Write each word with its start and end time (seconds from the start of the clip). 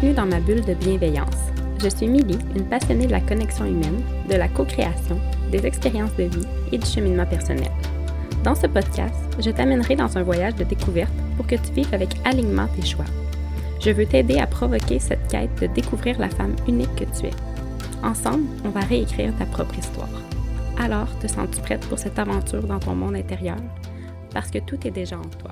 Bienvenue 0.00 0.16
dans 0.16 0.34
ma 0.34 0.40
bulle 0.40 0.64
de 0.64 0.72
bienveillance. 0.72 1.36
Je 1.78 1.90
suis 1.90 2.08
Milly, 2.08 2.38
une 2.56 2.64
passionnée 2.64 3.06
de 3.06 3.10
la 3.10 3.20
connexion 3.20 3.66
humaine, 3.66 4.02
de 4.30 4.34
la 4.34 4.48
co-création, 4.48 5.20
des 5.52 5.66
expériences 5.66 6.14
de 6.16 6.22
vie 6.22 6.46
et 6.72 6.78
du 6.78 6.86
cheminement 6.86 7.26
personnel. 7.26 7.70
Dans 8.42 8.54
ce 8.54 8.66
podcast, 8.66 9.14
je 9.38 9.50
t'amènerai 9.50 9.96
dans 9.96 10.16
un 10.16 10.22
voyage 10.22 10.54
de 10.54 10.64
découverte 10.64 11.12
pour 11.36 11.46
que 11.46 11.56
tu 11.56 11.72
vives 11.72 11.92
avec 11.92 12.08
alignement 12.24 12.66
tes 12.68 12.86
choix. 12.86 13.04
Je 13.78 13.90
veux 13.90 14.06
t'aider 14.06 14.38
à 14.38 14.46
provoquer 14.46 15.00
cette 15.00 15.28
quête 15.28 15.60
de 15.60 15.66
découvrir 15.66 16.18
la 16.18 16.30
femme 16.30 16.56
unique 16.66 16.94
que 16.94 17.04
tu 17.04 17.26
es. 17.26 17.34
Ensemble, 18.02 18.46
on 18.64 18.70
va 18.70 18.80
réécrire 18.80 19.36
ta 19.36 19.44
propre 19.44 19.78
histoire. 19.78 20.08
Alors, 20.78 21.08
te 21.18 21.26
sens-tu 21.26 21.60
prête 21.60 21.86
pour 21.88 21.98
cette 21.98 22.18
aventure 22.18 22.62
dans 22.62 22.78
ton 22.78 22.94
monde 22.94 23.16
intérieur? 23.16 23.58
Parce 24.32 24.50
que 24.50 24.60
tout 24.60 24.78
est 24.86 24.92
déjà 24.92 25.18
en 25.18 25.28
toi. 25.42 25.50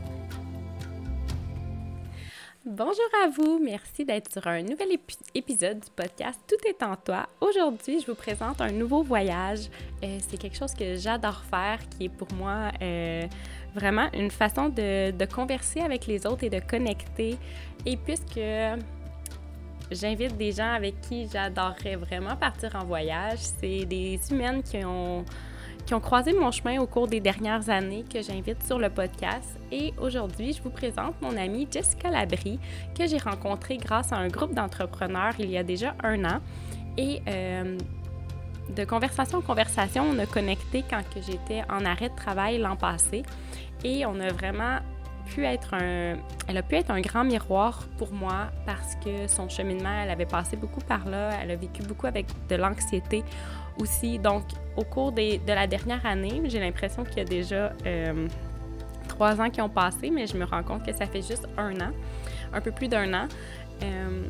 Bonjour 2.79 3.11
à 3.25 3.29
vous, 3.29 3.59
merci 3.59 4.05
d'être 4.05 4.31
sur 4.31 4.47
un 4.47 4.63
nouvel 4.63 4.91
épisode 5.35 5.81
du 5.81 5.91
podcast 5.97 6.39
Tout 6.47 6.65
est 6.65 6.81
en 6.85 6.95
toi. 6.95 7.29
Aujourd'hui, 7.41 7.99
je 8.01 8.07
vous 8.07 8.15
présente 8.15 8.61
un 8.61 8.71
nouveau 8.71 9.03
voyage. 9.03 9.69
Euh, 10.05 10.19
c'est 10.29 10.37
quelque 10.37 10.57
chose 10.57 10.75
que 10.75 10.95
j'adore 10.95 11.43
faire, 11.51 11.81
qui 11.89 12.05
est 12.05 12.09
pour 12.09 12.33
moi 12.35 12.71
euh, 12.81 13.27
vraiment 13.75 14.09
une 14.15 14.31
façon 14.31 14.69
de, 14.69 15.11
de, 15.11 15.25
converser 15.25 15.81
avec 15.81 16.07
les 16.07 16.25
autres 16.25 16.45
et 16.45 16.51
de 16.51 16.61
connecter. 16.61 17.37
Et 17.85 17.97
puisque 17.97 18.39
j'invite 19.91 20.37
des 20.37 20.53
gens 20.53 20.73
avec 20.73 21.01
qui 21.01 21.27
j'adorerais 21.29 21.97
vraiment 21.97 22.37
partir 22.37 22.77
en 22.77 22.85
voyage, 22.85 23.41
c'est 23.41 23.87
des 23.87 24.21
humaines 24.31 24.63
qui 24.63 24.85
ont 24.85 25.25
qui 25.89 25.95
ont 25.95 26.01
croisé 26.01 26.35
mon 26.35 26.51
chemin 26.51 26.79
au 26.83 26.87
cours 26.87 27.09
des 27.09 27.19
dernières 27.19 27.71
années 27.71 28.05
que 28.13 28.21
j'invite 28.21 28.63
sur 28.63 28.79
le 28.79 28.91
podcast. 28.91 29.59
Et 29.73 29.95
aujourd'hui, 29.99 30.53
je 30.53 30.61
vous 30.63 30.69
présente 30.69 31.15
mon 31.23 31.35
amie 31.35 31.67
Jessica 31.71 32.11
Labrie, 32.11 32.61
que 32.95 33.07
j'ai 33.07 33.17
rencontrée 33.17 33.79
grâce 33.79 34.13
à 34.13 34.17
un 34.17 34.29
groupe 34.29 34.53
d'entrepreneurs 34.53 35.33
il 35.39 35.51
y 35.51 35.57
a 35.57 35.63
déjà 35.63 35.95
un 36.05 36.27
an. 36.27 36.41
Et 36.99 37.23
euh, 37.27 37.79
de 38.77 38.85
conversation 38.85 39.39
en 39.39 39.41
conversation, 39.41 40.05
on 40.07 40.19
a 40.19 40.27
connecté 40.27 40.85
quand 40.91 41.01
j'étais 41.27 41.63
en 41.71 41.87
arrêt 41.87 42.11
de 42.11 42.17
travail 42.17 42.59
l'an 42.59 42.77
passé. 42.77 43.23
Et 43.83 44.05
on 44.05 44.21
a 44.21 44.31
vraiment 44.31 44.81
pu 45.35 45.45
être 45.45 45.75
un, 45.75 46.17
elle 46.47 46.57
a 46.57 46.63
pu 46.63 46.77
être 46.77 46.91
un 46.91 47.01
grand 47.01 47.25
miroir 47.25 47.87
pour 47.97 48.13
moi 48.13 48.49
parce 48.67 48.95
que 48.97 49.27
son 49.27 49.49
cheminement, 49.49 50.03
elle 50.03 50.11
avait 50.11 50.27
passé 50.27 50.57
beaucoup 50.57 50.81
par 50.81 51.09
là, 51.09 51.31
elle 51.43 51.51
a 51.51 51.57
vécu 51.57 51.83
beaucoup 51.83 52.07
avec 52.07 52.27
de 52.49 52.57
l'anxiété 52.57 53.25
aussi. 53.79 54.19
Donc, 54.19 54.45
au 54.77 54.85
cours 54.85 55.13
de 55.13 55.39
la 55.47 55.67
dernière 55.67 56.05
année, 56.05 56.43
j'ai 56.45 56.61
l'impression 56.61 57.05
qu'il 57.05 57.19
y 57.19 57.21
a 57.21 57.25
déjà 57.25 57.73
euh, 57.87 58.29
trois 59.09 59.41
ans 59.41 59.51
qui 59.51 59.61
ont 59.61 59.69
passé, 59.69 60.11
mais 60.11 60.27
je 60.27 60.37
me 60.37 60.45
rends 60.45 60.63
compte 60.63 60.85
que 60.85 60.93
ça 60.93 61.07
fait 61.07 61.23
juste 61.23 61.47
un 61.57 61.75
an, 61.81 61.93
un 62.53 62.61
peu 62.61 62.71
plus 62.71 62.89
d'un 62.89 63.13
an. 63.15 63.29
Euh, 63.83 64.27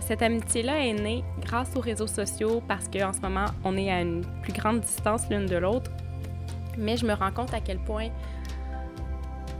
cette 0.00 0.22
amitié-là 0.22 0.86
est 0.86 0.92
née 0.92 1.24
grâce 1.40 1.74
aux 1.74 1.80
réseaux 1.80 2.06
sociaux 2.06 2.62
parce 2.66 2.88
qu'en 2.88 3.12
ce 3.12 3.20
moment, 3.20 3.46
on 3.64 3.76
est 3.76 3.90
à 3.90 4.00
une 4.00 4.24
plus 4.42 4.52
grande 4.52 4.80
distance 4.80 5.22
l'une 5.30 5.46
de 5.46 5.56
l'autre. 5.56 5.90
Mais 6.78 6.96
je 6.96 7.06
me 7.06 7.14
rends 7.14 7.32
compte 7.32 7.52
à 7.54 7.60
quel 7.60 7.78
point, 7.78 8.08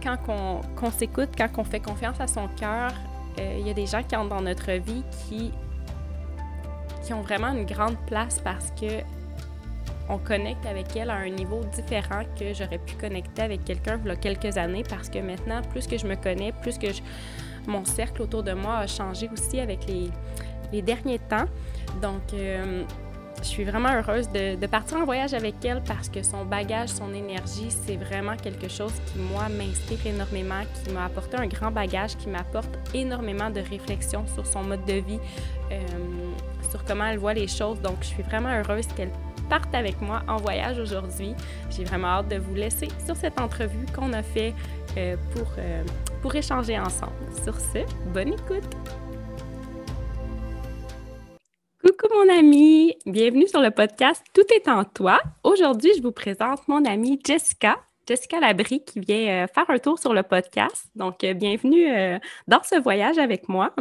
quand 0.06 0.62
on, 0.82 0.90
s'écoute, 0.90 1.30
quand 1.36 1.48
on 1.58 1.64
fait 1.64 1.80
confiance 1.80 2.20
à 2.20 2.28
son 2.28 2.46
cœur, 2.48 2.92
euh, 3.40 3.56
il 3.58 3.66
y 3.66 3.70
a 3.70 3.74
des 3.74 3.86
gens 3.86 4.02
qui 4.02 4.14
entrent 4.14 4.28
dans 4.28 4.40
notre 4.40 4.70
vie 4.72 5.02
qui, 5.28 5.52
qui 7.04 7.12
ont 7.12 7.22
vraiment 7.22 7.52
une 7.52 7.66
grande 7.66 7.96
place 8.06 8.40
parce 8.42 8.70
que 8.80 9.02
on 10.08 10.18
connecte 10.18 10.64
avec 10.66 10.94
elle 10.96 11.10
à 11.10 11.16
un 11.16 11.28
niveau 11.28 11.62
différent 11.74 12.22
que 12.38 12.54
j'aurais 12.54 12.78
pu 12.78 12.94
connecter 12.94 13.42
avec 13.42 13.64
quelqu'un 13.64 13.98
il 14.04 14.08
y 14.08 14.10
a 14.12 14.16
quelques 14.16 14.56
années 14.56 14.84
parce 14.88 15.08
que 15.08 15.18
maintenant, 15.18 15.60
plus 15.62 15.88
que 15.88 15.98
je 15.98 16.06
me 16.06 16.14
connais, 16.14 16.52
plus 16.52 16.78
que 16.78 16.86
mon 17.66 17.84
cercle 17.84 18.22
autour 18.22 18.44
de 18.44 18.52
moi 18.52 18.76
a 18.76 18.86
changé 18.86 19.28
aussi 19.32 19.58
avec 19.58 19.80
les, 19.88 20.82
derniers 20.82 21.18
temps. 21.18 21.46
Donc, 22.00 22.32
euh, 22.32 22.84
je 23.42 23.48
suis 23.48 23.64
vraiment 23.64 23.90
heureuse 23.92 24.28
de, 24.30 24.66
partir 24.66 24.98
en 24.98 25.04
voyage 25.04 25.34
avec 25.34 25.64
elle 25.64 25.82
parce 25.82 26.08
que 26.08 26.22
son 26.22 26.44
bagage, 26.44 26.88
son 26.88 27.12
énergie, 27.14 27.68
c'est 27.70 27.96
vraiment 27.96 28.36
quelque 28.36 28.68
chose 28.68 28.92
qui, 29.06 29.18
moi, 29.18 29.48
m'inspire 29.48 30.06
énormément, 30.06 30.62
qui 30.74 30.92
m'a 30.92 31.04
apporté 31.04 31.36
un 31.36 31.46
grand 31.46 31.70
bagage, 31.70 32.16
qui 32.16 32.28
m'apporte 32.28 32.70
énormément 32.94 33.50
de 33.50 33.60
réflexion 33.60 34.24
sur 34.34 34.46
son 34.46 34.64
mode 34.64 34.84
de 34.84 34.94
vie, 34.94 35.20
euh, 35.70 35.78
sur 36.70 36.84
comment 36.84 37.06
elle 37.06 37.18
voit 37.18 37.34
les 37.34 37.48
choses. 37.48 37.80
Donc, 37.80 37.96
je 38.00 38.06
suis 38.06 38.22
vraiment 38.22 38.50
heureuse 38.50 38.86
qu'elle 38.96 39.12
partent 39.48 39.74
avec 39.74 40.00
moi 40.00 40.22
en 40.28 40.36
voyage 40.36 40.78
aujourd'hui. 40.78 41.34
J'ai 41.70 41.84
vraiment 41.84 42.08
hâte 42.08 42.28
de 42.28 42.36
vous 42.36 42.54
laisser 42.54 42.88
sur 43.04 43.16
cette 43.16 43.40
entrevue 43.40 43.86
qu'on 43.94 44.12
a 44.12 44.22
fait 44.22 44.54
euh, 44.96 45.16
pour, 45.34 45.48
euh, 45.58 45.84
pour 46.22 46.34
échanger 46.34 46.78
ensemble. 46.78 47.12
Sur 47.44 47.54
ce, 47.60 47.78
bonne 48.12 48.32
écoute! 48.32 48.76
Coucou 51.98 52.14
mon 52.14 52.38
ami, 52.38 52.94
bienvenue 53.06 53.46
sur 53.46 53.60
le 53.60 53.70
podcast 53.70 54.22
Tout 54.34 54.44
est 54.52 54.68
en 54.68 54.84
toi. 54.84 55.18
Aujourd'hui, 55.44 55.92
je 55.96 56.02
vous 56.02 56.12
présente 56.12 56.66
mon 56.68 56.84
amie 56.84 57.18
Jessica. 57.24 57.76
Jessica 58.06 58.38
Labrie 58.40 58.84
qui 58.84 59.00
vient 59.00 59.44
euh, 59.44 59.46
faire 59.46 59.70
un 59.70 59.78
tour 59.78 59.98
sur 59.98 60.12
le 60.12 60.22
podcast. 60.22 60.90
Donc, 60.94 61.20
bienvenue 61.20 61.86
dans 62.48 62.62
ce 62.62 62.78
voyage 62.80 63.18
avec 63.18 63.48
moi. 63.48 63.74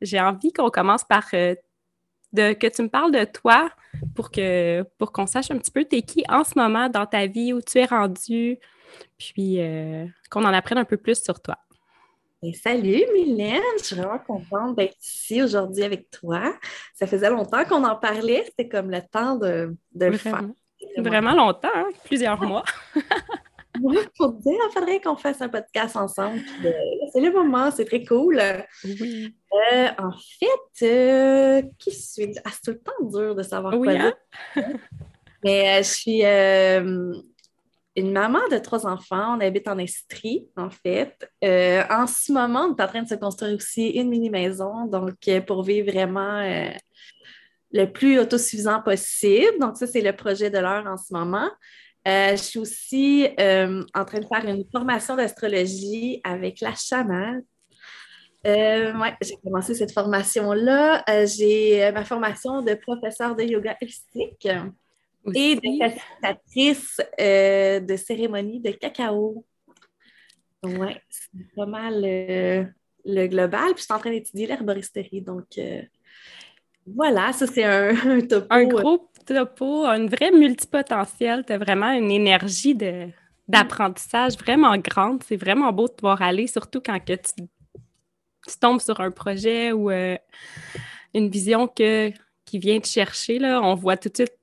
J'ai 0.00 0.20
envie 0.20 0.52
qu'on 0.52 0.70
commence 0.70 1.02
par 1.04 1.24
de, 1.32 2.52
que 2.52 2.66
tu 2.68 2.82
me 2.82 2.88
parles 2.88 3.12
de 3.12 3.24
toi 3.24 3.70
pour 4.14 4.30
que 4.30 4.84
pour 4.98 5.10
qu'on 5.10 5.26
sache 5.26 5.50
un 5.50 5.58
petit 5.58 5.72
peu 5.72 5.84
t'es 5.84 6.02
qui 6.02 6.24
en 6.28 6.44
ce 6.44 6.52
moment 6.56 6.88
dans 6.88 7.06
ta 7.06 7.26
vie, 7.26 7.52
où 7.52 7.60
tu 7.60 7.78
es 7.78 7.86
rendu, 7.86 8.58
puis 9.16 9.60
euh, 9.60 10.06
qu'on 10.30 10.44
en 10.44 10.52
apprenne 10.52 10.78
un 10.78 10.84
peu 10.84 10.96
plus 10.96 11.22
sur 11.22 11.40
toi. 11.40 11.58
Ben, 12.42 12.54
salut 12.54 13.04
Mylène, 13.14 13.62
je 13.78 13.84
suis 13.84 13.96
vraiment 13.96 14.18
contente 14.18 14.76
d'être 14.76 14.96
ici 15.02 15.42
aujourd'hui 15.42 15.82
avec 15.82 16.10
toi. 16.10 16.54
Ça 16.94 17.06
faisait 17.06 17.30
longtemps 17.30 17.64
qu'on 17.64 17.84
en 17.84 17.96
parlait, 17.96 18.44
c'était 18.46 18.68
comme 18.68 18.90
le 18.90 19.00
temps 19.02 19.36
de, 19.36 19.76
de 19.92 20.06
le 20.06 20.16
faire. 20.16 20.42
Vraiment 20.98 21.34
longtemps, 21.34 21.68
hein? 21.74 21.88
plusieurs 22.04 22.40
mois. 22.40 22.64
Oui, 23.82 23.98
pour 24.16 24.32
dire, 24.32 24.52
il 24.54 24.72
faudrait 24.72 25.00
qu'on 25.00 25.16
fasse 25.16 25.40
un 25.40 25.48
podcast 25.48 25.96
ensemble. 25.96 26.40
Euh, 26.64 26.72
c'est 27.12 27.20
le 27.20 27.32
moment, 27.32 27.70
c'est 27.70 27.84
très 27.84 28.04
cool. 28.04 28.40
Oui. 28.84 29.34
Euh, 29.72 29.88
en 29.98 30.12
fait, 30.12 30.86
euh, 30.86 31.62
qui 31.78 31.92
suis 31.92 32.34
ah, 32.44 32.50
c'est 32.52 32.62
tout 32.62 32.70
le 32.70 32.80
temps 32.80 33.18
dur 33.18 33.34
de 33.34 33.42
savoir 33.42 33.76
quoi 33.76 33.92
hein? 33.92 34.12
Mais 35.44 35.82
je 35.82 35.88
suis 35.88 36.22
une 37.98 38.12
maman 38.12 38.40
de 38.50 38.58
trois 38.58 38.86
enfants. 38.86 39.36
On 39.36 39.40
habite 39.40 39.68
en 39.68 39.78
Estrie, 39.78 40.48
en 40.56 40.70
fait. 40.70 41.30
en 41.42 42.06
ce 42.06 42.32
moment, 42.32 42.66
on 42.66 42.76
est 42.76 42.82
en 42.82 42.86
train 42.86 43.02
de 43.02 43.08
se 43.08 43.14
construire 43.14 43.56
aussi 43.56 43.88
une 43.90 44.08
mini-maison, 44.08 44.86
donc 44.86 45.14
pour 45.46 45.62
vivre 45.62 45.90
vraiment 45.90 46.42
le 47.72 47.86
plus 47.86 48.18
autosuffisant 48.18 48.82
possible. 48.82 49.58
Donc, 49.60 49.76
ça, 49.76 49.86
c'est 49.86 50.00
le 50.00 50.12
projet 50.12 50.50
de 50.50 50.58
l'heure 50.58 50.86
en 50.86 50.96
ce 50.96 51.12
moment. 51.12 51.48
Euh, 52.06 52.30
je 52.30 52.42
suis 52.42 52.58
aussi 52.58 53.28
euh, 53.38 53.82
en 53.94 54.04
train 54.04 54.20
de 54.20 54.26
faire 54.26 54.44
une 54.46 54.64
formation 54.72 55.16
d'astrologie 55.16 56.20
avec 56.24 56.60
la 56.60 56.74
chamane. 56.74 57.42
Euh, 58.46 58.96
ouais, 58.98 59.14
j'ai 59.20 59.36
commencé 59.42 59.74
cette 59.74 59.92
formation-là. 59.92 61.04
j'ai 61.26 61.90
ma 61.92 62.04
formation 62.04 62.62
de 62.62 62.74
professeur 62.74 63.36
de 63.36 63.42
yoga 63.42 63.76
holistique 63.82 64.48
et 65.34 65.56
de 65.56 65.60
facilitatrice 65.78 67.00
de 67.18 67.96
cérémonie 67.96 68.60
de 68.60 68.70
cacao. 68.72 69.44
Oui, 70.64 70.94
c'est 71.08 71.54
pas 71.54 71.66
mal 71.66 72.00
le 72.02 73.26
global. 73.26 73.74
Puis 73.74 73.78
je 73.78 73.82
suis 73.84 73.94
en 73.94 73.98
train 73.98 74.10
d'étudier 74.10 74.46
l'herboristerie. 74.46 75.22
Donc, 75.22 75.46
voilà, 76.94 77.32
ça 77.32 77.46
c'est 77.46 77.64
un, 77.64 77.90
un 78.06 78.20
topo. 78.20 78.46
Un 78.50 78.64
gros 78.64 79.10
topo, 79.26 79.86
une 79.86 80.08
vraie 80.08 80.30
multipotentielle. 80.30 81.44
Tu 81.44 81.52
as 81.52 81.58
vraiment 81.58 81.92
une 81.92 82.10
énergie 82.10 82.74
de, 82.74 83.08
d'apprentissage 83.46 84.36
vraiment 84.36 84.76
grande. 84.76 85.22
C'est 85.22 85.36
vraiment 85.36 85.72
beau 85.72 85.88
de 85.88 85.92
te 85.92 86.00
voir 86.00 86.22
aller, 86.22 86.46
surtout 86.46 86.80
quand 86.84 86.98
que 87.00 87.14
tu, 87.14 88.56
tombes 88.60 88.80
sur 88.80 89.00
un 89.00 89.10
projet 89.10 89.72
ou 89.72 89.90
euh, 89.90 90.16
une 91.14 91.28
vision 91.28 91.66
que, 91.66 92.10
qui 92.44 92.58
vient 92.58 92.80
te 92.80 92.86
chercher. 92.86 93.38
Là. 93.38 93.60
On 93.62 93.74
voit 93.74 93.96
tout 93.96 94.08
de 94.08 94.14
suite 94.14 94.37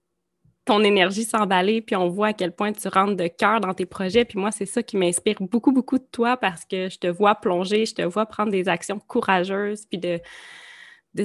ton 0.65 0.83
énergie 0.83 1.23
s'emballer, 1.23 1.81
puis 1.81 1.95
on 1.95 2.09
voit 2.09 2.27
à 2.27 2.33
quel 2.33 2.51
point 2.51 2.73
tu 2.73 2.87
rentres 2.87 3.15
de 3.15 3.27
cœur 3.27 3.61
dans 3.61 3.73
tes 3.75 3.85
projets. 3.85 4.25
Puis 4.25 4.39
moi, 4.39 4.51
c'est 4.51 4.65
ça 4.65 4.81
qui 4.81 4.97
m'inspire 4.97 5.37
beaucoup, 5.39 5.71
beaucoup 5.71 5.99
de 5.99 6.07
toi 6.11 6.37
parce 6.37 6.65
que 6.65 6.89
je 6.89 6.97
te 6.97 7.07
vois 7.07 7.35
plonger, 7.35 7.85
je 7.85 7.93
te 7.93 8.01
vois 8.01 8.25
prendre 8.25 8.51
des 8.51 8.67
actions 8.67 8.99
courageuses, 8.99 9.85
puis 9.85 9.99
de, 9.99 10.19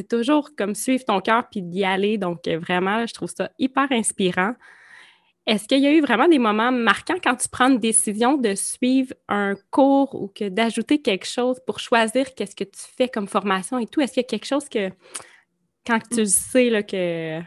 toujours 0.03 0.51
comme 0.57 0.75
suivre 0.75 1.05
ton 1.07 1.21
cœur 1.21 1.49
puis 1.51 1.63
d'y 1.63 1.85
aller. 1.85 2.19
Donc, 2.19 2.47
euh, 2.47 2.59
vraiment, 2.59 3.07
je 3.07 3.15
trouve 3.15 3.33
ça 3.35 3.51
hyper 3.59 3.91
inspirant. 3.91 4.53
Est-ce 5.47 5.67
qu'il 5.67 5.81
y 5.81 5.87
a 5.87 5.93
eu 5.93 6.03
vraiment 6.03 6.29
des 6.29 6.39
moments 6.39 6.71
marquants 6.71 7.19
quand 7.25 7.35
tu 7.37 7.49
prends 7.49 7.71
une 7.71 7.79
décision 7.79 8.37
de 8.37 8.55
suivre 8.55 9.15
un 9.27 9.55
cours 9.71 10.15
ou 10.15 10.29
que 10.29 10.51
d'ajouter 10.51 11.01
quelque 11.01 11.27
chose 11.27 11.59
pour 11.67 11.81
choisir 11.81 12.35
qu'est-ce 12.35 12.55
que 12.55 12.65
tu 12.65 12.83
fais 12.97 13.09
comme 13.09 13.27
formation 13.27 13.79
et 13.79 13.87
tout? 13.87 14.03
Est-ce 14.03 14.13
qu'il 14.13 14.23
y 14.23 14.27
a 14.27 14.29
quelque 14.29 14.47
chose 14.47 14.69
que, 14.69 14.91
quand 15.87 15.99
tu 16.11 16.27
sais 16.27 16.69
là, 16.69 16.83
que. 16.83 17.41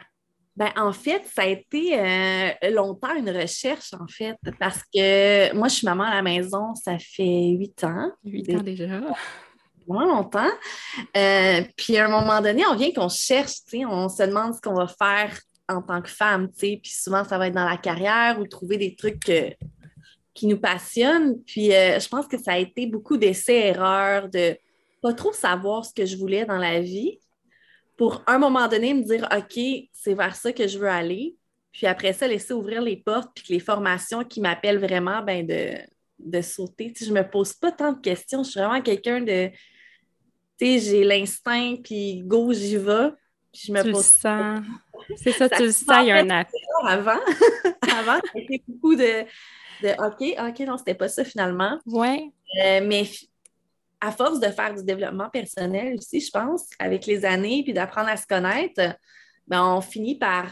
Ben, 0.55 0.69
en 0.75 0.93
fait, 0.93 1.23
ça 1.33 1.43
a 1.43 1.47
été 1.47 1.99
euh, 1.99 2.51
longtemps 2.71 3.15
une 3.15 3.29
recherche, 3.29 3.93
en 3.93 4.07
fait, 4.07 4.37
parce 4.59 4.83
que 4.93 5.53
moi, 5.55 5.67
je 5.67 5.75
suis 5.75 5.85
maman 5.85 6.03
à 6.03 6.15
la 6.15 6.21
maison, 6.21 6.75
ça 6.75 6.97
fait 6.99 7.49
huit 7.57 7.83
ans. 7.83 8.11
Huit 8.23 8.55
ans 8.55 8.61
déjà. 8.61 9.01
vraiment 9.87 10.15
longtemps. 10.15 10.51
Euh, 11.17 11.63
puis 11.75 11.97
à 11.97 12.05
un 12.05 12.09
moment 12.09 12.39
donné, 12.39 12.63
on 12.67 12.75
vient 12.75 12.91
qu'on 12.91 13.09
cherche, 13.09 13.61
on 13.73 14.09
se 14.09 14.23
demande 14.23 14.53
ce 14.53 14.61
qu'on 14.61 14.75
va 14.75 14.87
faire 14.87 15.39
en 15.67 15.81
tant 15.81 16.01
que 16.01 16.09
femme, 16.09 16.49
puis 16.55 16.81
souvent 16.83 17.23
ça 17.23 17.37
va 17.37 17.47
être 17.47 17.55
dans 17.55 17.67
la 17.67 17.77
carrière 17.77 18.37
ou 18.39 18.45
trouver 18.45 18.77
des 18.77 18.95
trucs 18.95 19.31
qui 20.33 20.47
nous 20.47 20.59
passionnent. 20.59 21.41
Puis 21.45 21.73
euh, 21.73 21.99
je 21.99 22.07
pense 22.07 22.27
que 22.27 22.37
ça 22.37 22.53
a 22.53 22.57
été 22.57 22.87
beaucoup 22.87 23.17
d'essais-erreurs, 23.17 24.29
de 24.29 24.57
pas 25.01 25.13
trop 25.13 25.33
savoir 25.33 25.85
ce 25.85 25.93
que 25.93 26.05
je 26.05 26.17
voulais 26.17 26.45
dans 26.45 26.57
la 26.57 26.79
vie 26.79 27.19
pour 27.97 28.23
un 28.27 28.37
moment 28.37 28.67
donné 28.67 28.93
me 28.93 29.03
dire 29.03 29.27
OK, 29.35 29.59
c'est 29.91 30.13
vers 30.13 30.35
ça 30.35 30.51
que 30.51 30.67
je 30.67 30.77
veux 30.77 30.89
aller. 30.89 31.35
Puis 31.71 31.87
après 31.87 32.13
ça, 32.13 32.27
laisser 32.27 32.53
ouvrir 32.53 32.81
les 32.81 32.97
portes, 32.97 33.31
puis 33.33 33.45
que 33.45 33.53
les 33.53 33.59
formations 33.59 34.23
qui 34.23 34.41
m'appellent 34.41 34.79
vraiment, 34.79 35.23
ben 35.23 35.45
de, 35.45 35.77
de 36.19 36.41
sauter. 36.41 36.93
je 36.99 37.11
ne 37.11 37.19
me 37.19 37.29
pose 37.29 37.53
pas 37.53 37.71
tant 37.71 37.93
de 37.93 37.99
questions. 37.99 38.43
Je 38.43 38.51
suis 38.51 38.59
vraiment 38.59 38.81
quelqu'un 38.81 39.21
de. 39.21 39.49
Tu 40.59 40.65
sais, 40.65 40.79
j'ai 40.79 41.03
l'instinct, 41.03 41.75
puis 41.83 42.21
go, 42.23 42.53
j'y 42.53 42.77
vais. 42.77 43.09
je 43.53 43.71
me 43.71 43.91
pose. 43.91 44.05
Sens. 44.05 44.63
C'est 45.17 45.31
ça, 45.31 45.49
tu 45.49 45.63
le 45.63 45.71
sens, 45.71 45.97
il 46.01 46.07
y 46.07 46.11
a 46.11 46.17
un 46.17 46.29
appel. 46.29 46.61
Avant, 46.85 47.19
avant, 47.81 48.19
c'était 48.33 48.63
beaucoup 48.67 48.95
de, 48.95 49.23
de 49.81 49.89
OK, 50.05 50.49
OK, 50.49 50.59
non, 50.67 50.77
c'était 50.77 50.93
pas 50.93 51.09
ça 51.09 51.25
finalement. 51.25 51.79
Oui. 51.85 52.31
Euh, 52.63 52.81
mais 52.85 53.05
à 54.03 54.11
force 54.11 54.41
de 54.41 54.47
faire 54.47 54.75
du 54.75 54.83
développement 54.83 55.29
personnel 55.29 55.95
aussi, 55.97 56.19
je 56.19 56.29
pense, 56.29 56.69
avec 56.77 57.05
les 57.05 57.23
années, 57.23 57.63
puis 57.63 57.71
d'apprendre 57.71 58.09
à 58.09 58.17
se 58.17 58.27
connaître, 58.27 58.97
ben, 59.47 59.63
on 59.63 59.79
finit 59.79 60.17
par 60.17 60.51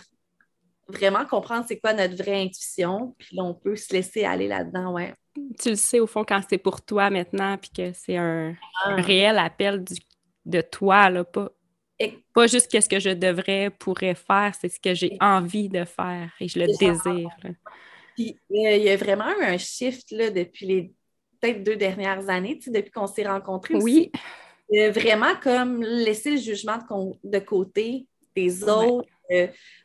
vraiment 0.87 1.25
comprendre 1.25 1.65
c'est 1.67 1.77
quoi 1.77 1.93
notre 1.93 2.15
vraie 2.15 2.43
intuition, 2.43 3.13
puis 3.17 3.37
on 3.41 3.53
peut 3.53 3.75
se 3.75 3.91
laisser 3.93 4.23
aller 4.23 4.47
là-dedans, 4.47 4.93
ouais. 4.93 5.13
Tu 5.59 5.71
le 5.71 5.75
sais, 5.75 5.99
au 5.99 6.07
fond, 6.07 6.23
quand 6.23 6.41
c'est 6.49 6.57
pour 6.57 6.81
toi 6.81 7.09
maintenant, 7.09 7.57
puis 7.57 7.71
que 7.75 7.91
c'est 7.93 8.15
un, 8.15 8.55
ah. 8.85 8.95
réel 8.95 9.37
appel 9.37 9.83
de 10.45 10.61
toi, 10.61 11.09
là, 11.09 11.25
pas, 11.25 11.49
pas 12.33 12.47
juste 12.47 12.71
qu'est-ce 12.71 12.89
que 12.89 12.99
je 12.99 13.09
devrais, 13.09 13.69
pourrais 13.69 14.15
faire, 14.15 14.53
c'est 14.59 14.69
ce 14.69 14.79
que 14.79 14.93
j'ai 14.93 15.17
envie 15.19 15.67
de 15.67 15.83
faire 15.83 16.31
et 16.39 16.47
je 16.47 16.57
le 16.57 16.67
désire. 16.67 17.29
Puis, 18.15 18.37
il 18.49 18.81
y 18.81 18.89
a 18.89 18.95
vraiment 18.95 19.29
eu 19.39 19.43
un 19.43 19.57
shift 19.57 20.11
là, 20.11 20.29
depuis 20.29 20.65
les 20.65 20.93
peut-être 21.41 21.63
deux 21.63 21.75
dernières 21.75 22.29
années, 22.29 22.59
depuis 22.67 22.91
qu'on 22.91 23.07
s'est 23.07 23.27
rencontrés. 23.27 23.75
Oui. 23.75 24.11
vraiment 24.69 25.35
comme 25.41 25.81
laisser 25.81 26.31
le 26.31 26.37
jugement 26.37 26.77
de, 27.23 27.39
côté 27.39 28.05
des 28.35 28.63
autres, 28.63 29.09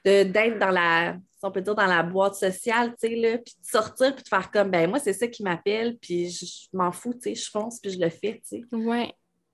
d'être 0.05 0.59
dans 0.59 0.71
la, 0.71 1.17
on 1.43 1.51
peut 1.51 1.63
dire, 1.63 1.75
dans 1.75 1.87
la 1.87 2.03
boîte 2.03 2.35
sociale, 2.35 2.95
tu 3.01 3.09
sais, 3.09 3.43
puis 3.45 3.55
de 3.61 3.67
sortir, 3.67 4.15
puis 4.15 4.23
de 4.23 4.29
faire 4.29 4.51
comme, 4.51 4.71
ben 4.71 4.89
moi, 4.89 4.99
c'est 4.99 5.13
ça 5.13 5.27
qui 5.27 5.43
m'appelle, 5.43 5.97
puis 5.99 6.31
je, 6.31 6.45
m'en 6.73 6.93
fous, 6.93 7.15
tu 7.15 7.21
sais, 7.21 7.35
je 7.35 7.51
fonce, 7.51 7.81
puis 7.81 7.91
je 7.91 7.99
le 7.99 8.11
fais, 8.11 8.41
tu 8.49 8.59
sais. 8.59 8.63
Oui. 8.73 9.13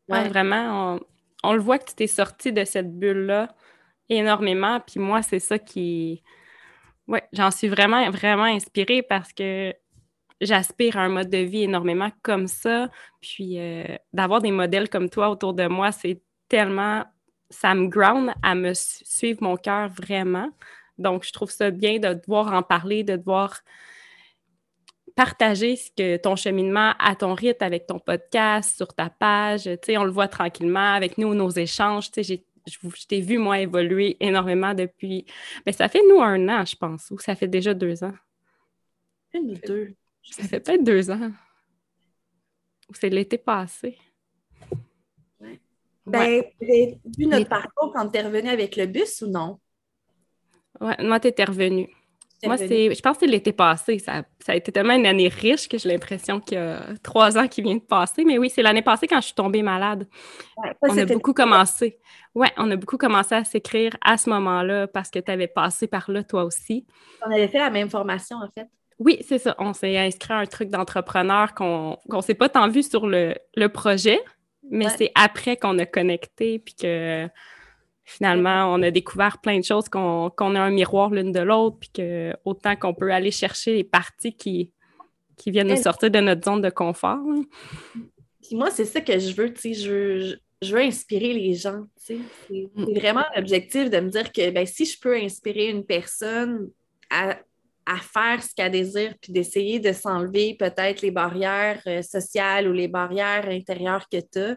Ouais. 0.09 0.29
vraiment, 0.29 0.99
on, 1.45 1.53
le 1.55 1.61
voit 1.61 1.79
que 1.79 1.89
tu 1.89 1.95
t'es 1.95 2.07
sorti 2.07 2.53
de 2.53 2.65
cette 2.65 2.93
bulle-là 2.93 3.55
énormément, 4.09 4.81
puis 4.81 5.01
moi, 5.01 5.23
c'est 5.23 5.39
ça 5.39 5.59
qui... 5.59 6.23
Oui, 7.09 7.19
j'en 7.33 7.51
suis 7.51 7.69
vraiment, 7.69 8.09
vraiment 8.11 8.45
inspirée 8.45 9.03
parce 9.03 9.33
que 9.33 9.75
j'aspire 10.43 10.99
à 10.99 11.03
un 11.03 11.09
mode 11.09 11.31
de 11.31 11.39
vie 11.39 11.62
énormément 11.62 12.11
comme 12.23 12.47
ça. 12.47 12.91
Puis 13.21 13.59
euh, 13.59 13.85
d'avoir 14.12 14.43
des 14.43 14.50
modèles 14.50 14.91
comme 14.91 15.09
toi 15.09 15.31
autour 15.31 15.55
de 15.55 15.67
moi, 15.67 15.93
c'est 15.93 16.21
tellement. 16.49 17.05
Ça 17.49 17.75
me 17.75 17.87
ground 17.87 18.33
à 18.43 18.55
me 18.55 18.73
suivre 18.75 19.43
mon 19.43 19.56
cœur 19.56 19.91
vraiment. 19.91 20.50
Donc, 20.97 21.25
je 21.25 21.33
trouve 21.33 21.50
ça 21.50 21.71
bien 21.71 21.99
de 21.99 22.15
devoir 22.15 22.53
en 22.55 22.62
parler, 22.62 23.05
de 23.05 23.17
devoir 23.17 23.61
partager 25.15 25.77
ce 25.77 25.91
que 25.91 26.17
ton 26.17 26.35
cheminement 26.35 26.94
à 26.99 27.15
ton 27.15 27.35
rythme 27.35 27.65
avec 27.65 27.87
ton 27.87 27.99
podcast, 27.99 28.77
sur 28.77 28.94
ta 28.94 29.11
page. 29.11 29.65
Tu 29.65 29.79
sais, 29.85 29.99
on 29.99 30.05
le 30.05 30.11
voit 30.11 30.29
tranquillement 30.29 30.94
avec 30.94 31.19
nous, 31.19 31.35
nos 31.35 31.50
échanges. 31.50 32.11
Tu 32.11 32.25
sais, 32.25 32.44
je 32.67 33.06
t'ai 33.06 33.21
vu, 33.21 33.37
moi, 33.37 33.61
évoluer 33.61 34.17
énormément 34.21 34.73
depuis. 34.73 35.27
Mais 35.67 35.73
ça 35.73 35.89
fait, 35.89 36.03
nous, 36.09 36.23
un 36.23 36.49
an, 36.49 36.65
je 36.65 36.77
pense, 36.77 37.11
ou 37.11 37.19
ça 37.19 37.35
fait 37.35 37.49
déjà 37.49 37.75
deux 37.75 38.03
ans? 38.03 38.15
Une 39.35 39.50
ou 39.50 39.56
deux. 39.67 39.94
Ça 40.31 40.45
fait 40.45 40.61
peut-être 40.61 40.85
deux 40.85 41.11
ans. 41.11 41.31
Ou 42.89 42.95
c'est 42.95 43.11
l'été 43.11 43.39
passé. 43.39 43.99
Ouais. 45.41 45.61
Ben, 46.07 46.43
ouais. 46.61 46.99
vu 47.19 47.27
notre 47.27 47.49
parcours 47.49 47.93
quand 47.95 48.09
tu 48.09 48.19
es 48.19 48.23
revenu 48.23 48.49
avec 48.49 48.77
le 48.77 48.87
bus 48.87 49.23
ou 49.23 49.27
non? 49.29 49.59
Ouais, 50.81 50.97
moi, 51.01 51.21
tu 51.21 51.29
étais 51.29 51.45
revenu. 51.45 51.89
Moi, 52.45 52.57
c'est, 52.57 52.93
je 52.93 53.01
pense 53.01 53.19
que 53.19 53.21
c'est 53.21 53.31
l'été 53.31 53.53
passé. 53.53 53.99
Ça, 54.01 54.25
ça, 54.41 54.53
a 54.53 54.57
été 54.57 54.73
tellement 54.73 54.95
une 54.95 55.07
année 55.07 55.29
riche 55.29 55.69
que 55.69 55.79
j'ai 55.79 55.89
l'impression 55.89 56.41
qu'il 56.41 56.59
y 56.59 56.61
a 56.61 56.87
trois 57.03 57.39
ans 57.39 57.47
qui 57.47 57.63
viennent 57.63 57.79
de 57.79 57.85
passer. 57.85 58.25
Mais 58.25 58.37
oui, 58.37 58.51
c'est 58.51 58.63
l'année 58.63 58.83
passée 58.83 59.07
quand 59.07 59.21
je 59.21 59.27
suis 59.27 59.35
tombée 59.35 59.63
malade. 59.63 60.09
on 60.57 60.99
a 60.99 61.05
beaucoup 61.05 61.35
commencé. 61.35 62.01
Oui, 62.35 62.49
on 62.57 62.69
a 62.71 62.77
beaucoup 62.77 62.97
commencé 62.97 63.35
à 63.35 63.45
s'écrire 63.45 63.97
à 64.01 64.17
ce 64.17 64.29
moment-là 64.31 64.89
parce 64.89 65.11
que 65.11 65.21
tu 65.21 65.31
avais 65.31 65.47
passé 65.47 65.87
par 65.87 66.11
là, 66.11 66.25
toi 66.25 66.45
aussi. 66.45 66.85
On 67.25 67.31
avait 67.31 67.49
fait 67.49 67.59
la 67.59 67.71
même 67.71 67.91
formation, 67.91 68.39
en 68.39 68.49
fait. 68.51 68.67
Oui, 69.05 69.19
c'est 69.27 69.39
ça. 69.39 69.57
On 69.59 69.73
s'est 69.73 69.99
inscrit 69.99 70.33
à 70.33 70.39
un 70.39 70.47
truc 70.47 70.69
d'entrepreneur 70.69 71.55
qu'on 71.55 71.99
ne 72.09 72.21
s'est 72.21 72.35
pas 72.35 72.49
tant 72.49 72.69
vu 72.69 72.85
sur 72.85 73.09
le, 73.09 73.35
projet, 73.67 74.21
mais 74.71 74.89
c'est 74.91 75.11
après 75.17 75.57
qu'on 75.57 75.77
a 75.81 75.87
connecté, 75.87 76.61
puis 76.61 76.75
que 76.75 77.29
finalement, 78.05 78.73
on 78.73 78.81
a 78.83 78.93
découvert 78.93 79.39
plein 79.41 79.59
de 79.59 79.65
choses, 79.65 79.89
qu'on 79.89 80.29
a 80.29 80.61
un 80.61 80.71
miroir 80.71 81.11
l'une 81.11 81.33
de 81.33 81.41
l'autre, 81.41 81.79
puis 81.81 81.91
que 81.93 82.33
autant 82.45 82.77
qu'on 82.77 82.95
peut 82.95 83.13
aller 83.13 83.33
chercher 83.33 83.75
les 83.75 83.85
parties 83.85 84.37
qui, 84.37 84.71
qui 85.37 85.51
viennent 85.51 85.69
nous 85.69 85.83
sortir 85.83 86.09
de 86.09 86.21
notre 86.21 86.45
zone 86.45 86.63
de 86.63 86.71
confort. 86.71 87.19
Hein. 87.29 87.43
Puis 88.41 88.55
moi, 88.55 88.71
c'est 88.71 88.85
ça 88.85 89.01
que 89.01 89.19
je 89.19 89.35
veux, 89.35 89.53
tu 89.53 89.61
sais, 89.61 89.75
je, 89.75 90.37
je, 90.63 90.73
veux 90.73 90.83
inspirer 90.83 91.33
les 91.33 91.55
gens, 91.55 91.83
tu 92.07 92.17
sais. 92.17 92.19
C'est 92.49 92.71
mm. 92.75 92.95
vraiment 92.95 93.25
l'objectif 93.35 93.91
de 93.91 93.99
me 93.99 94.11
dire 94.11 94.31
que 94.31 94.51
ben, 94.51 94.65
si 94.65 94.85
je 94.85 95.01
peux 95.01 95.17
inspirer 95.17 95.71
une 95.71 95.85
personne 95.85 96.71
à 97.11 97.39
à 97.87 97.96
faire 97.96 98.43
ce 98.43 98.55
qu'elle 98.55 98.73
désire, 98.73 99.14
puis 99.20 99.32
d'essayer 99.32 99.81
de 99.81 99.93
s'enlever 99.93 100.55
peut-être 100.58 101.02
les 101.02 101.11
barrières 101.11 101.81
euh, 101.87 102.02
sociales 102.02 102.69
ou 102.69 102.73
les 102.73 102.88
barrières 102.88 103.49
intérieures 103.49 104.08
que 104.11 104.19
tu 104.19 104.38
as, 104.38 104.56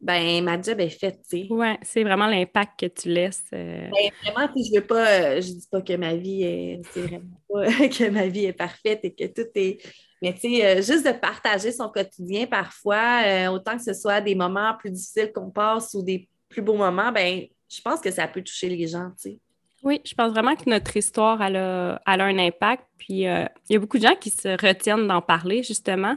ben 0.00 0.44
ma 0.44 0.60
job 0.60 0.80
est 0.80 0.90
faite, 0.90 1.20
tu 1.28 1.38
sais. 1.38 1.46
Oui, 1.50 1.68
c'est 1.82 2.02
vraiment 2.02 2.26
l'impact 2.26 2.80
que 2.80 2.86
tu 2.86 3.08
laisses. 3.08 3.44
Euh. 3.52 3.88
Ben, 3.90 4.10
vraiment, 4.22 4.52
je 4.54 4.78
veux 4.78 4.86
pas, 4.86 5.08
euh, 5.08 5.40
je 5.40 5.52
dis 5.52 5.68
pas 5.70 5.82
que 5.82 5.96
ma 5.96 6.14
vie 6.14 6.42
est, 6.42 6.80
c'est 6.92 7.00
vraiment 7.00 7.40
pas 7.48 7.66
que 7.88 8.10
ma 8.10 8.26
vie 8.26 8.44
est 8.44 8.52
parfaite 8.52 9.00
et 9.04 9.14
que 9.14 9.26
tout 9.26 9.48
est. 9.54 9.78
Mais 10.22 10.32
tu 10.32 10.56
sais, 10.56 10.82
juste 10.82 11.06
de 11.06 11.12
partager 11.12 11.72
son 11.72 11.88
quotidien 11.90 12.46
parfois, 12.46 13.50
autant 13.50 13.76
que 13.76 13.82
ce 13.82 13.92
soit 13.92 14.22
des 14.22 14.34
moments 14.34 14.74
plus 14.78 14.90
difficiles 14.90 15.30
qu'on 15.30 15.50
passe 15.50 15.92
ou 15.92 16.02
des 16.02 16.26
plus 16.48 16.62
beaux 16.62 16.76
moments, 16.76 17.12
ben 17.12 17.42
je 17.68 17.80
pense 17.82 18.00
que 18.00 18.10
ça 18.10 18.26
peut 18.26 18.42
toucher 18.42 18.68
les 18.68 18.86
gens, 18.86 19.10
tu 19.10 19.30
sais. 19.30 19.38
Oui, 19.86 20.00
je 20.04 20.14
pense 20.16 20.32
vraiment 20.32 20.56
que 20.56 20.68
notre 20.68 20.96
histoire, 20.96 21.40
elle 21.40 21.54
a, 21.54 22.02
un 22.04 22.38
impact. 22.38 22.82
Puis 22.98 23.28
euh, 23.28 23.44
il 23.70 23.74
y 23.74 23.76
a 23.76 23.78
beaucoup 23.78 23.98
de 23.98 24.02
gens 24.02 24.16
qui 24.16 24.30
se 24.30 24.48
retiennent 24.48 25.06
d'en 25.06 25.22
parler, 25.22 25.62
justement, 25.62 26.16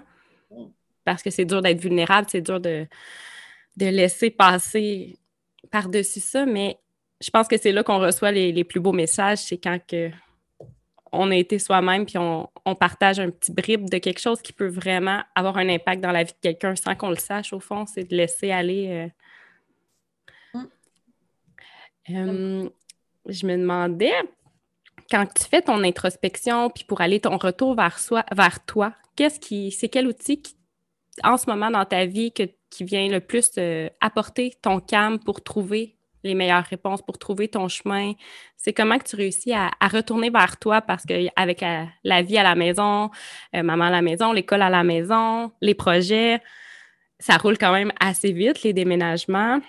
parce 1.05 1.21
que 1.21 1.29
c'est 1.29 1.45
dur 1.45 1.61
d'être 1.61 1.79
vulnérable, 1.79 2.27
c'est 2.31 2.41
dur 2.41 2.59
de, 2.59 2.87
de 3.77 3.85
laisser 3.85 4.31
passer 4.31 5.19
par-dessus 5.69 6.19
ça. 6.19 6.47
Mais 6.47 6.79
je 7.21 7.29
pense 7.29 7.47
que 7.47 7.57
c'est 7.57 7.71
là 7.71 7.83
qu'on 7.83 7.99
reçoit 7.99 8.31
les, 8.31 8.63
plus 8.63 8.79
beaux 8.79 8.91
messages, 8.91 9.37
c'est 9.37 9.59
quand 9.59 9.77
que 9.87 10.09
on 11.11 11.29
a 11.29 11.35
été 11.35 11.59
soi-même, 11.59 12.07
puis 12.07 12.17
on, 12.17 12.49
partage 12.79 13.19
un 13.19 13.29
petit 13.29 13.51
bribe 13.51 13.87
de 13.87 13.99
quelque 13.99 14.19
chose 14.19 14.41
qui 14.41 14.53
peut 14.53 14.67
vraiment 14.67 15.21
avoir 15.35 15.57
un 15.57 15.69
impact 15.69 16.01
dans 16.01 16.11
la 16.11 16.23
vie 16.23 16.33
de 16.33 16.37
quelqu'un 16.41 16.75
sans 16.75 16.95
qu'on 16.95 17.09
le 17.09 17.17
sache, 17.17 17.53
au 17.53 17.59
fond, 17.59 17.85
c'est 17.85 18.03
de 18.03 18.15
laisser 18.15 18.49
aller. 18.49 19.11
Euh, 20.55 20.59
mm. 20.59 20.67
euh, 22.15 22.69
je 23.29 23.45
me 23.45 23.57
demandais, 23.57 24.13
quand 25.11 25.25
tu 25.25 25.43
fais 25.45 25.61
ton 25.61 25.83
introspection, 25.83 26.69
puis 26.69 26.83
pour 26.83 27.01
aller 27.01 27.19
ton 27.19 27.37
retour 27.37 27.75
vers, 27.75 27.99
soi, 27.99 28.25
vers 28.31 28.63
toi, 28.65 28.93
qu'est-ce 29.15 29.39
qui, 29.39 29.71
c'est 29.71 29.89
quel 29.89 30.07
outil 30.07 30.41
qui, 30.41 30.55
en 31.23 31.37
ce 31.37 31.49
moment 31.49 31.71
dans 31.71 31.85
ta 31.85 32.05
vie 32.05 32.31
que, 32.31 32.43
qui 32.69 32.83
vient 32.83 33.07
le 33.09 33.19
plus 33.19 33.51
euh, 33.57 33.89
apporter 34.01 34.53
ton 34.61 34.79
calme 34.79 35.19
pour 35.19 35.43
trouver 35.43 35.95
les 36.23 36.35
meilleures 36.35 36.65
réponses, 36.65 37.01
pour 37.01 37.17
trouver 37.17 37.47
ton 37.47 37.67
chemin? 37.67 38.13
C'est 38.57 38.73
comment 38.73 38.97
que 38.97 39.05
tu 39.05 39.15
réussis 39.15 39.53
à, 39.53 39.71
retourner 39.81 40.29
vers 40.29 40.57
toi 40.57 40.81
parce 40.81 41.05
qu'avec 41.05 41.61
la, 41.61 41.87
la, 42.03 42.21
vie 42.21 42.37
à 42.37 42.43
la 42.43 42.55
maison, 42.55 43.09
euh, 43.55 43.63
maman 43.63 43.85
à 43.85 43.89
la 43.89 44.01
maison, 44.01 44.31
l'école 44.31 44.61
à 44.61 44.69
la 44.69 44.83
maison, 44.83 45.51
les 45.61 45.75
projets, 45.75 46.41
ça 47.19 47.37
roule 47.37 47.57
quand 47.57 47.73
même 47.73 47.91
assez 47.99 48.31
vite, 48.31 48.63
les 48.63 48.73
déménagements. 48.73 49.59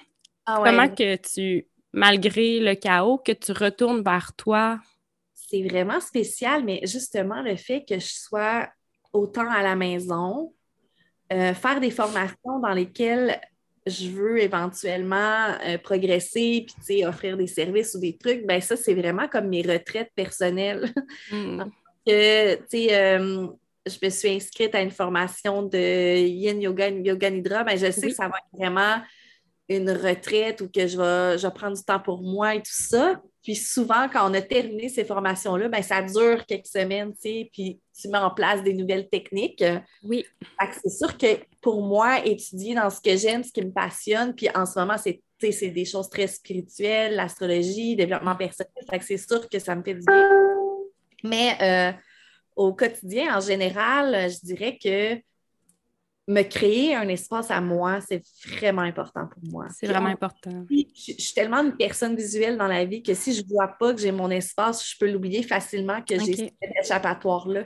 Ah 0.46 0.62
comment 0.64 0.88
que 0.88 1.16
tu 1.16 1.66
malgré 1.92 2.60
le 2.60 2.74
chaos, 2.74 3.18
que 3.18 3.32
tu 3.32 3.52
retournes 3.52 4.02
vers 4.02 4.32
toi? 4.34 4.80
C'est 5.34 5.62
vraiment 5.62 6.00
spécial, 6.00 6.64
mais 6.64 6.80
justement, 6.84 7.42
le 7.42 7.56
fait 7.56 7.84
que 7.86 7.98
je 7.98 8.06
sois 8.06 8.68
autant 9.12 9.50
à 9.50 9.62
la 9.62 9.74
maison, 9.74 10.54
euh, 11.32 11.54
faire 11.54 11.80
des 11.80 11.90
formations 11.90 12.60
dans 12.62 12.72
lesquelles 12.72 13.40
je 13.86 14.10
veux 14.10 14.40
éventuellement 14.40 15.54
euh, 15.64 15.78
progresser 15.78 16.66
puis 16.84 17.04
offrir 17.04 17.36
des 17.36 17.46
services 17.46 17.94
ou 17.94 18.00
des 18.00 18.16
trucs, 18.16 18.46
ben 18.46 18.60
ça, 18.60 18.76
c'est 18.76 18.94
vraiment 18.94 19.26
comme 19.28 19.48
mes 19.48 19.62
retraites 19.62 20.12
personnelles. 20.14 20.92
Hmm. 21.30 21.64
que, 22.06 22.92
euh, 22.92 23.46
je 23.86 23.96
me 24.02 24.10
suis 24.10 24.30
inscrite 24.30 24.74
à 24.74 24.80
une 24.80 24.90
formation 24.90 25.62
de 25.62 26.26
Yin 26.26 26.60
Yoga, 26.60 26.88
Yoga 26.88 27.30
Nidra, 27.30 27.62
ben, 27.62 27.78
je 27.78 27.90
sais 27.90 28.08
que 28.08 28.14
ça 28.14 28.28
va 28.28 28.36
être 28.38 28.58
vraiment 28.58 29.00
une 29.70 29.90
retraite 29.90 30.60
ou 30.60 30.68
que 30.68 30.86
je 30.86 30.98
vais, 30.98 31.38
je 31.38 31.46
vais 31.46 31.54
prendre 31.54 31.76
du 31.76 31.82
temps 31.82 32.00
pour 32.00 32.20
moi 32.20 32.56
et 32.56 32.58
tout 32.58 32.72
ça. 32.72 33.22
Puis 33.42 33.54
souvent, 33.54 34.08
quand 34.12 34.28
on 34.28 34.34
a 34.34 34.42
terminé 34.42 34.88
ces 34.88 35.04
formations-là, 35.04 35.68
ben, 35.68 35.82
ça 35.82 36.02
dure 36.02 36.44
quelques 36.44 36.66
semaines, 36.66 37.12
tu 37.14 37.20
sais, 37.20 37.50
puis 37.52 37.80
tu 37.98 38.08
mets 38.08 38.18
en 38.18 38.30
place 38.30 38.62
des 38.62 38.74
nouvelles 38.74 39.08
techniques. 39.08 39.64
Oui. 40.02 40.26
C'est 40.82 40.90
sûr 40.90 41.16
que 41.16 41.38
pour 41.62 41.82
moi, 41.82 42.24
étudier 42.26 42.74
dans 42.74 42.90
ce 42.90 43.00
que 43.00 43.16
j'aime, 43.16 43.44
ce 43.44 43.52
qui 43.52 43.62
me 43.62 43.72
passionne, 43.72 44.34
puis 44.34 44.48
en 44.54 44.66
ce 44.66 44.78
moment, 44.78 44.96
c'est 44.98 45.70
des 45.70 45.84
choses 45.84 46.10
très 46.10 46.26
spirituelles, 46.26 47.14
l'astrologie, 47.14 47.96
développement 47.96 48.36
personnel. 48.36 48.72
c'est 49.00 49.16
sûr 49.16 49.48
que 49.48 49.58
ça 49.58 49.74
me 49.74 49.82
fait 49.82 49.94
du 49.94 50.04
bien. 50.04 50.28
Mais 51.22 51.56
euh, 51.62 51.98
au 52.56 52.74
quotidien, 52.74 53.36
en 53.36 53.40
général, 53.40 54.30
je 54.30 54.44
dirais 54.44 54.78
que 54.82 55.14
me 56.30 56.42
créer 56.42 56.94
un 56.94 57.08
espace 57.08 57.50
à 57.50 57.60
moi, 57.60 58.00
c'est 58.00 58.22
vraiment 58.56 58.82
important 58.82 59.26
pour 59.26 59.42
moi. 59.50 59.66
C'est 59.70 59.86
vraiment 59.86 60.08
important. 60.08 60.64
Je, 60.70 61.12
suis 61.18 61.34
tellement 61.34 61.58
une 61.58 61.76
personne 61.76 62.14
visuelle 62.14 62.56
dans 62.56 62.68
la 62.68 62.84
vie 62.84 63.02
que 63.02 63.14
si 63.14 63.34
je 63.34 63.42
ne 63.42 63.48
vois 63.48 63.68
pas 63.68 63.92
que 63.92 64.00
j'ai 64.00 64.12
mon 64.12 64.30
espace, 64.30 64.88
je 64.88 64.96
peux 64.98 65.10
l'oublier 65.10 65.42
facilement 65.42 66.00
que 66.02 66.18
j'ai 66.20 66.36
cet 66.36 66.54
échappatoire-là. 66.84 67.64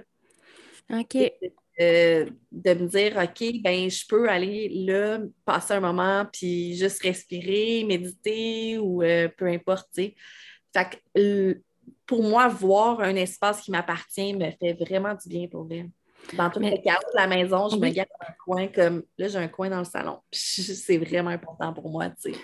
OK. 0.90 1.16
Euh, 1.80 2.26
de 2.52 2.74
me 2.74 2.86
dire, 2.86 3.16
OK, 3.16 3.62
ben 3.62 3.90
je 3.90 4.06
peux 4.06 4.28
aller 4.28 4.68
là, 4.68 5.18
passer 5.44 5.74
un 5.74 5.80
moment, 5.80 6.24
puis 6.32 6.76
juste 6.76 7.02
respirer, 7.02 7.84
méditer 7.84 8.78
ou 8.78 9.02
euh, 9.02 9.28
peu 9.36 9.46
importe. 9.46 9.88
Fait 9.94 10.14
que, 10.72 11.60
pour 12.06 12.22
moi, 12.22 12.48
voir 12.48 13.00
un 13.00 13.16
espace 13.16 13.60
qui 13.60 13.72
m'appartient 13.72 14.34
me 14.34 14.50
fait 14.52 14.72
vraiment 14.74 15.14
du 15.14 15.28
bien 15.28 15.48
pour 15.48 15.64
vivre. 15.64 15.88
Dans 16.32 16.50
tout 16.50 16.60
le 16.60 16.82
chaos 16.82 17.00
de 17.12 17.16
la 17.16 17.26
maison, 17.26 17.68
je 17.68 17.76
me 17.76 17.88
garde 17.90 18.08
un 18.20 18.32
coin 18.44 18.66
comme 18.68 19.02
là, 19.18 19.28
j'ai 19.28 19.38
un 19.38 19.48
coin 19.48 19.68
dans 19.68 19.78
le 19.78 19.84
salon. 19.84 20.18
C'est 20.32 20.98
vraiment 20.98 21.30
important 21.30 21.72
pour 21.72 21.90
moi, 21.90 22.08
tu 22.10 22.32
sais. 22.32 22.38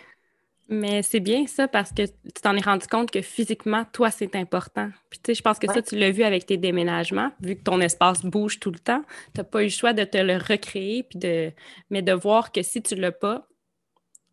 Mais 0.73 1.03
c'est 1.03 1.19
bien 1.19 1.49
ça 1.49 1.67
parce 1.67 1.91
que 1.91 2.07
tu 2.07 2.41
t'en 2.41 2.57
es 2.57 2.61
rendu 2.61 2.87
compte 2.87 3.11
que 3.11 3.23
physiquement, 3.23 3.85
toi, 3.93 4.13
c'est 4.13 4.37
important. 4.37 4.89
Puis 5.11 5.19
tu 5.19 5.23
sais, 5.27 5.35
je 5.35 5.43
pense 5.43 5.59
que 5.59 5.67
ça, 5.67 5.83
tu 5.83 5.99
l'as 5.99 6.13
vu 6.13 6.23
avec 6.23 6.47
tes 6.47 6.59
déménagements, 6.59 7.33
vu 7.41 7.57
que 7.57 7.63
ton 7.65 7.81
espace 7.81 8.25
bouge 8.25 8.61
tout 8.61 8.71
le 8.71 8.79
temps. 8.79 9.03
Tu 9.35 9.41
n'as 9.41 9.45
pas 9.45 9.63
eu 9.63 9.65
le 9.65 9.71
choix 9.71 9.93
de 9.93 10.05
te 10.05 10.17
le 10.17 10.37
recréer, 10.37 11.03
puis 11.03 11.19
de... 11.19 11.53
mais 11.91 12.03
de 12.03 12.13
voir 12.13 12.53
que 12.53 12.63
si 12.63 12.81
tu 12.83 12.95
ne 12.95 13.01
l'as 13.01 13.11
pas, 13.11 13.49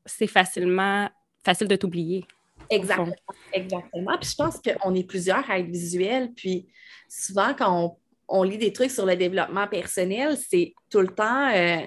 c'est 0.05 0.27
facilement 0.27 1.09
facile 1.43 1.67
de 1.67 1.75
t'oublier. 1.75 2.23
Exactement. 2.69 3.15
Exactement. 3.51 4.17
Puis 4.19 4.29
je 4.29 4.35
pense 4.35 4.61
qu'on 4.61 4.93
est 4.93 5.07
plusieurs 5.07 5.49
à 5.49 5.57
être 5.57 5.65
visuels. 5.65 6.31
Puis 6.35 6.67
souvent, 7.09 7.55
quand 7.57 7.83
on 7.83 7.97
on 8.27 8.43
lit 8.43 8.57
des 8.57 8.73
trucs 8.73 8.91
sur 8.91 9.05
le 9.05 9.15
développement 9.15 9.67
personnel, 9.67 10.37
c'est 10.37 10.73
tout 10.89 10.99
le 10.99 11.07
temps 11.07 11.49
euh, 11.49 11.81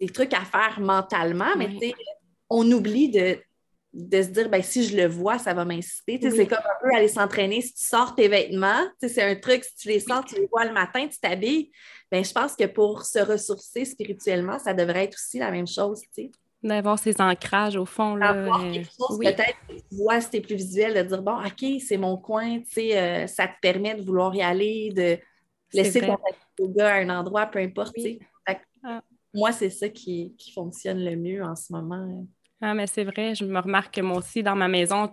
des 0.00 0.08
trucs 0.08 0.34
à 0.34 0.44
faire 0.44 0.78
mentalement, 0.80 1.56
mais 1.56 1.68
on 2.50 2.70
oublie 2.70 3.08
de, 3.08 3.38
se 3.94 4.28
dire 4.28 4.48
ben, 4.48 4.62
si 4.62 4.84
je 4.84 4.96
le 4.96 5.06
vois, 5.06 5.38
ça 5.38 5.54
va 5.54 5.64
m'inciter. 5.64 6.18
C'est 6.20 6.46
comme 6.46 6.58
un 6.58 6.88
peu 6.88 6.94
aller 6.94 7.08
s'entraîner. 7.08 7.60
Si 7.62 7.74
tu 7.74 7.84
sors 7.84 8.14
tes 8.14 8.28
vêtements, 8.28 8.84
c'est 9.00 9.22
un 9.22 9.36
truc, 9.36 9.64
si 9.64 9.74
tu 9.76 9.88
les 9.88 10.00
sors, 10.00 10.24
tu 10.24 10.34
les 10.34 10.46
vois 10.46 10.64
le 10.64 10.72
matin, 10.72 11.06
tu 11.08 11.18
t'habilles. 11.18 11.70
Ben, 12.10 12.24
je 12.24 12.32
pense 12.32 12.54
que 12.54 12.64
pour 12.64 13.04
se 13.04 13.20
ressourcer 13.20 13.84
spirituellement, 13.84 14.58
ça 14.58 14.74
devrait 14.74 15.04
être 15.04 15.14
aussi 15.14 15.38
la 15.38 15.50
même 15.50 15.66
chose. 15.66 16.02
D'avoir 16.62 16.98
ces 16.98 17.20
ancrages 17.20 17.76
au 17.76 17.84
fond. 17.84 18.14
Là, 18.14 18.34
euh, 18.34 18.82
peut-être 19.20 19.56
que 19.68 19.74
tu 19.74 19.96
vois 19.96 20.20
si 20.20 20.30
tu 20.30 20.36
es 20.36 20.40
plus 20.40 20.54
visuel, 20.54 20.94
de 20.94 21.02
dire 21.08 21.22
bon, 21.22 21.36
OK, 21.44 21.80
c'est 21.80 21.96
mon 21.96 22.16
coin, 22.16 22.60
euh, 22.78 23.26
ça 23.26 23.48
te 23.48 23.54
permet 23.60 23.96
de 23.96 24.02
vouloir 24.02 24.34
y 24.34 24.42
aller, 24.42 24.90
de 24.94 25.18
laisser 25.72 26.00
ton 26.00 26.16
yoga 26.58 26.94
à 26.94 26.98
un 26.98 27.10
endroit, 27.10 27.46
peu 27.46 27.58
importe. 27.58 27.96
Ah. 28.84 29.02
Moi, 29.34 29.52
c'est 29.52 29.70
ça 29.70 29.88
qui, 29.88 30.34
fonctionne 30.54 31.04
le 31.04 31.16
mieux 31.16 31.42
en 31.42 31.56
ce 31.56 31.72
moment. 31.72 32.26
Ah, 32.60 32.74
mais 32.74 32.86
c'est 32.86 33.04
vrai, 33.04 33.34
je 33.34 33.44
me 33.44 33.58
remarque 33.58 33.94
que 33.94 34.00
moi 34.00 34.18
aussi, 34.18 34.42
dans 34.42 34.54
ma 34.54 34.68
maison, 34.68 35.10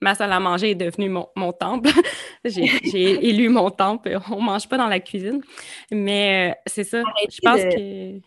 ma 0.00 0.14
salle 0.14 0.32
à 0.32 0.40
manger 0.40 0.70
est 0.70 0.74
devenue 0.74 1.08
mon, 1.08 1.52
temple. 1.52 1.90
J'ai 2.44 3.28
élu 3.28 3.48
mon 3.48 3.70
temple. 3.70 4.18
On 4.30 4.40
ne 4.40 4.46
mange 4.46 4.68
pas 4.68 4.78
dans 4.78 4.86
la 4.86 5.00
cuisine. 5.00 5.42
Mais 5.90 6.50
euh, 6.50 6.54
c'est 6.66 6.84
ça. 6.84 7.02
je 7.30 7.40
pense 7.42 7.60
que 7.60 8.20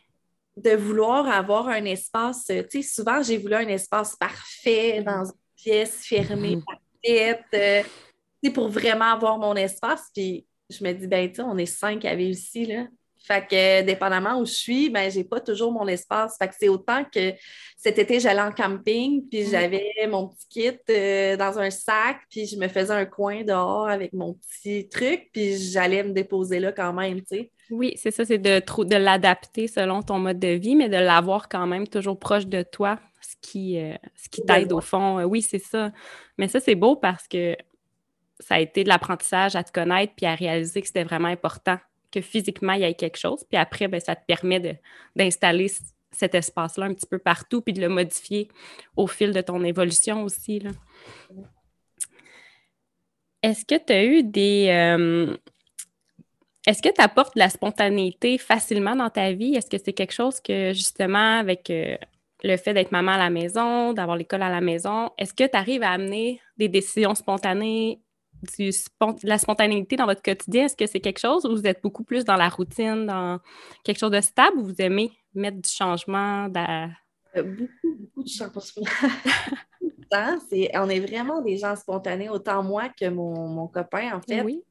de 0.64 0.76
vouloir 0.76 1.28
avoir 1.28 1.68
un 1.68 1.86
espace, 1.86 2.46
tu 2.46 2.64
sais, 2.70 2.82
souvent 2.82 3.22
j'ai 3.22 3.38
voulu 3.38 3.56
un 3.56 3.68
espace 3.68 4.16
parfait 4.16 5.02
dans 5.02 5.26
une 5.26 5.32
pièce 5.56 6.06
fermée, 6.06 6.58
mhm. 6.58 6.64
parfaite, 6.64 7.46
euh, 7.54 8.50
pour 8.54 8.70
vraiment 8.70 9.14
avoir 9.14 9.38
mon 9.38 9.56
espace. 9.56 10.10
Puis 10.14 10.46
je 10.70 10.84
me 10.84 10.92
dis, 10.94 11.08
ben, 11.08 11.28
tu 11.30 11.36
sais, 11.36 11.42
on 11.42 11.58
est 11.58 11.66
cinq 11.66 12.06
à 12.06 12.16
vivre 12.16 12.32
ici, 12.32 12.66
là. 12.66 12.86
Fait 13.24 13.46
que, 13.48 13.82
dépendamment 13.84 14.40
où 14.40 14.46
je 14.46 14.54
suis, 14.54 14.90
ben, 14.90 15.12
j'ai 15.12 15.24
pas 15.24 15.40
toujours 15.40 15.72
mon 15.72 15.88
espace. 15.88 16.38
Fait 16.40 16.48
que 16.48 16.56
c'est 16.60 16.70
autant 16.70 17.04
que 17.06 17.34
cet 17.78 18.00
été, 18.00 18.20
j'allais 18.20 18.42
en 18.42 18.52
camping, 18.52 19.28
puis 19.30 19.44
mhm. 19.44 19.50
j'avais 19.52 19.92
mon 20.10 20.30
petit 20.30 20.48
kit 20.50 20.80
euh, 20.90 21.38
dans 21.38 21.60
un 21.60 21.70
sac, 21.70 22.22
puis 22.30 22.48
je 22.48 22.58
me 22.58 22.68
faisais 22.68 22.94
un 22.94 23.06
coin 23.06 23.44
dehors 23.44 23.88
avec 23.88 24.14
mon 24.14 24.34
petit 24.34 24.90
truc, 24.90 25.30
puis 25.32 25.56
j'allais 25.58 26.04
me 26.04 26.14
déposer 26.14 26.60
là 26.60 26.72
quand 26.72 26.94
même, 26.94 27.22
tu 27.22 27.28
sais. 27.28 27.52
Oui, 27.72 27.94
c'est 27.96 28.12
ça, 28.12 28.26
c'est 28.26 28.38
de, 28.38 28.60
de 28.84 28.96
l'adapter 28.96 29.68
selon 29.68 30.02
ton 30.02 30.20
mode 30.20 30.40
de 30.40 30.50
vie, 30.50 30.76
mais 30.76 30.90
de 30.90 30.98
l'avoir 30.98 31.48
quand 31.48 31.66
même 31.66 31.88
toujours 31.88 32.20
proche 32.20 32.46
de 32.46 32.64
toi, 32.64 33.00
ce 33.22 33.36
qui, 33.42 33.80
euh, 33.80 33.94
ce 34.16 34.28
qui 34.28 34.42
t'aide 34.42 34.74
au 34.74 34.82
fond. 34.82 35.24
Oui, 35.24 35.42
c'est 35.42 35.60
ça. 35.60 35.92
Mais 36.38 36.50
ça, 36.50 36.60
c'est 36.60 36.76
beau 36.76 36.98
parce 36.98 37.28
que 37.30 37.56
ça 38.40 38.56
a 38.56 38.60
été 38.60 38.84
de 38.84 38.90
l'apprentissage 38.90 39.56
à 39.56 39.64
te 39.64 39.72
connaître 39.72 40.14
puis 40.16 40.26
à 40.26 40.36
réaliser 40.36 40.82
que 40.82 40.88
c'était 40.88 41.06
vraiment 41.06 41.30
important 41.30 41.78
que 42.12 42.20
physiquement, 42.20 42.74
il 42.74 42.82
y 42.82 42.84
ait 42.84 42.94
quelque 42.94 43.18
chose. 43.18 43.46
Puis 43.50 43.58
après, 43.58 43.88
ben, 43.88 44.02
ça 44.02 44.16
te 44.16 44.26
permet 44.26 44.82
d'installer 45.16 45.72
cet 46.12 46.36
espace-là 46.36 46.88
un 46.88 46.94
petit 46.94 47.08
peu 47.08 47.20
partout 47.20 47.62
puis 47.62 47.74
de 47.74 47.80
le 47.80 47.88
modifier 47.88 48.50
au 48.98 49.08
fil 49.08 49.32
de 49.32 49.40
ton 49.40 49.64
évolution 49.64 50.24
aussi. 50.24 50.62
Est-ce 53.42 53.66
que 53.66 53.76
tu 53.76 53.94
as 53.94 54.04
eu 54.04 54.24
des, 54.24 54.68
euh, 54.70 55.38
est-ce 56.68 56.82
que 56.82 56.90
tu 56.90 57.02
apportes 57.02 57.36
de 57.36 57.40
la 57.40 57.50
spontanéité 57.50 58.38
facilement 58.38 58.96
dans 58.96 59.10
ta 59.10 59.32
vie? 59.32 59.56
Est-ce 59.56 59.70
que 59.70 59.78
c'est 59.84 59.94
quelque 59.94 60.14
chose 60.14 60.40
que, 60.40 60.74
justement, 60.74 61.40
avec 61.40 61.70
euh, 61.70 61.96
le 62.44 62.58
fait 62.58 62.74
d'être 62.74 62.92
maman 62.92 63.14
à 63.14 63.18
la 63.18 63.30
maison, 63.30 63.94
d'avoir 63.94 64.16
l'école 64.16 64.44
à 64.44 64.50
la 64.50 64.62
maison, 64.62 65.10
est-ce 65.18 65.34
que 65.34 65.44
tu 65.44 65.58
arrives 65.58 65.84
à 65.84 65.92
amener 65.92 66.40
des 66.58 66.70
décisions 66.70 67.16
spontanées, 67.16 68.02
du 68.58 68.70
de 68.70 69.28
la 69.28 69.38
spontanéité 69.40 69.96
dans 69.96 70.06
votre 70.06 70.22
quotidien? 70.22 70.66
Est-ce 70.66 70.76
que 70.76 70.86
c'est 70.86 71.00
quelque 71.00 71.20
chose 71.20 71.46
ou 71.46 71.56
vous 71.56 71.66
êtes 71.66 71.82
beaucoup 71.82 72.04
plus 72.04 72.26
dans 72.26 72.36
la 72.36 72.50
routine, 72.50 73.06
dans 73.08 73.40
quelque 73.84 74.00
chose 74.00 74.12
de 74.12 74.22
stable 74.22 74.58
ou 74.58 74.66
vous 74.66 74.76
aimez 74.80 75.12
mettre 75.34 75.58
du 75.58 75.70
changement? 75.70 76.48
Euh, 76.56 77.44
beaucoup, 77.44 77.98
beaucoup 78.00 78.24
de 78.24 78.30
changement. 78.30 78.62
on 80.76 80.90
est 80.90 81.00
vraiment 81.00 81.42
des 81.42 81.58
gens 81.58 81.76
spontanés, 81.76 82.30
autant 82.30 82.62
moi 82.64 82.90
que 82.90 83.10
mon, 83.10 83.48
mon 83.48 83.68
copain, 83.68 84.16
en 84.16 84.22
fait. 84.22 84.42
Oui. 84.42 84.64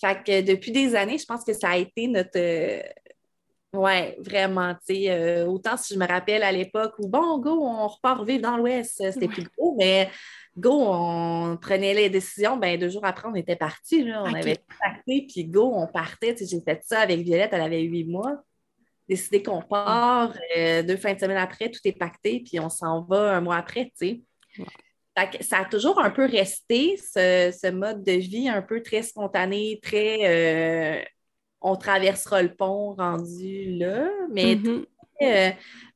Fait 0.00 0.22
que 0.24 0.40
depuis 0.42 0.72
des 0.72 0.94
années, 0.94 1.18
je 1.18 1.24
pense 1.24 1.44
que 1.44 1.52
ça 1.52 1.70
a 1.70 1.76
été 1.76 2.06
notre. 2.06 2.36
Euh, 2.36 2.82
ouais, 3.72 4.16
vraiment, 4.20 4.74
tu 4.74 4.94
sais. 4.94 5.10
Euh, 5.10 5.46
autant 5.46 5.76
si 5.76 5.94
je 5.94 5.98
me 5.98 6.06
rappelle 6.06 6.42
à 6.42 6.52
l'époque 6.52 6.94
où, 6.98 7.08
bon, 7.08 7.38
go, 7.38 7.50
on 7.62 7.88
repart 7.88 8.24
vivre 8.24 8.42
dans 8.42 8.56
l'Ouest, 8.56 9.02
c'était 9.12 9.28
plus 9.28 9.44
gros, 9.56 9.76
mais 9.78 10.10
go, 10.56 10.72
on 10.86 11.56
prenait 11.60 11.94
les 11.94 12.10
décisions, 12.10 12.56
ben 12.56 12.78
deux 12.78 12.90
jours 12.90 13.04
après, 13.04 13.28
on 13.28 13.34
était 13.34 13.56
partis, 13.56 14.04
là. 14.04 14.22
On 14.24 14.34
avait 14.34 14.58
pacté, 14.80 15.26
puis 15.28 15.44
go, 15.44 15.72
on 15.74 15.86
partait. 15.86 16.36
J'ai 16.38 16.60
fait 16.60 16.82
ça 16.84 17.00
avec 17.00 17.20
Violette, 17.20 17.50
elle 17.52 17.62
avait 17.62 17.82
huit 17.82 18.04
mois. 18.04 18.42
Décidé 19.08 19.42
qu'on 19.42 19.62
part, 19.62 20.34
euh, 20.58 20.82
deux 20.82 20.98
fins 20.98 21.14
de 21.14 21.18
semaine 21.18 21.38
après, 21.38 21.70
tout 21.70 21.80
est 21.84 21.92
pacté, 21.92 22.42
puis 22.44 22.60
on 22.60 22.68
s'en 22.68 23.02
va 23.04 23.36
un 23.36 23.40
mois 23.40 23.56
après, 23.56 23.86
tu 23.86 23.92
sais 23.94 24.20
ça 25.40 25.58
a 25.58 25.64
toujours 25.64 26.00
un 26.00 26.10
peu 26.10 26.26
resté, 26.26 26.96
ce, 26.96 27.70
mode 27.70 28.02
de 28.02 28.12
vie 28.12 28.48
un 28.48 28.62
peu 28.62 28.82
très 28.82 29.02
spontané, 29.02 29.80
très 29.82 31.00
euh, 31.00 31.04
on 31.60 31.76
traversera 31.76 32.42
le 32.42 32.54
pont 32.54 32.94
rendu 32.94 33.76
là, 33.76 34.08
mais 34.30 34.54
mm-hmm. 34.54 34.84
euh, 35.22 35.50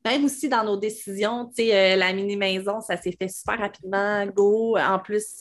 même 0.05 0.25
aussi 0.25 0.49
dans 0.49 0.63
nos 0.63 0.77
décisions, 0.77 1.45
tu 1.47 1.63
sais, 1.63 1.93
euh, 1.93 1.95
la 1.95 2.13
mini-maison, 2.13 2.81
ça 2.81 2.97
s'est 2.97 3.15
fait 3.19 3.29
super 3.29 3.59
rapidement, 3.59 4.25
go. 4.27 4.77
En 4.77 4.99
plus, 4.99 5.37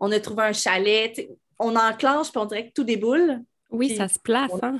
on 0.00 0.10
a 0.12 0.20
trouvé 0.20 0.44
un 0.44 0.52
chalet, 0.52 1.28
on 1.58 1.76
enclenche, 1.76 2.30
puis 2.30 2.38
on 2.38 2.46
dirait 2.46 2.68
que 2.68 2.72
tout 2.72 2.84
déboule. 2.84 3.40
Oui, 3.70 3.96
ça 3.96 4.08
se 4.08 4.18
place. 4.18 4.52
Hein? 4.62 4.78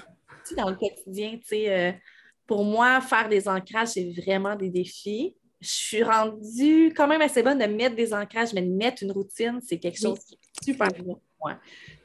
Dans 0.57 0.69
le 0.69 0.77
quotidien, 0.77 1.39
tu 1.39 1.47
sais, 1.47 2.01
pour 2.47 2.65
moi, 2.65 3.01
faire 3.01 3.29
des 3.29 3.49
ancrages, 3.49 3.89
c'est 3.89 4.13
vraiment 4.13 4.57
des 4.57 4.69
défis 4.69 5.35
je 5.63 5.69
suis 5.69 6.03
rendue 6.03 6.93
quand 6.95 7.07
même 7.07 7.23
assez 7.23 7.43
bonne 7.43 7.59
de 7.59 7.67
mettre 7.67 7.95
des 7.95 8.13
ancrages, 8.13 8.53
mais 8.53 8.63
de 8.63 8.71
mettre 8.71 9.05
une 9.05 9.13
routine, 9.13 9.61
c'est 9.65 9.79
quelque 9.79 9.99
chose 9.99 10.19
qui 10.19 10.35
est 10.35 10.65
super 10.65 10.89
bon 10.89 11.15
pour 11.15 11.23
moi. 11.41 11.59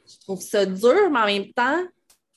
Je 0.06 0.18
trouve 0.20 0.40
ça 0.40 0.64
dur, 0.64 1.10
mais 1.10 1.18
en 1.18 1.26
même 1.26 1.52
temps, 1.52 1.84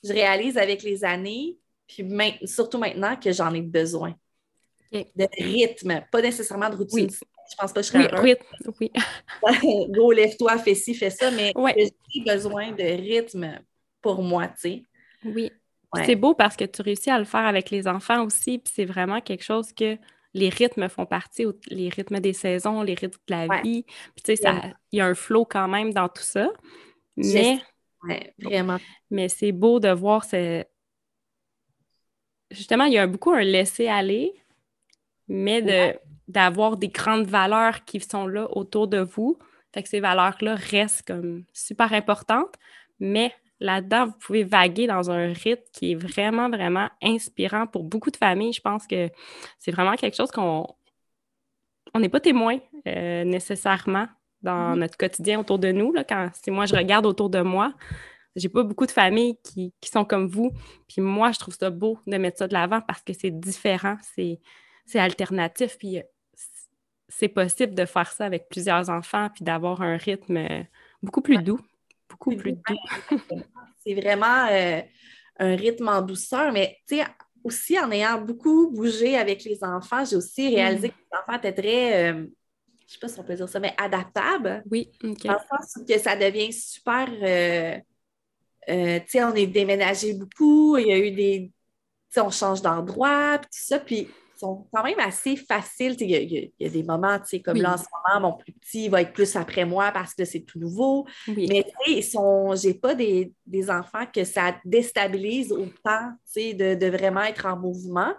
je 0.02 0.12
réalise 0.12 0.58
avec 0.58 0.82
les 0.82 1.04
années, 1.04 1.56
puis 1.86 2.04
surtout 2.44 2.78
maintenant, 2.78 3.16
que 3.16 3.32
j'en 3.32 3.54
ai 3.54 3.62
besoin. 3.62 4.14
De 4.92 5.26
rythme, 5.38 6.04
pas 6.10 6.20
nécessairement 6.20 6.68
de 6.68 6.76
routine. 6.76 7.08
Je 7.08 7.56
pense 7.56 7.72
pas 7.72 7.80
que 7.80 7.86
je 7.86 7.92
serais 7.92 8.20
oui, 8.20 8.34
oui. 8.80 8.92
Go, 9.88 10.10
lève-toi, 10.10 10.58
fais 10.58 10.74
ci, 10.74 10.94
fais 10.94 11.10
ça, 11.10 11.30
mais 11.30 11.52
j'ai 12.12 12.20
besoin 12.24 12.72
de 12.72 12.82
rythme 12.82 13.60
pour 14.00 14.22
moi, 14.22 14.48
tu 14.48 14.54
sais. 14.58 14.82
Oui. 15.24 15.50
C'est 16.04 16.16
beau 16.16 16.34
parce 16.34 16.56
que 16.56 16.64
tu 16.64 16.82
réussis 16.82 17.10
à 17.10 17.18
le 17.18 17.24
faire 17.24 17.46
avec 17.46 17.70
les 17.70 17.86
enfants 17.86 18.24
aussi, 18.24 18.58
puis 18.58 18.72
c'est 18.74 18.84
vraiment 18.84 19.20
quelque 19.20 19.44
chose 19.44 19.72
que 19.72 19.96
les 20.34 20.48
rythmes 20.48 20.88
font 20.88 21.06
partie, 21.06 21.46
les 21.68 21.88
rythmes 21.88 22.20
des 22.20 22.32
saisons, 22.32 22.82
les 22.82 22.94
rythmes 22.94 23.20
de 23.28 23.34
la 23.34 23.60
vie. 23.60 23.82
Puis 23.82 24.22
tu 24.24 24.36
sais, 24.36 24.74
il 24.92 24.98
y 24.98 25.00
a 25.00 25.06
un 25.06 25.14
flow 25.14 25.44
quand 25.44 25.68
même 25.68 25.92
dans 25.92 26.08
tout 26.08 26.22
ça. 26.22 26.50
Mais, 27.16 27.60
vraiment. 28.38 28.78
Mais 29.10 29.28
c'est 29.28 29.52
beau 29.52 29.80
de 29.80 29.90
voir 29.90 30.24
ce... 30.24 30.64
Justement, 32.50 32.84
il 32.84 32.92
y 32.92 32.98
a 32.98 33.06
beaucoup 33.06 33.32
un 33.32 33.42
laisser-aller, 33.42 34.32
mais 35.28 35.98
d'avoir 36.28 36.76
des 36.76 36.88
grandes 36.88 37.26
valeurs 37.26 37.84
qui 37.84 38.00
sont 38.00 38.26
là 38.26 38.46
autour 38.56 38.88
de 38.88 38.98
vous. 38.98 39.38
Fait 39.74 39.82
que 39.82 39.88
ces 39.88 40.00
valeurs-là 40.00 40.54
restent 40.54 41.06
comme 41.06 41.44
super 41.52 41.92
importantes, 41.94 42.54
mais 43.00 43.34
là-dedans, 43.62 44.06
vous 44.06 44.18
pouvez 44.18 44.44
vaguer 44.44 44.86
dans 44.86 45.10
un 45.10 45.32
rythme 45.32 45.62
qui 45.72 45.92
est 45.92 45.94
vraiment, 45.94 46.50
vraiment 46.50 46.88
inspirant 47.02 47.66
pour 47.66 47.84
beaucoup 47.84 48.10
de 48.10 48.16
familles. 48.16 48.52
Je 48.52 48.60
pense 48.60 48.86
que 48.86 49.08
c'est 49.58 49.70
vraiment 49.70 49.94
quelque 49.94 50.16
chose 50.16 50.30
qu'on 50.30 50.66
on 51.94 52.00
n'est 52.00 52.08
pas 52.08 52.20
témoin 52.20 52.58
euh, 52.88 53.24
nécessairement 53.24 54.06
dans 54.42 54.74
mm-hmm. 54.74 54.78
notre 54.78 54.96
quotidien 54.96 55.40
autour 55.40 55.58
de 55.58 55.70
nous. 55.70 55.92
Là, 55.92 56.04
quand 56.04 56.30
c'est 56.32 56.50
moi, 56.50 56.66
je 56.66 56.74
regarde 56.74 57.06
autour 57.06 57.30
de 57.30 57.40
moi, 57.40 57.72
j'ai 58.34 58.48
pas 58.48 58.64
beaucoup 58.64 58.86
de 58.86 58.90
familles 58.90 59.38
qui, 59.44 59.72
sont 59.84 60.04
comme 60.04 60.26
vous. 60.26 60.50
Puis 60.88 61.00
moi, 61.00 61.32
je 61.32 61.38
trouve 61.38 61.54
ça 61.54 61.70
beau 61.70 61.98
de 62.06 62.16
mettre 62.16 62.38
ça 62.38 62.48
de 62.48 62.54
l'avant 62.54 62.80
parce 62.80 63.02
que 63.02 63.12
c'est 63.12 63.30
différent, 63.30 63.96
c'est, 64.14 64.40
c'est 64.86 64.98
alternatif. 64.98 65.76
Puis 65.78 65.98
euh, 65.98 66.02
c'est 67.08 67.28
possible 67.28 67.74
de 67.74 67.84
faire 67.84 68.10
ça 68.10 68.24
avec 68.24 68.48
plusieurs 68.48 68.90
enfants 68.90 69.28
puis 69.32 69.44
d'avoir 69.44 69.82
un 69.82 69.96
rythme 69.96 70.38
euh, 70.38 70.62
beaucoup 71.02 71.20
plus 71.20 71.38
doux 71.38 71.60
beaucoup 72.24 72.36
plus 72.36 72.52
doux. 72.52 73.40
c'est 73.84 73.94
vraiment 73.94 74.46
euh, 74.50 74.80
un 75.38 75.56
rythme 75.56 75.88
en 75.88 76.02
douceur, 76.02 76.52
mais 76.52 76.78
tu 76.88 76.96
sais, 76.96 77.04
aussi 77.44 77.78
en 77.78 77.90
ayant 77.90 78.20
beaucoup 78.20 78.70
bougé 78.70 79.16
avec 79.16 79.44
les 79.44 79.62
enfants, 79.64 80.04
j'ai 80.04 80.16
aussi 80.16 80.54
réalisé 80.54 80.88
mm. 80.88 80.90
que 80.90 80.96
les 80.96 81.18
enfants 81.18 81.38
étaient 81.38 81.62
très, 81.62 82.12
euh, 82.12 82.12
je 82.12 82.18
ne 82.20 82.28
sais 82.86 82.98
pas 83.00 83.08
si 83.08 83.20
on 83.20 83.24
peut 83.24 83.34
dire 83.34 83.48
ça, 83.48 83.60
mais 83.60 83.74
adaptables. 83.76 84.62
Oui, 84.70 84.90
OK. 85.02 85.24
Dans 85.24 85.32
le 85.32 85.38
sens 85.38 85.84
que 85.86 85.98
ça 85.98 86.16
devient 86.16 86.52
super. 86.52 87.08
Euh, 88.68 89.00
tu 89.00 89.08
sais, 89.08 89.24
on 89.24 89.34
est 89.34 89.46
déménagé 89.46 90.14
beaucoup, 90.14 90.76
il 90.76 90.86
y 90.86 90.92
a 90.92 90.98
eu 90.98 91.10
des. 91.10 91.52
Tu 92.10 92.14
sais, 92.14 92.20
on 92.20 92.30
change 92.30 92.62
d'endroit, 92.62 93.38
puis 93.38 93.48
tout 93.50 93.66
ça. 93.66 93.78
Puis 93.80 94.08
sont 94.42 94.66
quand 94.72 94.82
même 94.82 94.98
assez 94.98 95.36
faciles. 95.36 95.96
Il 96.00 96.52
y, 96.58 96.66
a 96.66 96.68
des 96.68 96.82
moments, 96.82 97.18
comme 97.44 97.58
là 97.58 97.74
en 97.74 97.78
ce 97.78 97.84
moment, 97.92 98.30
mon 98.30 98.36
plus 98.36 98.52
petit 98.52 98.88
va 98.88 99.02
être 99.02 99.12
plus 99.12 99.36
après 99.36 99.64
moi 99.64 99.90
parce 99.92 100.14
que 100.14 100.24
c'est 100.24 100.40
tout 100.40 100.58
nouveau. 100.58 101.06
Mais 101.28 101.64
je 101.86 102.66
n'ai 102.66 102.74
pas 102.74 102.94
des, 102.94 103.32
enfants 103.70 104.06
que 104.12 104.24
ça 104.24 104.56
déstabilise 104.64 105.52
autant 105.52 106.12
de, 106.36 106.74
de 106.74 106.86
vraiment 106.86 107.22
être 107.22 107.46
en 107.46 107.56
mouvement. 107.56 108.12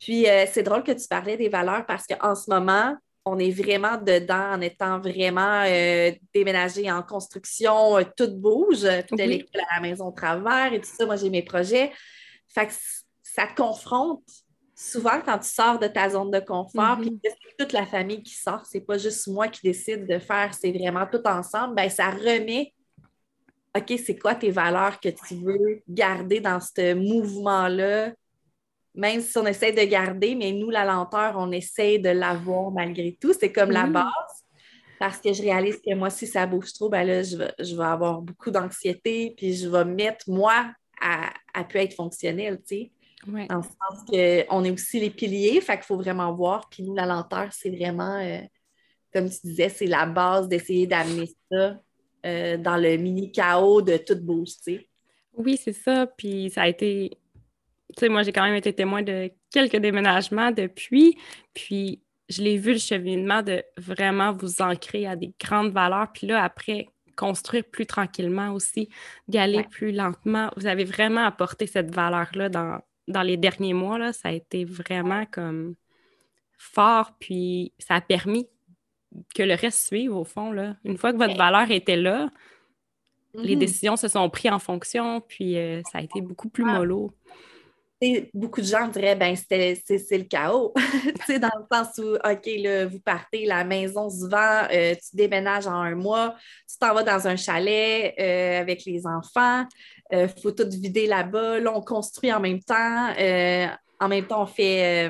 Puis 0.00 0.28
euh, 0.28 0.44
c'est 0.50 0.62
drôle 0.62 0.82
que 0.82 0.92
tu 0.92 1.06
parlais 1.08 1.36
des 1.36 1.48
valeurs 1.48 1.86
parce 1.86 2.06
qu'en 2.06 2.34
ce 2.34 2.50
moment, 2.50 2.96
on 3.24 3.38
est 3.38 3.50
vraiment 3.50 3.96
dedans 3.96 4.52
en 4.52 4.60
étant 4.60 5.00
vraiment 5.00 5.62
euh, 5.66 6.10
déménagé 6.34 6.90
en 6.90 7.02
construction, 7.02 7.96
euh, 7.96 8.02
tout 8.16 8.30
bouge, 8.36 8.86
tout 9.08 9.16
est 9.16 9.26
l'école 9.26 9.62
à 9.70 9.76
la 9.76 9.80
maison 9.80 10.08
au 10.08 10.12
travers 10.12 10.72
et 10.72 10.80
tout 10.80 10.90
ça. 10.94 11.06
Moi, 11.06 11.16
j'ai 11.16 11.30
mes 11.30 11.42
projets. 11.42 11.90
Fait 12.48 12.66
que 12.66 12.72
ça 13.22 13.46
te 13.46 13.54
confronte 13.54 14.22
souvent, 14.74 15.20
quand 15.24 15.38
tu 15.38 15.48
sors 15.48 15.78
de 15.78 15.86
ta 15.86 16.10
zone 16.10 16.30
de 16.30 16.40
confort, 16.40 16.98
puis 17.00 17.18
c'est 17.22 17.56
toute 17.58 17.72
la 17.72 17.86
famille 17.86 18.22
qui 18.22 18.34
sort, 18.34 18.64
c'est 18.66 18.80
pas 18.80 18.98
juste 18.98 19.28
moi 19.28 19.48
qui 19.48 19.60
décide 19.62 20.06
de 20.06 20.18
faire, 20.18 20.52
c'est 20.54 20.72
vraiment 20.72 21.06
tout 21.06 21.22
ensemble, 21.26 21.74
ben 21.74 21.88
ça 21.88 22.10
remet 22.10 22.72
OK, 23.76 23.98
c'est 24.04 24.16
quoi 24.16 24.36
tes 24.36 24.52
valeurs 24.52 25.00
que 25.00 25.08
tu 25.08 25.34
veux 25.34 25.82
garder 25.88 26.38
dans 26.38 26.60
ce 26.60 26.94
mouvement-là? 26.94 28.12
Même 28.94 29.20
si 29.20 29.36
on 29.36 29.46
essaie 29.46 29.72
de 29.72 29.82
garder, 29.82 30.36
mais 30.36 30.52
nous, 30.52 30.70
la 30.70 30.84
lenteur, 30.84 31.34
on 31.36 31.50
essaie 31.50 31.98
de 31.98 32.10
l'avoir 32.10 32.70
malgré 32.70 33.18
tout. 33.20 33.32
C'est 33.32 33.50
comme 33.50 33.72
la 33.72 33.86
base. 33.86 34.04
Parce 35.00 35.18
que 35.18 35.32
je 35.32 35.42
réalise 35.42 35.80
que 35.84 35.92
moi, 35.96 36.08
si 36.08 36.28
ça 36.28 36.46
bouge 36.46 36.72
trop, 36.72 36.88
ben 36.88 37.04
là, 37.04 37.24
je 37.24 37.36
vais, 37.36 37.52
je 37.58 37.74
vais 37.74 37.84
avoir 37.84 38.22
beaucoup 38.22 38.52
d'anxiété, 38.52 39.34
puis 39.36 39.54
je 39.54 39.68
vais 39.68 39.84
mettre 39.84 40.30
moi 40.30 40.72
à, 41.00 41.32
à 41.52 41.64
pu 41.64 41.78
être 41.78 41.94
fonctionnel, 41.94 42.58
tu 42.58 42.76
sais. 42.76 42.92
Ouais. 43.26 43.46
Dans 43.46 43.56
le 43.56 43.62
sens 43.62 44.04
qu'on 44.06 44.64
est 44.64 44.70
aussi 44.70 45.00
les 45.00 45.10
piliers, 45.10 45.60
fait 45.60 45.76
qu'il 45.76 45.84
faut 45.84 45.96
vraiment 45.96 46.32
voir. 46.34 46.68
Puis 46.68 46.82
nous, 46.82 46.94
la 46.94 47.06
lenteur, 47.06 47.48
c'est 47.52 47.70
vraiment, 47.70 48.18
euh, 48.18 48.40
comme 49.12 49.28
tu 49.28 49.38
disais, 49.44 49.68
c'est 49.68 49.86
la 49.86 50.06
base 50.06 50.48
d'essayer 50.48 50.86
d'amener 50.86 51.28
ça 51.50 51.80
euh, 52.26 52.56
dans 52.56 52.76
le 52.76 52.96
mini-chaos 52.96 53.82
de 53.82 53.96
toute 53.96 54.20
bouge, 54.20 54.50
Oui, 55.34 55.56
c'est 55.56 55.72
ça. 55.72 56.06
Puis 56.06 56.50
ça 56.50 56.62
a 56.62 56.68
été. 56.68 57.18
Tu 57.96 58.00
sais, 58.00 58.08
moi, 58.08 58.22
j'ai 58.22 58.32
quand 58.32 58.44
même 58.44 58.54
été 58.54 58.72
témoin 58.72 59.02
de 59.02 59.30
quelques 59.50 59.76
déménagements 59.76 60.50
depuis. 60.50 61.16
Puis 61.52 62.02
je 62.28 62.42
l'ai 62.42 62.56
vu 62.58 62.72
le 62.72 62.78
cheminement 62.78 63.42
de 63.42 63.62
vraiment 63.76 64.32
vous 64.32 64.62
ancrer 64.62 65.06
à 65.06 65.16
des 65.16 65.32
grandes 65.38 65.72
valeurs. 65.72 66.10
Puis 66.12 66.26
là, 66.26 66.42
après, 66.42 66.88
construire 67.16 67.64
plus 67.64 67.86
tranquillement 67.86 68.52
aussi, 68.52 68.88
d'y 69.28 69.38
aller 69.38 69.62
plus 69.64 69.92
lentement. 69.92 70.50
Vous 70.56 70.66
avez 70.66 70.84
vraiment 70.84 71.24
apporté 71.24 71.66
cette 71.66 71.94
valeur-là 71.94 72.48
dans, 72.48 72.80
dans 73.08 73.22
les 73.22 73.36
derniers 73.36 73.74
mois, 73.74 73.98
là, 73.98 74.12
ça 74.12 74.28
a 74.28 74.32
été 74.32 74.64
vraiment 74.64 75.24
comme 75.26 75.74
fort, 76.56 77.12
puis 77.18 77.72
ça 77.78 77.94
a 77.96 78.00
permis 78.00 78.48
que 79.34 79.42
le 79.42 79.54
reste 79.54 79.86
suive 79.86 80.14
au 80.14 80.24
fond. 80.24 80.52
Là. 80.52 80.76
Une 80.84 80.96
fois 80.96 81.12
que 81.12 81.18
votre 81.18 81.36
valeur 81.36 81.70
était 81.70 81.96
là, 81.96 82.30
les 83.34 83.54
mm-hmm. 83.54 83.58
décisions 83.58 83.96
se 83.96 84.08
sont 84.08 84.28
prises 84.30 84.52
en 84.52 84.58
fonction, 84.58 85.20
puis 85.20 85.58
euh, 85.58 85.82
ça 85.90 85.98
a 85.98 86.02
été 86.02 86.20
beaucoup 86.20 86.48
plus 86.48 86.64
mollo. 86.64 87.12
Beaucoup 88.32 88.60
de 88.60 88.66
gens 88.66 88.88
diraient 88.88 89.16
ben 89.16 89.34
c'est 89.36 89.78
le 90.10 90.24
chaos. 90.24 90.72
dans 91.38 91.50
le 91.56 91.66
sens 91.70 91.98
où, 91.98 92.14
OK, 92.14 92.50
là, 92.58 92.86
vous 92.86 93.00
partez, 93.00 93.46
la 93.46 93.64
maison 93.64 94.08
se 94.10 94.26
vend, 94.26 94.68
euh, 94.72 94.94
tu 94.94 95.16
déménages 95.16 95.66
en 95.66 95.80
un 95.80 95.94
mois, 95.94 96.34
tu 96.68 96.78
t'en 96.78 96.94
vas 96.94 97.02
dans 97.02 97.26
un 97.28 97.36
chalet 97.36 98.14
euh, 98.18 98.60
avec 98.60 98.84
les 98.84 99.06
enfants, 99.06 99.64
il 100.10 100.18
euh, 100.18 100.28
faut 100.28 100.52
tout 100.52 100.68
vider 100.68 101.06
là-bas. 101.06 101.60
Là, 101.60 101.72
on 101.74 101.80
construit 101.80 102.32
en 102.32 102.40
même 102.40 102.60
temps. 102.60 103.12
En 104.00 104.08
même 104.08 104.26
temps, 104.26 104.42
on 104.42 104.46
fait 104.46 105.08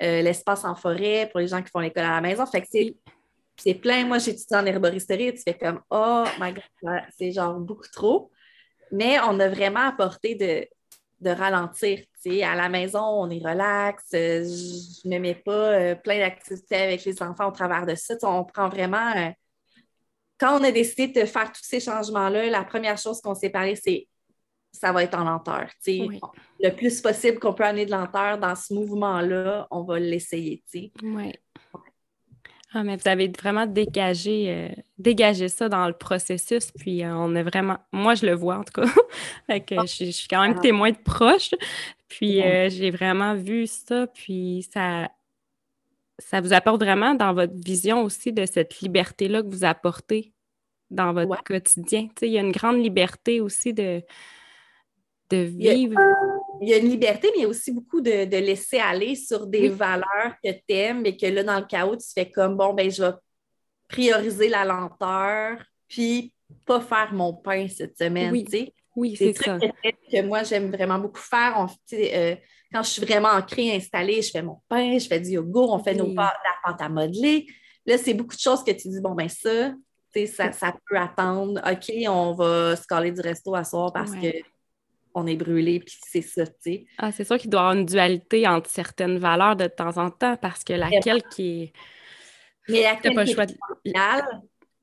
l'espace 0.00 0.64
en 0.64 0.74
forêt 0.74 1.28
pour 1.30 1.40
les 1.40 1.48
gens 1.48 1.62
qui 1.62 1.70
font 1.70 1.80
l'école 1.80 2.04
à 2.04 2.12
la 2.12 2.20
maison. 2.20 2.46
Fait 2.46 2.62
que 2.62 2.68
c'est, 2.70 3.74
plein. 3.74 4.06
Moi, 4.06 4.18
j'ai 4.18 4.30
étudié 4.30 4.56
en 4.56 4.64
herboristerie. 4.64 5.34
Tu 5.34 5.42
fais 5.42 5.54
comme, 5.54 5.80
oh 5.90 6.24
my 6.40 6.52
God, 6.52 7.02
c'est 7.18 7.32
genre 7.32 7.58
beaucoup 7.58 7.88
trop. 7.92 8.30
Mais 8.92 9.18
on 9.20 9.38
a 9.40 9.48
vraiment 9.48 9.86
apporté 9.86 10.34
de, 10.34 10.66
de 11.20 11.30
ralentir. 11.30 12.00
À 12.42 12.54
la 12.54 12.68
maison, 12.68 13.00
on 13.00 13.30
est 13.30 13.38
relax. 13.38 14.04
Je 14.12 15.08
ne 15.08 15.18
mets 15.18 15.34
pas 15.34 15.94
plein 15.96 16.18
d'activités 16.18 16.76
avec 16.76 17.04
les 17.04 17.22
enfants 17.22 17.48
au 17.48 17.52
travers 17.52 17.86
de 17.86 17.94
ça. 17.94 18.14
on 18.24 18.44
prend 18.44 18.68
vraiment. 18.68 19.12
quand 20.38 20.60
on 20.60 20.64
a 20.64 20.70
décidé 20.70 21.08
de 21.08 21.26
faire 21.26 21.50
tous 21.52 21.62
ces 21.64 21.80
changements-là, 21.80 22.46
la 22.50 22.64
première 22.64 22.98
chose 22.98 23.20
qu'on 23.20 23.34
s'est 23.34 23.50
parlé, 23.50 23.76
c'est 23.76 24.06
ça 24.72 24.92
va 24.92 25.02
être 25.02 25.18
en 25.18 25.24
lenteur. 25.24 25.68
Le 25.86 26.70
plus 26.70 27.00
possible 27.00 27.38
qu'on 27.38 27.54
peut 27.54 27.64
amener 27.64 27.86
de 27.86 27.90
lenteur 27.90 28.38
dans 28.38 28.54
ce 28.54 28.72
mouvement-là, 28.72 29.66
on 29.70 29.82
va 29.82 29.98
l'essayer. 29.98 30.62
Oui. 31.02 31.32
Ah, 32.72 32.84
mais 32.84 32.96
vous 32.96 33.08
avez 33.08 33.26
vraiment 33.28 33.66
dégagé, 33.66 34.46
euh, 34.48 34.68
dégagé 34.96 35.48
ça 35.48 35.68
dans 35.68 35.88
le 35.88 35.92
processus, 35.92 36.70
puis 36.70 37.02
euh, 37.02 37.12
on 37.16 37.34
a 37.34 37.42
vraiment, 37.42 37.78
moi 37.90 38.14
je 38.14 38.24
le 38.26 38.34
vois 38.34 38.58
en 38.58 38.62
tout 38.62 38.80
cas, 38.80 38.86
que 39.60 39.74
ah. 39.76 39.86
je, 39.86 40.10
suis 40.10 40.28
quand 40.28 40.40
même 40.40 40.54
ah. 40.56 40.60
témoin 40.60 40.92
de 40.92 40.98
proche, 40.98 41.50
puis 42.08 42.40
euh, 42.40 42.68
j'ai 42.70 42.92
vraiment 42.92 43.34
vu 43.34 43.66
ça, 43.66 44.06
puis 44.06 44.64
ça, 44.72 45.10
ça 46.18 46.40
vous 46.40 46.52
apporte 46.52 46.80
vraiment 46.80 47.16
dans 47.16 47.34
votre 47.34 47.54
vision 47.54 48.04
aussi 48.04 48.32
de 48.32 48.46
cette 48.46 48.78
liberté-là 48.80 49.42
que 49.42 49.48
vous 49.48 49.64
apportez 49.64 50.32
dans 50.90 51.12
votre 51.12 51.42
quotidien. 51.42 52.08
il 52.22 52.28
y 52.28 52.38
a 52.38 52.40
une 52.40 52.52
grande 52.52 52.80
liberté 52.80 53.40
aussi 53.40 53.72
de, 53.72 54.02
de 55.30 55.38
vivre. 55.38 55.96
Il 56.60 56.68
y, 56.68 56.74
a, 56.74 56.78
une 56.78 56.88
liberté, 56.88 57.28
mais 57.32 57.40
il 57.40 57.42
y 57.42 57.44
a 57.44 57.48
aussi 57.48 57.72
beaucoup 57.72 58.00
de, 58.00 58.24
laisser 58.36 58.78
aller 58.78 59.14
sur 59.14 59.46
des 59.46 59.68
valeurs 59.68 60.34
que 60.44 60.50
tu 60.50 60.74
aimes 60.74 61.06
et 61.06 61.16
que 61.16 61.26
là, 61.26 61.42
dans 61.42 61.58
le 61.58 61.66
chaos, 61.66 61.96
tu 61.96 62.06
fais 62.14 62.30
comme 62.30 62.56
bon, 62.56 62.74
ben 62.74 62.90
je 62.90 63.02
vais 63.02 63.12
prioriser 63.88 64.48
la 64.48 64.64
lenteur, 64.64 65.58
puis 65.88 66.32
pas 66.66 66.80
faire 66.80 67.12
mon 67.12 67.34
pain 67.34 67.66
cette 67.68 67.96
semaine. 67.96 68.32
Oui, 68.32 68.46
oui 68.96 69.16
c'est 69.16 69.32
ça. 69.32 69.58
Que, 69.58 70.22
moi, 70.22 70.42
j'aime 70.42 70.70
vraiment 70.70 70.98
beaucoup 70.98 71.20
faire. 71.20 71.66
Euh, 71.92 72.36
quand 72.72 72.82
je 72.82 72.88
suis 72.88 73.04
vraiment 73.04 73.30
ancrée, 73.30 73.74
installée, 73.74 74.22
je 74.22 74.30
fais 74.30 74.42
mon 74.42 74.60
pain, 74.68 74.98
je 74.98 75.06
fais 75.06 75.20
du 75.20 75.30
yoga, 75.30 75.60
on 75.60 75.82
fait 75.82 75.94
nos 75.94 76.14
pâtes, 76.14 76.36
la 76.44 76.72
pâte 76.72 76.80
à 76.80 76.88
modeler. 76.88 77.46
Là, 77.86 77.98
c'est 77.98 78.14
beaucoup 78.14 78.36
de 78.36 78.40
choses 78.40 78.62
que 78.62 78.70
tu 78.70 78.88
dis, 78.88 79.00
bon, 79.00 79.14
ben 79.14 79.28
ça, 79.28 79.72
ça, 80.26 80.52
ça 80.52 80.74
peut 80.86 80.96
attendre. 80.96 81.60
OK, 81.64 81.92
on 82.08 82.34
va 82.34 82.76
se 82.76 82.86
caler 82.86 83.12
du 83.12 83.20
resto 83.20 83.54
à 83.54 83.64
soir 83.64 83.92
parce 83.92 84.12
que 84.12 84.28
on 85.14 85.26
est 85.26 85.36
brûlé, 85.36 85.80
puis 85.80 85.96
c'est 86.06 86.22
ça, 86.22 86.46
tu 86.46 86.52
sais. 86.60 86.86
Ah, 86.98 87.12
c'est 87.12 87.24
sûr 87.24 87.38
qu'il 87.38 87.50
doit 87.50 87.60
y 87.60 87.62
avoir 87.62 87.76
une 87.76 87.86
dualité 87.86 88.46
entre 88.46 88.70
certaines 88.70 89.18
valeurs 89.18 89.56
de 89.56 89.66
temps 89.66 89.96
en 89.98 90.10
temps, 90.10 90.36
parce 90.36 90.64
que 90.64 90.72
laquelle 90.72 91.22
qui 91.34 91.62
est... 91.62 91.72
Mais 92.68 92.82
laquelle 92.82 93.14
pas 93.14 93.24
qui 93.24 93.34
choix 93.34 93.46
de... 93.46 93.54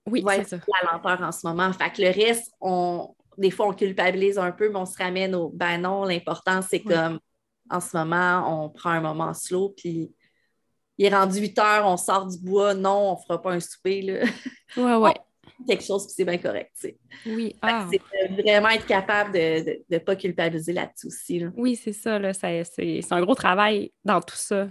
oui, 0.08 0.24
c'est 0.28 0.48
ça. 0.48 0.60
la 0.82 0.92
lenteur 0.92 1.22
en 1.22 1.32
ce 1.32 1.48
moment. 1.48 1.72
Fait 1.74 1.92
que 1.92 2.02
le 2.02 2.10
reste, 2.10 2.52
on... 2.60 3.16
des 3.38 3.52
fois, 3.52 3.68
on 3.68 3.74
culpabilise 3.74 4.38
un 4.38 4.52
peu, 4.52 4.70
mais 4.70 4.80
on 4.80 4.86
se 4.86 4.98
ramène 4.98 5.36
au 5.36 5.50
ben 5.50 5.78
non, 5.80 6.04
l'important, 6.04 6.62
c'est 6.62 6.82
comme 6.82 7.20
en 7.70 7.80
ce 7.80 7.98
moment, 7.98 8.64
on 8.66 8.70
prend 8.70 8.92
un 8.92 9.02
moment 9.02 9.34
slow, 9.34 9.74
puis 9.76 10.12
il 10.98 11.06
est 11.06 11.16
rendu 11.16 11.40
8 11.40 11.60
heures, 11.60 11.86
on 11.86 11.98
sort 11.98 12.26
du 12.26 12.38
bois, 12.40 12.74
non, 12.74 13.14
on 13.14 13.18
fera 13.18 13.42
pas 13.42 13.52
un 13.52 13.60
souper. 13.60 14.02
Là. 14.02 14.26
Ouais, 14.76 14.96
ouais. 15.04 15.14
Quelque 15.66 15.84
chose, 15.84 16.06
puis 16.06 16.14
c'est 16.16 16.26
bien 16.26 16.38
correct. 16.38 16.72
Oui. 17.26 17.56
Ah. 17.62 17.88
C'est 17.92 18.28
vraiment 18.30 18.70
être 18.70 18.86
capable 18.86 19.34
de 19.34 19.84
ne 19.90 19.98
pas 19.98 20.16
culpabiliser 20.16 20.74
là-dessus 20.74 21.08
aussi. 21.08 21.46
Oui, 21.56 21.76
c'est 21.76 21.94
ça. 21.94 22.20
Là, 22.20 22.34
c'est, 22.34 23.02
un 23.12 23.22
gros 23.22 23.36
travail 23.36 23.92
dans 24.04 24.22
tout 24.22 24.36
ça. 24.36 24.68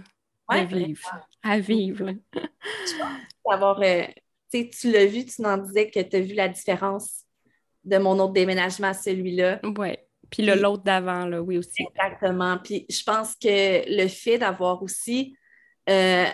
à 0.47 0.63
vivre. 0.63 1.09
À 1.43 1.59
vivre. 1.59 2.11
Avoir, 3.49 3.81
euh, 3.81 4.03
tu 4.51 4.91
l'as 4.91 5.05
vu, 5.05 5.25
tu 5.25 5.41
m'en 5.41 5.57
disais 5.57 5.89
que 5.89 6.01
tu 6.01 6.15
as 6.15 6.21
vu 6.21 6.33
la 6.33 6.49
différence 6.49 7.23
de 7.83 7.97
mon 7.97 8.19
autre 8.19 8.33
déménagement 8.33 8.87
à 8.87 8.93
celui-là. 8.93 9.61
Oui. 9.63 9.95
Puis 10.29 10.43
le 10.43 10.55
l'autre 10.55 10.83
d'avant, 10.83 11.25
là, 11.25 11.41
oui 11.41 11.57
aussi. 11.57 11.83
Exactement. 11.83 12.57
Puis 12.57 12.85
je 12.89 13.03
pense 13.03 13.35
que 13.35 13.83
le 13.89 14.07
fait 14.09 14.37
d'avoir 14.37 14.83
aussi 14.83 15.37
euh, 15.89 16.25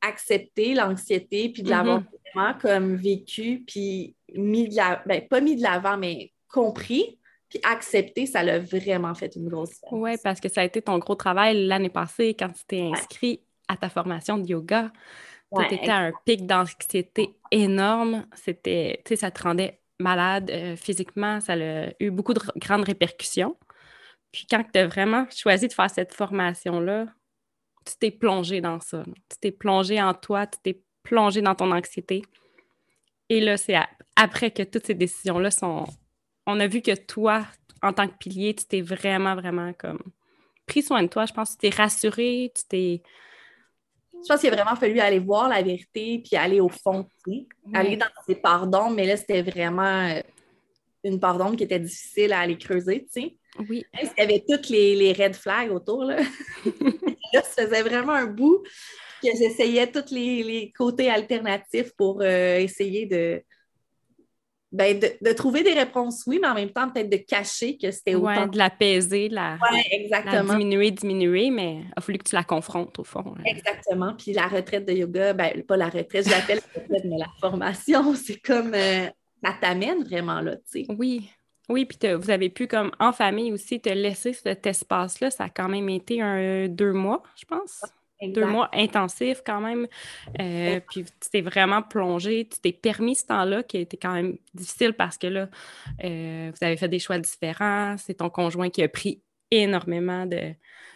accepté 0.00 0.74
l'anxiété, 0.74 1.48
puis 1.48 1.62
de 1.62 1.70
l'avoir 1.70 2.00
mm-hmm. 2.00 2.32
vraiment 2.34 2.58
comme 2.58 2.96
vécu, 2.96 3.64
puis 3.66 4.14
mis 4.34 4.68
de 4.68 4.76
la... 4.76 5.02
Ben, 5.06 5.26
pas 5.26 5.40
mis 5.40 5.56
de 5.56 5.62
l'avant, 5.62 5.96
mais 5.96 6.32
compris, 6.48 7.18
puis 7.48 7.60
accepté, 7.64 8.26
ça 8.26 8.42
l'a 8.42 8.58
vraiment 8.58 9.14
fait 9.14 9.34
une 9.36 9.48
grosse 9.48 9.70
différence. 9.70 10.00
Oui, 10.00 10.16
parce 10.22 10.40
que 10.40 10.48
ça 10.48 10.60
a 10.60 10.64
été 10.64 10.82
ton 10.82 10.98
gros 10.98 11.14
travail 11.14 11.66
l'année 11.66 11.88
passée 11.88 12.34
quand 12.38 12.48
tu 12.48 12.64
t'es 12.66 12.82
inscrit 12.82 13.40
à 13.68 13.76
ta 13.76 13.88
formation 13.88 14.38
de 14.38 14.46
yoga. 14.46 14.92
tu 15.54 15.74
étais 15.74 15.88
à 15.88 15.98
un 15.98 16.12
pic 16.24 16.46
d'anxiété 16.46 17.34
énorme. 17.50 18.26
C'était, 18.34 19.00
tu 19.04 19.10
sais, 19.10 19.16
ça 19.16 19.30
te 19.30 19.42
rendait 19.42 19.80
malade 19.98 20.50
euh, 20.50 20.76
physiquement, 20.76 21.40
ça 21.40 21.54
a 21.54 21.88
eu 22.00 22.10
beaucoup 22.10 22.34
de 22.34 22.40
grandes 22.56 22.84
répercussions. 22.84 23.56
Puis 24.32 24.46
quand 24.48 24.62
tu 24.72 24.78
as 24.78 24.86
vraiment 24.86 25.26
choisi 25.34 25.68
de 25.68 25.72
faire 25.72 25.90
cette 25.90 26.14
formation-là, 26.14 27.06
tu 27.88 27.96
t'es 27.98 28.10
plongé 28.10 28.60
dans 28.60 28.80
ça. 28.80 29.04
Tu 29.30 29.38
t'es 29.40 29.50
plongé 29.50 30.00
en 30.00 30.14
toi, 30.14 30.46
tu 30.46 30.58
t'es 30.62 30.82
plongé 31.02 31.40
dans 31.40 31.54
ton 31.54 31.72
anxiété. 31.72 32.22
Et 33.28 33.40
là, 33.40 33.56
c'est 33.56 33.76
après 34.16 34.50
que 34.50 34.62
toutes 34.62 34.86
ces 34.86 34.94
décisions-là 34.94 35.50
sont. 35.50 35.86
On 36.46 36.60
a 36.60 36.66
vu 36.66 36.80
que 36.80 36.94
toi, 36.94 37.44
en 37.82 37.92
tant 37.92 38.08
que 38.08 38.16
pilier, 38.18 38.54
tu 38.54 38.64
t'es 38.64 38.80
vraiment, 38.80 39.34
vraiment 39.34 39.72
comme 39.74 40.00
pris 40.66 40.82
soin 40.82 41.02
de 41.02 41.08
toi. 41.08 41.26
Je 41.26 41.32
pense 41.32 41.50
que 41.50 41.60
tu 41.60 41.70
t'es 41.70 41.76
rassuré, 41.76 42.52
tu 42.54 42.64
t'es 42.68 43.02
je 44.22 44.28
pense 44.28 44.40
qu'il 44.40 44.52
a 44.52 44.56
vraiment 44.56 44.76
fallu 44.76 44.98
aller 44.98 45.18
voir 45.20 45.48
la 45.48 45.62
vérité 45.62 46.20
puis 46.24 46.36
aller 46.36 46.60
au 46.60 46.68
fond, 46.68 47.06
aller 47.72 47.96
dans 47.96 48.06
ses 48.26 48.34
pardons, 48.34 48.90
mais 48.90 49.06
là, 49.06 49.16
c'était 49.16 49.42
vraiment 49.42 50.20
une 51.04 51.20
pardon 51.20 51.54
qui 51.54 51.64
était 51.64 51.78
difficile 51.78 52.32
à 52.32 52.40
aller 52.40 52.58
creuser, 52.58 53.06
tu 53.12 53.22
sais. 53.22 53.36
Oui. 53.68 53.84
Il 54.00 54.10
y 54.18 54.20
avait 54.20 54.44
toutes 54.48 54.68
les, 54.68 54.94
les 54.94 55.12
red 55.12 55.34
flags 55.34 55.72
autour, 55.72 56.04
là. 56.04 56.16
là, 57.32 57.42
ça 57.42 57.66
faisait 57.66 57.82
vraiment 57.82 58.12
un 58.12 58.26
bout 58.26 58.62
que 59.22 59.28
j'essayais 59.36 59.90
tous 59.90 60.12
les, 60.12 60.72
côtés 60.76 61.10
alternatifs 61.10 61.92
pour 61.96 62.20
euh, 62.20 62.58
essayer 62.58 63.06
de, 63.06 63.42
ben, 64.70 64.98
de, 64.98 65.32
trouver 65.32 65.62
des 65.62 65.72
réponses, 65.72 66.24
oui, 66.26 66.38
mais 66.40 66.48
en 66.48 66.54
même 66.54 66.70
temps, 66.70 66.90
peut-être 66.90 67.08
de 67.08 67.16
cacher 67.16 67.78
que 67.78 67.90
c'était 67.90 68.14
autant. 68.14 68.46
de 68.46 68.58
l'apaiser, 68.58 69.28
la, 69.28 69.58
exactement. 69.90 70.52
diminuer, 70.52 70.90
diminuer, 70.90 71.50
mais 71.50 71.76
il 71.76 71.92
a 71.96 72.00
fallu 72.00 72.18
que 72.18 72.28
tu 72.28 72.34
la 72.34 72.44
confrontes 72.44 72.98
au 72.98 73.04
fond. 73.04 73.34
Exactement. 73.44 74.14
Puis 74.14 74.34
la 74.34 74.46
retraite 74.46 74.86
de 74.86 74.92
yoga, 74.92 75.32
ben, 75.32 75.62
pas 75.62 75.76
la 75.76 75.88
retraite, 75.88 76.26
je 76.26 76.30
l'appelle 76.30 76.60
la 76.74 76.82
retraite, 76.82 77.04
mais 77.04 77.18
la 77.18 77.28
formation, 77.40 78.14
c'est 78.26 78.40
comme 78.40 78.74
euh, 78.74 79.08
ça 79.42 79.54
t'amène 79.60 80.04
vraiment 80.04 80.40
là, 80.40 80.56
tu 80.56 80.62
sais. 80.66 80.86
Oui. 80.88 81.30
Oui, 81.68 81.84
puis 81.84 81.98
vous 82.14 82.30
avez 82.30 82.48
pu, 82.48 82.66
comme 82.66 82.90
en 82.98 83.12
famille 83.12 83.52
aussi, 83.52 83.78
te 83.78 83.90
laisser 83.90 84.32
cet 84.32 84.66
espace-là. 84.66 85.30
Ça 85.30 85.44
a 85.44 85.48
quand 85.50 85.68
même 85.68 85.90
été 85.90 86.22
un 86.22 86.66
deux 86.66 86.94
mois, 86.94 87.22
je 87.36 87.44
pense 87.44 87.82
deux 88.26 88.46
mois 88.46 88.68
intensifs 88.72 89.42
quand 89.44 89.60
même. 89.60 89.86
Euh, 90.40 90.80
puis 90.90 91.04
tu 91.04 91.30
t'es 91.30 91.40
vraiment 91.40 91.82
plongé, 91.82 92.48
tu 92.50 92.60
t'es 92.60 92.72
permis 92.72 93.14
ce 93.14 93.26
temps-là 93.26 93.62
qui 93.62 93.76
a 93.76 93.80
été 93.80 93.96
quand 93.96 94.12
même 94.12 94.36
difficile 94.54 94.92
parce 94.92 95.16
que 95.16 95.28
là, 95.28 95.48
euh, 96.04 96.50
vous 96.52 96.66
avez 96.66 96.76
fait 96.76 96.88
des 96.88 96.98
choix 96.98 97.18
différents. 97.18 97.96
C'est 97.96 98.14
ton 98.14 98.30
conjoint 98.30 98.70
qui 98.70 98.82
a 98.82 98.88
pris 98.88 99.22
énormément 99.50 100.26
de, 100.26 100.54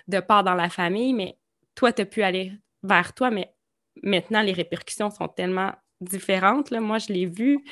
de 0.09 0.21
part 0.21 0.45
dans 0.45 0.55
la 0.55 0.69
famille, 0.69 1.15
mais 1.15 1.37
toi, 1.75 1.93
tu 1.93 2.03
as 2.03 2.07
pu 2.07 2.23
aller 2.23 2.53
vers 2.83 3.15
toi, 3.15 3.31
mais 3.31 3.55
maintenant, 4.03 4.43
les 4.43 4.53
répercussions 4.53 5.11
sont 5.11 5.29
tellement 5.29 5.73
différentes. 6.01 6.71
Là. 6.71 6.81
Moi, 6.81 6.99
je 6.99 7.13
l'ai 7.13 7.27
vu. 7.27 7.65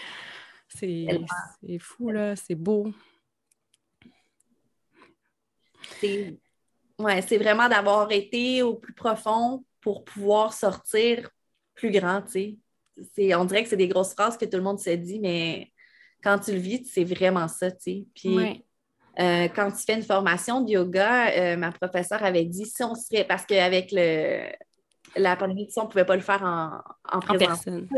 C'est 0.75 1.79
fou, 1.79 2.11
là. 2.11 2.37
C'est 2.37 2.55
beau. 2.55 2.93
C'est 6.01 6.39
Ouais, 7.01 7.23
vraiment 7.39 7.67
d'avoir 7.69 8.13
été 8.13 8.63
au 8.63 8.75
plus 8.75 8.93
profond 8.93 9.65
pour 9.81 10.05
pouvoir 10.05 10.53
sortir 10.53 11.31
plus 11.75 11.91
grand, 11.91 12.21
tu 12.21 12.59
sais. 13.17 13.35
On 13.35 13.47
dirait 13.47 13.63
que 13.63 13.71
c'est 13.71 13.77
des 13.79 13.89
grosses 13.89 14.13
phrases 14.13 14.37
que 14.37 14.45
tout 14.45 14.59
le 14.59 14.63
monde 14.63 14.79
se 14.79 14.91
dit, 14.91 15.19
mais 15.19 15.73
quand 16.23 16.39
tu 16.39 16.53
le 16.53 16.59
vis, 16.59 16.85
c'est 16.85 17.05
vraiment 17.05 17.49
ça, 17.49 17.71
tu 17.71 17.79
sais. 17.81 18.07
Puis 18.15 18.67
euh, 19.19 19.49
quand 19.49 19.71
tu 19.71 19.83
fais 19.83 19.95
une 19.95 20.03
formation 20.03 20.61
de 20.61 20.73
yoga, 20.73 21.31
euh, 21.31 21.57
ma 21.57 21.73
professeure 21.73 22.23
avait 22.23 22.45
dit 22.45 22.67
si 22.67 22.83
on 22.83 22.95
serait, 22.95 23.25
parce 23.25 23.47
qu'avec 23.47 23.93
le 23.93 24.53
la 25.17 25.37
pandémie, 25.37 25.69
on 25.77 25.85
ne 25.85 25.89
pouvait 25.89 26.05
pas 26.05 26.17
le 26.17 26.23
faire 26.23 26.43
en, 26.43 26.81
en, 27.17 27.21
Personne. 27.21 27.89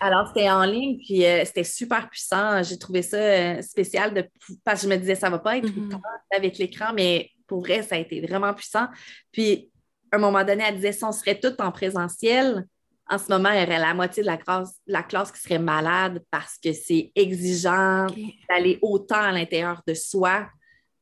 Alors, 0.00 0.28
c'était 0.28 0.50
en 0.50 0.64
ligne, 0.64 0.98
puis 0.98 1.24
euh, 1.24 1.44
c'était 1.44 1.64
super 1.64 2.08
puissant. 2.08 2.62
J'ai 2.62 2.78
trouvé 2.78 3.02
ça 3.02 3.62
spécial 3.62 4.12
de, 4.12 4.28
parce 4.64 4.82
que 4.82 4.88
je 4.88 4.92
me 4.92 4.98
disais, 4.98 5.14
ça 5.14 5.28
ne 5.28 5.32
va 5.32 5.38
pas 5.38 5.58
être 5.58 5.68
temps 5.88 6.00
avec 6.34 6.58
l'écran, 6.58 6.92
mais 6.94 7.30
pour 7.46 7.60
vrai, 7.60 7.82
ça 7.82 7.96
a 7.96 7.98
été 7.98 8.20
vraiment 8.20 8.52
puissant. 8.54 8.86
Puis, 9.30 9.70
à 10.10 10.16
un 10.16 10.18
moment 10.18 10.44
donné, 10.44 10.64
elle 10.66 10.76
disait 10.76 10.92
si 10.92 11.04
on 11.04 11.12
serait 11.12 11.38
toutes 11.38 11.60
en 11.60 11.72
présentiel, 11.72 12.66
en 13.08 13.18
ce 13.18 13.28
moment, 13.28 13.50
il 13.50 13.60
y 13.60 13.64
aurait 13.64 13.78
la 13.78 13.94
moitié 13.94 14.22
de 14.22 14.28
la 14.28 14.36
classe, 14.36 14.80
la 14.86 15.02
classe 15.02 15.32
qui 15.32 15.40
serait 15.40 15.58
malade 15.58 16.22
parce 16.30 16.56
que 16.56 16.72
c'est 16.72 17.12
exigeant 17.14 18.06
d'aller 18.48 18.78
autant 18.80 19.20
à 19.20 19.32
l'intérieur 19.32 19.82
de 19.86 19.92
soi, 19.94 20.48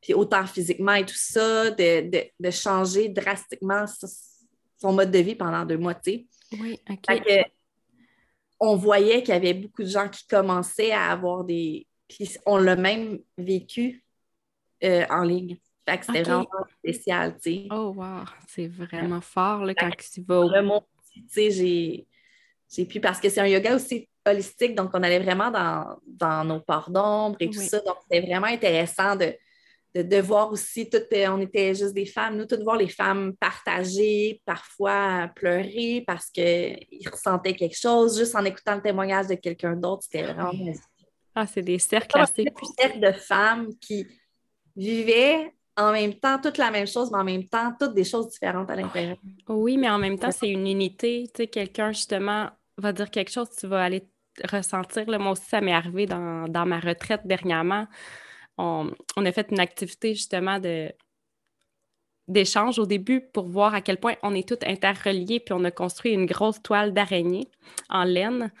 puis 0.01 0.13
autant 0.13 0.45
physiquement 0.45 0.93
et 0.93 1.05
tout 1.05 1.15
ça, 1.15 1.71
de, 1.71 2.51
changer 2.51 3.09
drastiquement 3.09 3.85
son 4.81 4.93
mode 4.93 5.11
de 5.11 5.19
vie 5.19 5.35
pendant 5.35 5.63
deux 5.65 5.77
mois, 5.77 5.93
tu 5.93 6.11
sais. 6.11 6.25
Oui, 6.59 6.79
OK. 6.89 7.45
on 8.59 8.75
voyait 8.75 9.21
qu'il 9.21 9.33
y 9.33 9.37
avait 9.37 9.53
beaucoup 9.53 9.83
de 9.83 9.87
gens 9.87 10.09
qui 10.09 10.25
commençaient 10.27 10.91
à 10.91 11.11
avoir 11.11 11.43
des... 11.43 11.87
Puis 12.07 12.37
on 12.45 12.57
l'a 12.57 12.75
même 12.75 13.19
vécu 13.37 14.03
euh, 14.83 15.05
en 15.09 15.23
ligne. 15.23 15.57
Fait 15.87 15.97
que 15.97 16.05
c'était 16.05 16.23
vraiment 16.23 16.47
spécial, 16.79 17.35
tu 17.35 17.51
sais. 17.51 17.67
Oh, 17.71 17.93
wow! 17.95 18.23
C'est 18.47 18.67
vraiment 18.67 19.21
fort, 19.21 19.65
là, 19.65 19.73
quand 19.75 19.89
tu 19.95 20.21
vas 20.23 20.39
au... 20.39 20.49
tu 21.13 21.23
sais, 21.27 21.51
j'ai... 21.51 22.07
J'ai 22.73 22.85
pu, 22.85 23.01
parce 23.01 23.19
que 23.19 23.27
c'est 23.27 23.41
un 23.41 23.47
yoga 23.47 23.75
aussi 23.75 24.07
holistique, 24.25 24.75
donc 24.75 24.91
on 24.93 25.03
allait 25.03 25.19
vraiment 25.19 25.51
dans, 25.51 25.99
dans 26.07 26.45
nos 26.45 26.61
parts 26.61 26.89
d'ombre 26.89 27.35
et 27.41 27.49
tout 27.49 27.59
ça. 27.59 27.81
Donc, 27.81 27.97
c'était 28.03 28.25
vraiment 28.25 28.47
intéressant 28.47 29.17
de, 29.17 29.35
de, 29.93 30.21
voir 30.21 30.51
aussi, 30.51 30.89
toutes, 30.89 31.07
on 31.27 31.41
était 31.41 31.75
juste 31.75 31.93
des 31.93 32.05
femmes, 32.05 32.37
nous, 32.37 32.45
toutes 32.45 32.63
voir 32.63 32.77
les 32.77 32.87
femmes 32.87 33.33
partager, 33.37 34.41
parfois 34.45 35.29
pleurer 35.35 36.03
parce 36.07 36.29
qu'ils 36.29 37.09
ressentaient 37.11 37.55
quelque 37.55 37.77
chose, 37.77 38.17
juste 38.17 38.35
en 38.35 38.45
écoutant 38.45 38.75
le 38.75 38.81
témoignage 38.81 39.27
de 39.27 39.35
quelqu'un 39.35 39.75
d'autre, 39.75 40.03
c'était 40.03 40.23
vraiment... 40.23 40.51
Ah, 41.35 41.47
c'est 41.47 41.61
des 41.61 41.79
cercles 41.79 42.19
assez... 42.19 42.43
Des 42.43 42.51
cercles 42.77 42.99
de 42.99 43.11
femmes 43.11 43.69
qui 43.79 44.05
vivaient 44.75 45.53
en 45.77 45.91
même 45.91 46.13
temps 46.13 46.39
toute 46.39 46.57
la 46.57 46.71
même 46.71 46.87
chose, 46.87 47.11
mais 47.11 47.17
en 47.17 47.23
même 47.23 47.47
temps 47.47 47.73
toutes 47.79 47.93
des 47.93 48.03
choses 48.03 48.29
différentes 48.29 48.69
à 48.69 48.75
l'intérieur. 48.75 49.17
Oui, 49.47 49.77
mais 49.77 49.89
en 49.89 49.97
même 49.97 50.17
temps, 50.17 50.31
c'est 50.31 50.49
une 50.49 50.67
unité. 50.67 51.29
Tu 51.33 51.43
sais, 51.43 51.47
quelqu'un, 51.47 51.91
justement, 51.91 52.49
va 52.77 52.93
dire 52.93 53.09
quelque 53.09 53.31
chose, 53.31 53.49
tu 53.57 53.67
vas 53.67 53.83
aller 53.83 54.03
ressentir. 54.51 55.09
Là, 55.09 55.17
moi 55.17 55.31
aussi, 55.31 55.45
ça 55.45 55.61
m'est 55.61 55.73
arrivé 55.73 56.05
dans, 56.05 56.65
ma 56.65 56.79
retraite 56.79 57.21
dernièrement. 57.25 57.87
On, 58.63 59.25
a 59.25 59.31
fait 59.31 59.47
une 59.51 59.59
activité, 59.59 60.13
justement, 60.13 60.59
de 60.59 60.91
d'échange 62.27 62.79
au 62.79 62.85
début 62.85 63.19
pour 63.19 63.47
voir 63.47 63.73
à 63.73 63.81
quel 63.81 63.97
point 63.97 64.15
on 64.23 64.33
est 64.33 64.47
tous 64.47 64.65
interreliés, 64.65 65.39
puis 65.39 65.53
on 65.53 65.63
a 65.65 65.71
construit 65.71 66.13
une 66.13 66.27
grosse 66.27 66.61
toile 66.61 66.93
d'araignée 66.93 67.49
en 67.89 68.03
laine. 68.03 68.51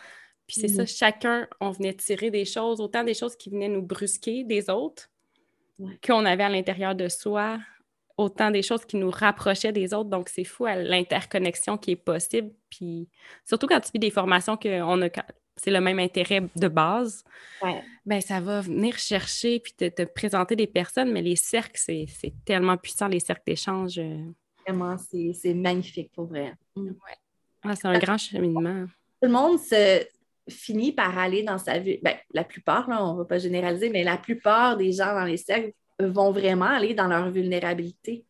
Puis 0.47 0.59
c'est 0.59 0.67
ça, 0.67 0.83
mmh. 0.83 0.87
chacun, 0.87 1.47
on 1.61 1.69
venait 1.71 1.93
tirer 1.93 2.31
des 2.31 2.43
choses, 2.43 2.81
autant 2.81 3.03
des 3.03 3.13
choses 3.13 3.37
qui 3.37 3.49
venaient 3.49 3.69
nous 3.69 3.83
brusquer 3.83 4.43
des 4.43 4.69
autres, 4.69 5.09
qu'on 6.05 6.25
avait 6.25 6.43
à 6.43 6.49
l'intérieur 6.49 6.95
de 6.95 7.07
soi, 7.07 7.59
autant 8.17 8.51
des 8.51 8.61
choses 8.61 8.83
qui 8.83 8.97
nous 8.97 9.11
rapprochaient 9.11 9.71
des 9.71 9.93
autres. 9.93 10.09
Donc, 10.09 10.27
c'est 10.27 10.43
fou 10.43 10.65
l'interconnexion 10.65 11.77
qui 11.77 11.91
est 11.91 11.95
possible. 11.95 12.51
Puis, 12.69 13.07
surtout 13.45 13.67
quand 13.67 13.79
tu 13.79 13.91
vis 13.93 13.99
des 13.99 14.11
formations 14.11 14.57
que 14.57 14.81
on 14.81 15.01
a, 15.03 15.09
c'est 15.61 15.69
le 15.71 15.79
même 15.79 15.99
intérêt 15.99 16.41
de 16.55 16.67
base, 16.67 17.23
ben, 18.03 18.19
ça 18.19 18.39
va 18.39 18.61
venir 18.61 18.97
chercher 18.97 19.59
puis 19.59 19.73
te, 19.73 20.03
présenter 20.05 20.55
des 20.55 20.65
personnes. 20.65 21.11
Mais 21.11 21.21
les 21.21 21.35
cercles, 21.35 21.79
c'est 21.79 22.33
tellement 22.43 22.77
puissant, 22.77 23.07
les 23.07 23.19
cercles 23.19 23.43
d'échange. 23.45 23.99
Euh. 23.99 24.31
Vraiment, 24.65 24.95
c'est 24.97 25.53
magnifique 25.53 26.11
pour 26.13 26.25
vrai. 26.25 26.53
Mm. 26.75 26.91
Ah, 27.63 27.75
c'est 27.75 27.87
un 27.87 27.99
grand 27.99 28.17
cheminement. 28.17 28.85
Tout 29.21 29.27
le 29.27 29.29
monde 29.29 29.59
se, 29.59 30.03
finit 30.49 30.93
par 30.93 31.15
aller 31.15 31.43
dans 31.43 31.59
sa 31.59 31.77
vie. 31.77 31.99
Ben, 32.01 32.15
la 32.33 32.43
plupart, 32.43 32.87
on 32.89 33.13
ne 33.13 33.17
va 33.19 33.25
pas 33.25 33.37
généraliser, 33.37 33.91
mais 33.91 34.03
la 34.03 34.17
plupart 34.17 34.77
des 34.77 34.91
gens 34.91 35.13
dans 35.13 35.25
les 35.25 35.37
cercles 35.37 35.73
vont 35.99 36.31
vraiment 36.31 36.65
aller 36.65 36.95
dans 36.95 37.07
leur 37.07 37.29
vulnérabilité. 37.29 38.25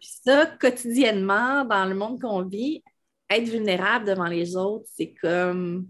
Puis 0.00 0.10
ça, 0.24 0.46
quotidiennement, 0.46 1.66
dans 1.66 1.84
le 1.84 1.94
monde 1.94 2.18
qu'on 2.18 2.42
vit, 2.42 2.82
être 3.28 3.46
vulnérable 3.46 4.06
devant 4.06 4.26
les 4.26 4.56
autres, 4.56 4.86
c'est 4.94 5.12
comme 5.20 5.86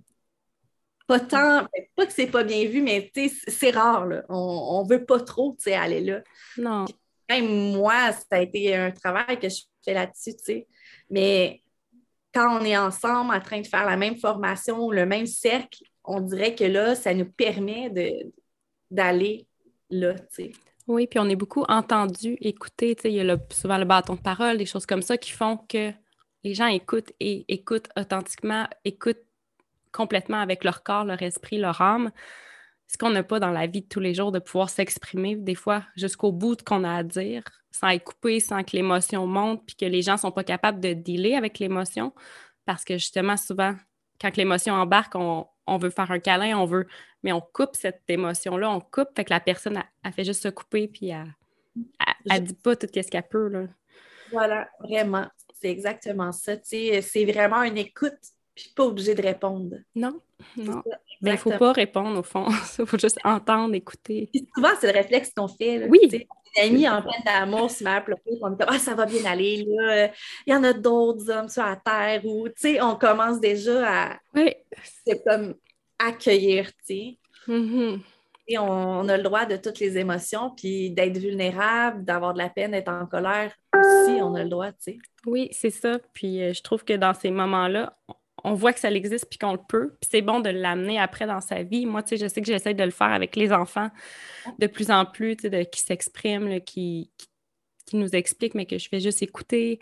pas 1.07 1.21
tant, 1.21 1.62
ben, 1.62 1.85
pas 1.95 2.07
que 2.07 2.12
c'est 2.12 2.27
pas 2.27 2.45
bien 2.45 2.66
vu, 2.66 2.83
mais 2.83 3.11
c'est 3.47 3.71
rare. 3.71 4.07
Là. 4.07 4.25
On 4.29 4.85
ne 4.85 4.88
veut 4.88 5.05
pas 5.05 5.21
trop 5.21 5.57
aller 5.66 6.01
là. 6.01 6.23
Non. 6.59 6.85
même 7.29 7.73
moi, 7.77 8.12
ça 8.12 8.27
a 8.31 8.40
été 8.40 8.75
un 8.75 8.90
travail 8.90 9.38
que 9.38 9.49
je 9.49 9.62
fais 9.85 9.95
là-dessus, 9.95 10.37
tu 10.37 10.45
sais. 10.45 10.66
Mais 11.11 11.62
quand 12.35 12.61
on 12.61 12.64
est 12.64 12.77
ensemble 12.77 13.35
en 13.35 13.40
train 13.40 13.61
de 13.61 13.66
faire 13.66 13.87
la 13.87 13.97
même 13.97 14.16
formation, 14.16 14.90
le 14.90 15.07
même 15.07 15.27
cercle, 15.27 15.85
on 16.05 16.21
dirait 16.21 16.55
que 16.55 16.64
là, 16.64 16.95
ça 16.95 17.14
nous 17.14 17.31
permet 17.31 17.90
d'aller 18.90 19.47
là, 19.90 20.14
tu 20.14 20.27
sais. 20.31 20.53
Oui, 20.88 21.09
puis 21.09 21.19
on 21.19 21.29
est 21.29 21.37
beaucoup 21.37 21.64
entendu, 21.69 22.37
écouté, 22.40 22.95
tu 22.95 23.03
sais, 23.03 23.12
il 23.12 23.16
y 23.16 23.31
a 23.31 23.37
souvent 23.51 23.79
le 23.79 23.85
bâton 23.85 24.14
de 24.14 24.21
parole, 24.21 24.57
des 24.57 24.66
choses 24.66 24.87
comme 24.87 25.03
ça 25.03 25.16
qui 25.16 25.33
font 25.33 25.57
que 25.57 25.92
les 26.45 26.55
gens 26.55 26.69
écoutent 26.69 27.12
et 27.19 27.45
écoutent 27.49 27.88
authentiquement, 27.97 28.69
écoutent 28.85 29.25
complètement 29.96 30.40
avec 30.40 30.62
leur 30.62 30.82
corps, 30.82 31.04
leur 31.04 31.22
esprit, 31.22 31.59
leur 31.59 31.80
âme. 31.80 32.11
Ce 32.87 32.98
qu'on 32.98 33.11
n'a 33.11 33.24
pas 33.24 33.40
dans 33.40 33.50
la 33.50 33.66
vie 33.66 33.80
de 33.82 33.88
tous 33.88 33.98
les 33.98 34.14
jours, 34.14 34.30
de 34.30 34.38
pouvoir 34.38 34.70
s'exprimer 34.70 35.35
des 35.35 35.54
fois 35.56 35.82
jusqu'au 35.96 36.30
bout 36.30 36.54
de 36.54 36.61
ce 36.61 36.64
qu'on 36.64 36.85
a 36.85 36.94
à 36.94 37.02
dire, 37.02 37.42
sans 37.72 37.88
être 37.88 38.04
coupé, 38.04 38.38
sans 38.38 38.62
que 38.62 38.76
l'émotion 38.76 39.26
monte, 39.26 39.64
puis 39.66 39.74
que 39.74 39.87
les 39.87 40.02
gens 40.02 40.12
ne 40.12 40.18
sont 40.18 40.30
pas 40.30 40.44
capables 40.44 40.78
de 40.80 40.92
dealer 40.92 41.35
avec 41.35 41.59
l'émotion. 41.59 42.12
Parce 42.64 42.85
que 42.85 42.94
justement, 42.94 43.37
souvent, 43.37 43.74
quand 44.20 44.37
l'émotion 44.37 44.74
embarque, 44.74 45.14
on, 45.16 45.48
veut 45.78 45.90
faire 45.90 46.11
un 46.11 46.20
câlin, 46.20 46.56
on 46.59 46.64
veut, 46.64 46.87
mais 47.22 47.32
on 47.32 47.40
coupe 47.40 47.74
cette 47.74 48.02
émotion-là, 48.09 48.70
on 48.70 48.80
coupe, 48.80 49.09
fait 49.16 49.24
que 49.24 49.32
la 49.32 49.40
personne, 49.40 49.82
a, 50.04 50.12
fait 50.12 50.24
juste 50.24 50.42
se 50.42 50.48
couper, 50.48 50.87
puis 50.87 51.09
elle, 51.09 51.35
ne 52.24 52.38
dit 52.38 52.54
pas 52.54 52.76
tout 52.76 52.87
ce 52.92 53.00
qu'elle 53.00 53.28
peut. 53.28 53.48
Là. 53.48 53.66
Voilà, 54.30 54.68
vraiment. 54.80 55.26
C'est 55.61 55.70
exactement 55.70 56.32
ça. 56.32 56.52
C'est 56.62 57.24
vraiment 57.24 57.62
une 57.62 57.78
écoute, 57.78 58.12
puis 58.57 58.73
pas 58.75 58.85
obligé 58.85 59.14
de 59.14 59.23
répondre. 59.23 59.77
Non, 59.95 60.19
non. 60.57 60.83
Mais 61.21 61.31
il 61.31 61.33
ne 61.35 61.37
faut 61.37 61.51
pas 61.51 61.73
répondre, 61.73 62.19
au 62.19 62.23
fond. 62.23 62.47
Il 62.79 62.87
faut 62.87 62.99
juste 62.99 63.19
entendre, 63.23 63.75
écouter. 63.75 64.31
souvent, 64.55 64.71
c'est 64.81 64.92
le 64.92 64.99
réflexe 64.99 65.31
qu'on 65.37 65.49
fait. 65.49 65.87
oui. 65.88 66.27
Une 66.59 66.71
amie 66.71 66.88
en 66.88 67.03
pleine 67.03 67.23
d'amour 67.23 67.71
se 67.71 67.85
met 67.85 67.90
à 67.90 68.01
pleurer, 68.01 68.23
on 68.40 68.49
dit 68.49 68.64
ah, 68.66 68.79
ça 68.79 68.95
va 68.95 69.05
bien 69.05 69.27
aller, 69.27 69.66
là. 69.69 70.11
il 70.47 70.55
y 70.55 70.57
en 70.57 70.64
a 70.64 70.73
d'autres 70.73 71.31
hommes 71.31 71.51
sur 71.51 71.62
la 71.62 71.77
terre, 71.77 72.25
ou, 72.25 72.49
tu 72.49 72.55
sais, 72.57 72.81
on 72.81 72.97
commence 72.97 73.40
déjà 73.40 73.87
à... 73.87 74.16
Oui. 74.35 74.55
C'est 75.07 75.23
comme 75.23 75.55
accueillir, 75.99 76.69
tu 76.69 76.75
sais. 76.85 77.19
Mm-hmm. 77.47 78.01
Et 78.49 78.59
on, 78.59 79.07
a 79.09 79.16
le 79.19 79.23
droit 79.23 79.45
de 79.45 79.57
toutes 79.57 79.81
les 79.81 79.99
émotions, 79.99 80.51
puis 80.57 80.90
d'être 80.92 81.19
vulnérable, 81.19 82.05
d'avoir 82.05 82.33
de 82.33 82.38
la 82.38 82.49
peine, 82.49 82.71
d'être 82.71 82.88
en 82.88 83.05
colère 83.05 83.53
aussi, 83.75 84.23
on 84.23 84.35
a 84.35 84.42
le 84.42 84.49
droit, 84.49 84.71
tu 84.73 84.79
sais. 84.81 84.99
Oui, 85.27 85.49
c'est 85.53 85.71
ça. 85.71 85.99
Puis 86.14 86.42
euh, 86.42 86.55
je 86.55 86.62
trouve 86.62 86.85
que 86.85 86.95
dans 86.95 87.12
ces 87.12 87.31
moments-là, 87.31 87.99
on 88.46 88.54
voit 88.54 88.72
que 88.72 88.78
ça 88.78 88.92
existe 88.92 89.26
puis 89.28 89.38
qu'on 89.40 89.52
le 89.52 89.59
peut. 89.68 89.96
Puis 90.00 90.09
c'est 90.09 90.22
bon 90.22 90.38
de 90.38 90.50
l'amener 90.50 91.00
après 91.00 91.26
dans 91.26 91.40
sa 91.40 91.64
vie. 91.64 91.85
Moi, 91.85 92.04
tu 92.04 92.11
sais, 92.11 92.16
je 92.16 92.28
sais 92.32 92.40
que 92.40 92.46
j'essaie 92.46 92.74
de 92.74 92.85
le 92.85 92.92
faire 92.92 93.09
avec 93.09 93.35
les 93.35 93.52
enfants 93.52 93.90
de 94.61 94.68
plus 94.68 94.92
en 94.92 95.04
plus, 95.04 95.37
tu 95.37 95.50
sais, 95.50 95.66
qui 95.66 95.80
s'expriment, 95.80 96.61
qui, 96.61 97.11
qui, 97.87 97.96
nous 97.96 98.14
expliquent, 98.14 98.54
mais 98.54 98.64
que 98.66 98.78
je 98.78 98.88
fais 98.88 99.00
juste 99.00 99.20
écouter. 99.20 99.80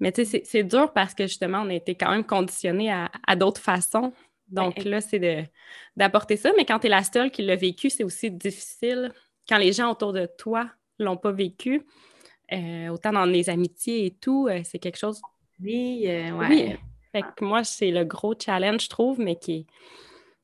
Mais 0.00 0.10
tu 0.10 0.24
sais, 0.24 0.42
c'est 0.44 0.64
dur 0.64 0.92
parce 0.92 1.14
que 1.14 1.28
justement, 1.28 1.62
on 1.64 1.70
a 1.70 1.74
été 1.74 1.94
quand 1.94 2.10
même 2.10 2.24
conditionnés 2.24 2.90
à, 2.90 3.12
à 3.28 3.36
d'autres 3.36 3.60
façons. 3.60 4.12
Donc 4.48 4.82
là, 4.82 5.00
c'est 5.00 5.48
d'apporter 5.96 6.36
ça. 6.36 6.50
Mais 6.56 6.64
quand 6.64 6.80
tu 6.80 6.88
es 6.88 6.90
la 6.90 7.04
seule 7.04 7.30
qui 7.30 7.42
l'a 7.42 7.54
vécu, 7.54 7.90
c'est 7.90 8.02
aussi 8.02 8.28
difficile. 8.28 9.12
Quand 9.48 9.58
les 9.58 9.72
gens 9.72 9.92
autour 9.92 10.12
de 10.12 10.26
toi 10.26 10.68
l'ont 10.98 11.16
pas 11.16 11.30
vécu, 11.30 11.86
euh, 12.52 12.88
autant 12.88 13.12
dans 13.12 13.24
les 13.24 13.48
amitiés 13.48 14.06
et 14.06 14.10
tout, 14.10 14.48
euh, 14.50 14.62
c'est 14.64 14.80
quelque 14.80 14.98
chose. 14.98 15.22
Oui, 15.60 16.02
euh, 16.06 16.32
ouais. 16.32 16.76
Fait 17.12 17.22
que 17.36 17.44
moi, 17.44 17.64
c'est 17.64 17.90
le 17.90 18.04
gros 18.04 18.34
challenge, 18.38 18.84
je 18.84 18.88
trouve, 18.88 19.18
mais 19.18 19.36
qui, 19.36 19.66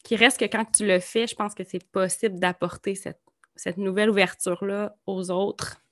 qui 0.02 0.16
reste 0.16 0.38
que 0.38 0.44
quand 0.44 0.64
tu 0.64 0.86
le 0.86 1.00
fais, 1.00 1.26
je 1.26 1.34
pense 1.34 1.54
que 1.54 1.64
c'est 1.64 1.84
possible 1.84 2.38
d'apporter 2.38 2.94
cette, 2.94 3.20
cette 3.54 3.76
nouvelle 3.76 4.10
ouverture-là 4.10 4.96
aux 5.06 5.30
autres. 5.30 5.82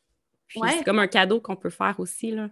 C'est 0.48 0.84
comme 0.84 0.98
un 0.98 1.08
cadeau 1.08 1.40
qu'on 1.40 1.56
peut 1.56 1.70
faire 1.70 1.98
aussi. 1.98 2.30
Là. 2.30 2.48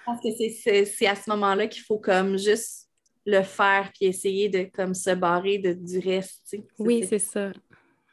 Je 0.00 0.04
pense 0.04 0.22
que 0.22 0.84
c'est 0.84 1.06
à 1.06 1.14
ce 1.14 1.28
moment-là 1.30 1.66
qu'il 1.66 1.82
faut 1.82 1.98
comme 1.98 2.38
juste 2.38 2.88
le 3.26 3.42
faire 3.42 3.90
puis 3.92 4.06
essayer 4.06 4.48
de 4.48 4.64
comme 4.72 4.94
se 4.94 5.10
barrer 5.10 5.58
de, 5.58 5.72
du 5.72 5.98
reste. 5.98 6.56
Oui, 6.78 7.04
c'est 7.08 7.18
ça. 7.18 7.50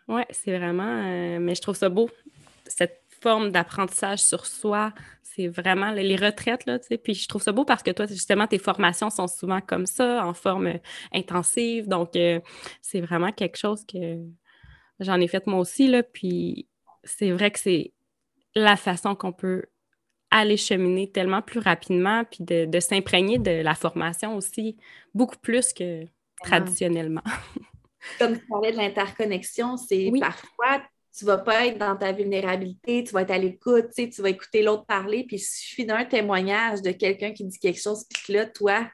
Oui, 0.08 0.24
c'est 0.32 0.58
vraiment. 0.58 1.04
Euh, 1.06 1.40
mais 1.40 1.56
je 1.56 1.62
trouve 1.62 1.76
ça 1.76 1.88
beau, 1.90 2.10
cette 2.66 3.03
forme 3.24 3.52
d'apprentissage 3.52 4.20
sur 4.20 4.46
soi. 4.46 4.94
C'est 5.24 5.48
vraiment 5.48 5.92
les 5.92 6.16
retraites, 6.16 6.66
là, 6.66 6.78
tu 6.78 6.88
sais. 6.88 6.98
Puis 6.98 7.16
je 7.16 7.28
trouve 7.28 7.42
ça 7.42 7.52
beau 7.54 7.66
parce 7.66 7.82
que 7.82 7.92
toi, 7.92 8.06
justement, 8.06 8.46
tes 8.46 8.60
formations 8.60 9.10
sont 9.10 9.28
souvent 9.28 9.62
comme 9.62 9.86
ça, 9.86 10.26
en 10.26 10.34
forme 10.34 10.68
euh, 10.68 10.78
intensive. 11.14 11.88
Donc, 11.88 12.16
euh, 12.16 12.40
c'est 12.82 13.02
vraiment 13.02 13.32
quelque 13.32 13.58
chose 13.58 13.86
que 13.86 14.20
j'en 15.00 15.20
ai 15.20 15.28
fait 15.28 15.48
moi 15.48 15.60
aussi, 15.60 15.88
là. 15.88 16.04
Puis 16.04 16.68
c'est 17.04 17.32
vrai 17.32 17.50
que 17.50 17.60
c'est 17.60 17.94
la 18.56 18.76
façon 18.76 19.16
qu'on 19.16 19.34
peut 19.34 19.64
aller 20.30 20.58
cheminer 20.58 21.10
tellement 21.10 21.42
plus 21.42 21.60
rapidement, 21.60 22.24
puis 22.26 22.44
de, 22.44 22.80
s'imprégner 22.80 23.38
de 23.38 23.62
la 23.62 23.76
formation 23.76 24.36
aussi, 24.36 24.78
beaucoup 25.14 25.38
plus 25.38 25.74
que 25.74 26.06
traditionnellement. 26.44 27.24
Comme 28.20 28.38
tu 28.38 28.46
parlais 28.48 28.72
de 28.72 28.78
l'interconnexion, 28.78 29.78
c'est 29.78 30.12
parfois 30.20 30.82
tu 31.18 31.26
vas 31.26 31.38
pas 31.38 31.68
être 31.68 31.78
dans 31.78 31.96
ta 31.96 32.12
vulnérabilité, 32.12 33.04
tu 33.04 33.14
vas 33.14 33.22
être 33.22 33.32
à 33.32 33.38
l'écoute, 33.38 33.90
tu 33.96 34.22
vas 34.22 34.30
écouter 34.30 34.64
l'autre 34.64 34.86
parler, 34.86 35.24
puis 35.26 35.38
il 35.38 35.40
suffit 35.40 35.86
d'un 35.86 36.06
témoignage 36.06 36.82
de 36.82 36.92
quelqu'un 36.92 37.32
qui 37.32 37.46
dit 37.46 37.60
quelque 37.60 37.80
chose, 37.80 38.06
puis 38.10 38.34
là, 38.34 38.46
toi, 38.46 38.90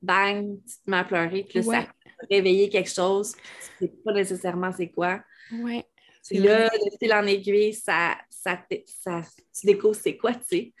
bang, 0.00 0.58
tu 0.66 0.74
te 0.84 0.90
mets 0.90 0.98
à 0.98 1.04
pleurer, 1.04 1.44
puis 1.48 1.60
là, 1.60 1.64
ça 1.64 1.80
va 1.80 1.86
réveiller 2.30 2.68
quelque 2.68 2.90
chose, 2.90 3.34
tu 3.78 3.86
sais 3.86 3.92
pas 4.04 4.12
nécessairement 4.12 4.72
c'est 4.72 4.90
quoi. 4.90 5.20
Oui. 5.52 5.82
Puis 6.28 6.38
là, 6.38 6.70
le 6.72 6.98
fil 6.98 7.12
en 7.12 7.26
aiguille, 7.26 7.74
ça, 7.74 8.16
ça, 8.30 8.60
ça, 8.86 9.22
tu 9.58 9.66
découvres 9.66 9.96
c'est 9.96 10.16
quoi, 10.16 10.32
tu 10.34 10.40
sais. 10.50 10.72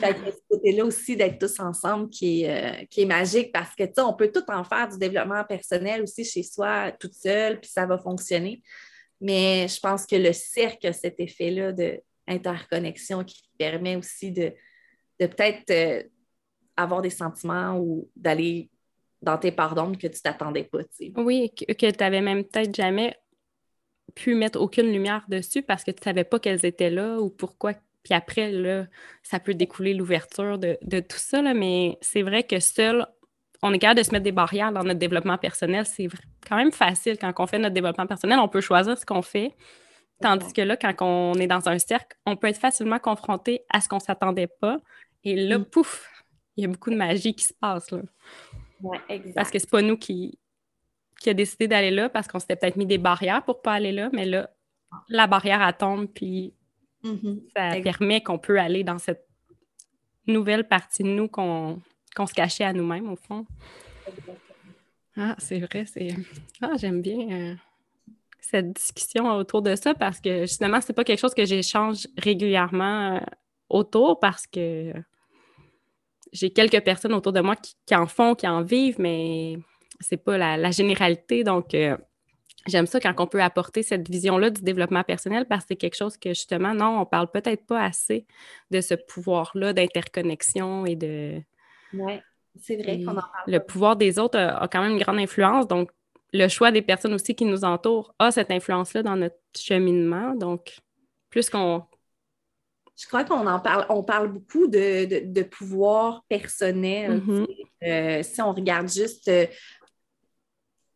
Fait 0.00 0.14
que 0.14 0.30
ce 0.30 0.38
côté-là 0.48 0.84
aussi 0.84 1.16
d'être 1.16 1.38
tous 1.38 1.58
ensemble 1.60 2.08
qui 2.08 2.42
est, 2.42 2.50
euh, 2.50 2.84
qui 2.88 3.02
est 3.02 3.06
magique 3.06 3.52
parce 3.52 3.74
que, 3.74 3.82
tu 3.82 3.94
sais, 3.96 4.00
on 4.00 4.14
peut 4.14 4.30
tout 4.32 4.48
en 4.48 4.62
faire 4.62 4.88
du 4.88 4.98
développement 4.98 5.42
personnel 5.44 6.02
aussi 6.02 6.24
chez 6.24 6.44
soi, 6.44 6.92
toute 6.92 7.14
seule, 7.14 7.60
puis 7.60 7.68
ça 7.68 7.84
va 7.84 7.98
fonctionner. 7.98 8.62
Mais 9.20 9.66
je 9.68 9.80
pense 9.80 10.06
que 10.06 10.16
le 10.16 10.32
cercle 10.32 10.86
a 10.88 10.92
cet 10.92 11.18
effet-là 11.18 11.72
d'interconnexion 11.72 13.24
qui 13.24 13.42
permet 13.58 13.96
aussi 13.96 14.32
de, 14.32 14.52
peut-être 15.18 15.70
euh, 15.70 16.02
avoir 16.76 17.02
des 17.02 17.10
sentiments 17.10 17.78
ou 17.78 18.10
d'aller 18.14 18.70
dans 19.22 19.38
tes 19.38 19.52
pardons 19.52 19.92
que 19.92 20.06
tu 20.06 20.20
t'attendais 20.20 20.64
pas. 20.64 20.80
Oui, 21.16 21.52
que, 21.54 21.90
tu 21.90 21.98
n'avais 21.98 22.20
même 22.20 22.44
peut-être 22.44 22.74
jamais 22.74 23.16
pu 24.14 24.34
mettre 24.34 24.60
aucune 24.60 24.92
lumière 24.92 25.24
dessus 25.28 25.62
parce 25.62 25.84
que 25.84 25.90
tu 25.90 26.00
ne 26.00 26.04
savais 26.04 26.24
pas 26.24 26.38
qu'elles 26.38 26.64
étaient 26.64 26.90
là 26.90 27.18
ou 27.20 27.30
pourquoi. 27.30 27.74
Puis 28.02 28.14
après, 28.14 28.52
là, 28.52 28.86
ça 29.22 29.40
peut 29.40 29.54
découler 29.54 29.92
l'ouverture 29.92 30.58
de, 30.58 31.00
tout 31.00 31.18
ça, 31.18 31.42
mais 31.54 31.98
c'est 32.00 32.22
vrai 32.22 32.44
que 32.44 32.60
seul, 32.60 33.04
on 33.62 33.72
est 33.72 33.78
capable 33.78 33.98
de 33.98 34.04
se 34.04 34.12
mettre 34.12 34.24
des 34.24 34.32
barrières 34.32 34.72
dans 34.72 34.82
notre 34.82 34.98
développement 34.98 35.38
personnel. 35.38 35.86
C'est 35.86 36.08
quand 36.46 36.56
même 36.56 36.72
facile 36.72 37.18
quand 37.18 37.32
on 37.38 37.46
fait 37.46 37.58
notre 37.58 37.74
développement 37.74 38.06
personnel. 38.06 38.38
On 38.38 38.48
peut 38.48 38.60
choisir 38.60 38.98
ce 38.98 39.06
qu'on 39.06 39.22
fait. 39.22 39.54
Tandis 40.20 40.52
que 40.52 40.62
là, 40.62 40.76
quand 40.76 40.94
on 41.00 41.34
est 41.34 41.46
dans 41.46 41.68
un 41.68 41.78
cercle, 41.78 42.16
on 42.24 42.36
peut 42.36 42.46
être 42.46 42.58
facilement 42.58 42.98
confronté 42.98 43.64
à 43.68 43.80
ce 43.80 43.88
qu'on 43.88 43.96
ne 43.96 44.02
s'attendait 44.02 44.46
pas. 44.46 44.78
Et 45.24 45.36
là, 45.36 45.58
mm. 45.58 45.64
pouf, 45.66 46.08
il 46.56 46.62
y 46.62 46.64
a 46.64 46.68
beaucoup 46.68 46.90
de 46.90 46.96
magie 46.96 47.34
qui 47.34 47.44
se 47.44 47.52
passe. 47.54 47.90
Là. 47.90 48.00
Parce 49.34 49.50
que 49.50 49.58
c'est 49.58 49.70
pas 49.70 49.82
nous 49.82 49.96
qui, 49.96 50.38
qui 51.20 51.30
a 51.30 51.34
décidé 51.34 51.68
d'aller 51.68 51.90
là 51.90 52.08
parce 52.08 52.28
qu'on 52.28 52.38
s'était 52.38 52.56
peut-être 52.56 52.76
mis 52.76 52.86
des 52.86 52.98
barrières 52.98 53.42
pour 53.44 53.62
pas 53.62 53.72
aller 53.72 53.92
là, 53.92 54.08
mais 54.12 54.24
là, 54.24 54.50
la 55.08 55.26
barrière 55.26 55.62
elle 55.62 55.76
tombe, 55.76 56.06
puis 56.06 56.54
mm-hmm. 57.04 57.40
ça 57.54 57.80
permet 57.80 58.22
qu'on 58.22 58.38
peut 58.38 58.58
aller 58.58 58.84
dans 58.84 58.98
cette 58.98 59.26
nouvelle 60.26 60.66
partie 60.66 61.02
de 61.02 61.08
nous 61.08 61.28
qu'on 61.28 61.80
qu'on 62.16 62.26
se 62.26 62.34
cachait 62.34 62.64
à 62.64 62.72
nous-mêmes, 62.72 63.12
au 63.12 63.16
fond. 63.16 63.46
Ah, 65.16 65.36
c'est 65.38 65.60
vrai, 65.60 65.84
c'est. 65.86 66.08
Ah, 66.62 66.72
j'aime 66.78 67.02
bien 67.02 67.30
euh, 67.30 67.54
cette 68.40 68.72
discussion 68.72 69.30
autour 69.32 69.62
de 69.62 69.74
ça 69.76 69.94
parce 69.94 70.20
que 70.20 70.42
justement, 70.42 70.80
c'est 70.80 70.92
pas 70.92 71.04
quelque 71.04 71.20
chose 71.20 71.34
que 71.34 71.44
j'échange 71.44 72.06
régulièrement 72.18 73.16
euh, 73.16 73.20
autour 73.68 74.18
parce 74.20 74.46
que 74.46 74.92
j'ai 76.32 76.50
quelques 76.50 76.82
personnes 76.82 77.14
autour 77.14 77.32
de 77.32 77.40
moi 77.40 77.56
qui, 77.56 77.94
en 77.94 78.06
font, 78.06 78.34
qui 78.34 78.46
en 78.46 78.62
vivent, 78.62 79.00
mais 79.00 79.56
c'est 80.00 80.16
pas 80.16 80.36
la, 80.36 80.70
généralité. 80.70 81.44
Donc, 81.44 81.74
euh, 81.74 81.96
j'aime 82.66 82.86
ça 82.86 83.00
quand 83.00 83.14
on 83.18 83.26
peut 83.26 83.42
apporter 83.42 83.82
cette 83.82 84.10
vision-là 84.10 84.50
du 84.50 84.62
développement 84.62 85.02
personnel 85.02 85.46
parce 85.46 85.62
que 85.64 85.68
c'est 85.68 85.76
quelque 85.76 85.96
chose 85.96 86.16
que 86.16 86.30
justement, 86.30 86.74
non, 86.74 87.00
on 87.00 87.06
parle 87.06 87.30
peut-être 87.30 87.64
pas 87.66 87.82
assez 87.82 88.26
de 88.70 88.80
ce 88.82 88.94
pouvoir-là 88.94 89.72
d'interconnexion 89.72 90.84
et 90.84 90.96
de 90.96 91.40
oui, 91.94 92.20
c'est 92.60 92.76
vrai 92.76 93.02
qu'on 93.02 93.12
en 93.12 93.14
parle. 93.14 93.44
Le 93.46 93.58
pouvoir 93.58 93.96
des 93.96 94.18
autres 94.18 94.38
a, 94.38 94.68
quand 94.68 94.82
même 94.82 94.92
une 94.92 95.02
grande 95.02 95.18
influence. 95.18 95.66
Donc, 95.66 95.90
le 96.32 96.48
choix 96.48 96.70
des 96.70 96.82
personnes 96.82 97.14
aussi 97.14 97.34
qui 97.34 97.44
nous 97.44 97.64
entourent 97.64 98.14
a 98.18 98.30
cette 98.30 98.50
influence-là 98.50 99.02
dans 99.02 99.16
notre 99.16 99.36
cheminement. 99.56 100.34
Donc, 100.34 100.76
plus 101.30 101.48
qu'on 101.50 101.84
je 102.98 103.06
crois 103.06 103.24
qu'on 103.24 103.46
en 103.46 103.60
parle, 103.60 103.84
on 103.90 104.02
parle 104.02 104.32
beaucoup 104.32 104.68
de, 104.68 105.42
pouvoir 105.42 106.24
personnel. 106.28 107.20
Mm-hmm. 107.20 107.46
Euh, 107.84 108.22
si 108.22 108.40
on 108.40 108.52
regarde 108.54 108.88
juste 108.88 109.28
euh, 109.28 109.46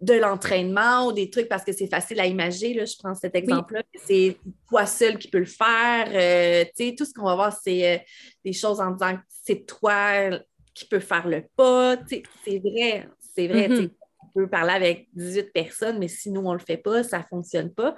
de 0.00 0.14
l'entraînement 0.14 1.06
ou 1.06 1.12
des 1.12 1.28
trucs 1.28 1.46
parce 1.46 1.62
que 1.62 1.72
c'est 1.72 1.88
facile 1.88 2.18
à 2.20 2.26
imaginer, 2.26 2.72
là, 2.72 2.84
je 2.86 2.96
prends 2.98 3.14
cet 3.14 3.34
exemple-là, 3.36 3.82
c'est 4.06 4.38
toi 4.66 4.86
seul 4.86 5.18
qui 5.18 5.28
peux 5.28 5.40
le 5.40 5.44
faire. 5.44 6.06
Euh, 6.08 6.64
tout 6.96 7.04
ce 7.04 7.12
qu'on 7.12 7.26
va 7.26 7.34
voir, 7.34 7.52
c'est 7.62 8.02
des 8.46 8.52
choses 8.54 8.80
en 8.80 8.92
disant 8.92 9.16
que 9.16 9.22
c'est 9.28 9.66
toi 9.66 10.40
qui 10.80 10.88
peux 10.88 11.00
faire 11.00 11.28
le 11.28 11.44
pas. 11.56 11.96
C'est 12.08 12.58
vrai, 12.58 13.08
c'est 13.34 13.48
vrai. 13.48 13.68
Mm-hmm. 13.68 13.90
On 14.22 14.40
peut 14.40 14.48
parler 14.48 14.72
avec 14.72 15.08
18 15.14 15.52
personnes, 15.52 15.98
mais 15.98 16.08
si 16.08 16.30
nous, 16.30 16.40
on 16.40 16.52
ne 16.52 16.58
le 16.58 16.64
fait 16.64 16.76
pas, 16.76 17.02
ça 17.02 17.18
ne 17.18 17.24
fonctionne 17.24 17.72
pas. 17.72 17.94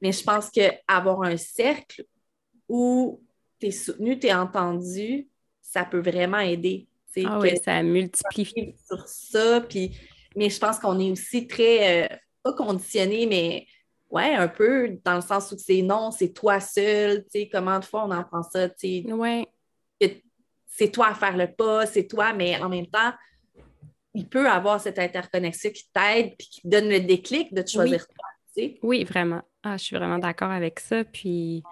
Mais 0.00 0.12
je 0.12 0.22
pense 0.22 0.50
qu'avoir 0.50 1.22
un 1.22 1.36
cercle 1.36 2.04
où 2.68 3.22
tu 3.60 3.66
es 3.66 3.70
soutenu, 3.70 4.18
tu 4.18 4.26
es 4.26 4.34
entendu, 4.34 5.28
ça 5.60 5.84
peut 5.84 6.00
vraiment 6.00 6.38
aider. 6.38 6.88
Ah 7.24 7.38
oui, 7.38 7.56
ça 7.64 7.82
multiplie. 7.82 8.74
Sur 8.86 9.06
ça, 9.06 9.60
puis, 9.60 9.96
mais 10.34 10.50
je 10.50 10.58
pense 10.58 10.78
qu'on 10.78 10.98
est 10.98 11.12
aussi 11.12 11.46
très, 11.46 12.04
euh, 12.04 12.16
pas 12.42 12.54
conditionné, 12.54 13.26
mais 13.26 13.66
ouais, 14.10 14.34
un 14.34 14.48
peu 14.48 14.98
dans 15.04 15.14
le 15.16 15.20
sens 15.20 15.52
où 15.52 15.56
c'est 15.58 15.82
non, 15.82 16.10
c'est 16.10 16.32
toi 16.32 16.58
seul, 16.58 17.24
tu 17.24 17.40
sais, 17.40 17.48
comment 17.48 17.78
de 17.78 17.84
fois 17.84 18.04
on 18.04 18.10
en 18.10 18.24
prend 18.24 18.42
ça, 18.42 18.68
tu 18.68 19.02
sais. 19.02 19.12
Ouais. 19.12 19.46
C'est 20.76 20.90
toi 20.90 21.08
à 21.08 21.14
faire 21.14 21.36
le 21.36 21.46
pas, 21.46 21.86
c'est 21.86 22.06
toi, 22.08 22.32
mais 22.32 22.60
en 22.60 22.68
même 22.68 22.86
temps, 22.86 23.12
il 24.12 24.28
peut 24.28 24.48
avoir 24.48 24.80
cette 24.80 24.98
interconnexion 24.98 25.70
qui 25.70 25.88
t'aide 25.92 26.36
puis 26.36 26.48
qui 26.48 26.60
donne 26.64 26.88
le 26.88 27.00
déclic 27.00 27.54
de 27.54 27.62
te 27.62 27.70
choisir 27.70 28.06
toi, 28.08 28.26
tu 28.48 28.62
sais. 28.62 28.78
Oui, 28.82 29.04
vraiment. 29.04 29.42
Ah, 29.62 29.76
je 29.76 29.84
suis 29.84 29.96
vraiment 29.96 30.18
d'accord 30.18 30.50
avec 30.50 30.80
ça, 30.80 31.04
puis 31.04 31.62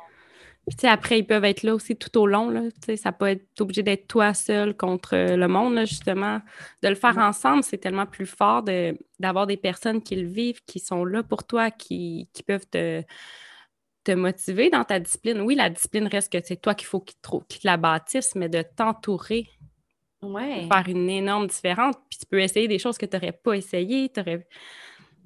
puis, 0.68 0.86
après, 0.86 1.18
ils 1.18 1.26
peuvent 1.26 1.44
être 1.44 1.64
là 1.64 1.74
aussi 1.74 1.96
tout 1.96 2.16
au 2.18 2.26
long. 2.26 2.48
Là, 2.48 2.60
ça 2.96 3.10
peut 3.10 3.26
être 3.26 3.60
obligé 3.60 3.82
d'être 3.82 4.06
toi 4.06 4.32
seul 4.32 4.76
contre 4.76 5.16
le 5.16 5.48
monde, 5.48 5.80
justement. 5.80 6.40
De 6.82 6.88
le 6.88 6.94
faire 6.94 7.18
ensemble, 7.18 7.64
c'est 7.64 7.78
tellement 7.78 8.06
plus 8.06 8.26
fort 8.26 8.62
d'avoir 9.18 9.48
des 9.48 9.56
personnes 9.56 10.00
qui 10.00 10.14
le 10.14 10.28
vivent, 10.28 10.60
qui 10.64 10.78
sont 10.78 11.04
là 11.04 11.24
pour 11.24 11.44
toi, 11.44 11.72
qui, 11.72 12.28
peuvent 12.46 12.66
te, 12.70 13.02
te 14.04 14.12
motiver 14.12 14.70
dans 14.70 14.84
ta 14.84 14.98
discipline? 14.98 15.40
Oui, 15.40 15.54
la 15.54 15.70
discipline 15.70 16.06
reste 16.06 16.32
que 16.32 16.38
c'est 16.44 16.56
toi 16.56 16.74
qu'il 16.74 16.86
faut 16.86 17.00
qu'il 17.00 17.16
te, 17.20 17.66
la 17.66 17.76
bâtisse, 17.76 18.34
mais 18.34 18.48
de 18.48 18.62
t'entourer. 18.62 19.48
Ouais. 20.22 20.68
Faire 20.68 20.84
une 20.88 21.10
énorme 21.10 21.46
différence. 21.46 21.96
Puis 22.08 22.20
tu 22.20 22.26
peux 22.26 22.40
essayer 22.40 22.68
des 22.68 22.78
choses 22.78 22.98
que 22.98 23.06
tu 23.06 23.16
n'aurais 23.16 23.32
pas 23.32 23.54
essayé. 23.54 24.10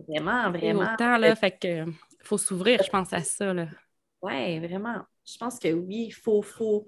Vraiment, 0.09 0.51
vraiment. 0.51 0.93
Autant, 0.95 1.17
là, 1.19 1.35
fait 1.35 1.59
que 1.59 1.85
faut 2.23 2.39
s'ouvrir, 2.39 2.83
je 2.83 2.91
pense, 2.91 3.13
à 3.13 3.21
ça. 3.21 3.55
Oui, 4.23 4.59
vraiment 4.61 5.03
je 5.27 5.37
pense 5.39 5.59
que 5.59 5.73
oui, 5.73 6.07
il 6.09 6.13
faut, 6.13 6.43
faut, 6.43 6.87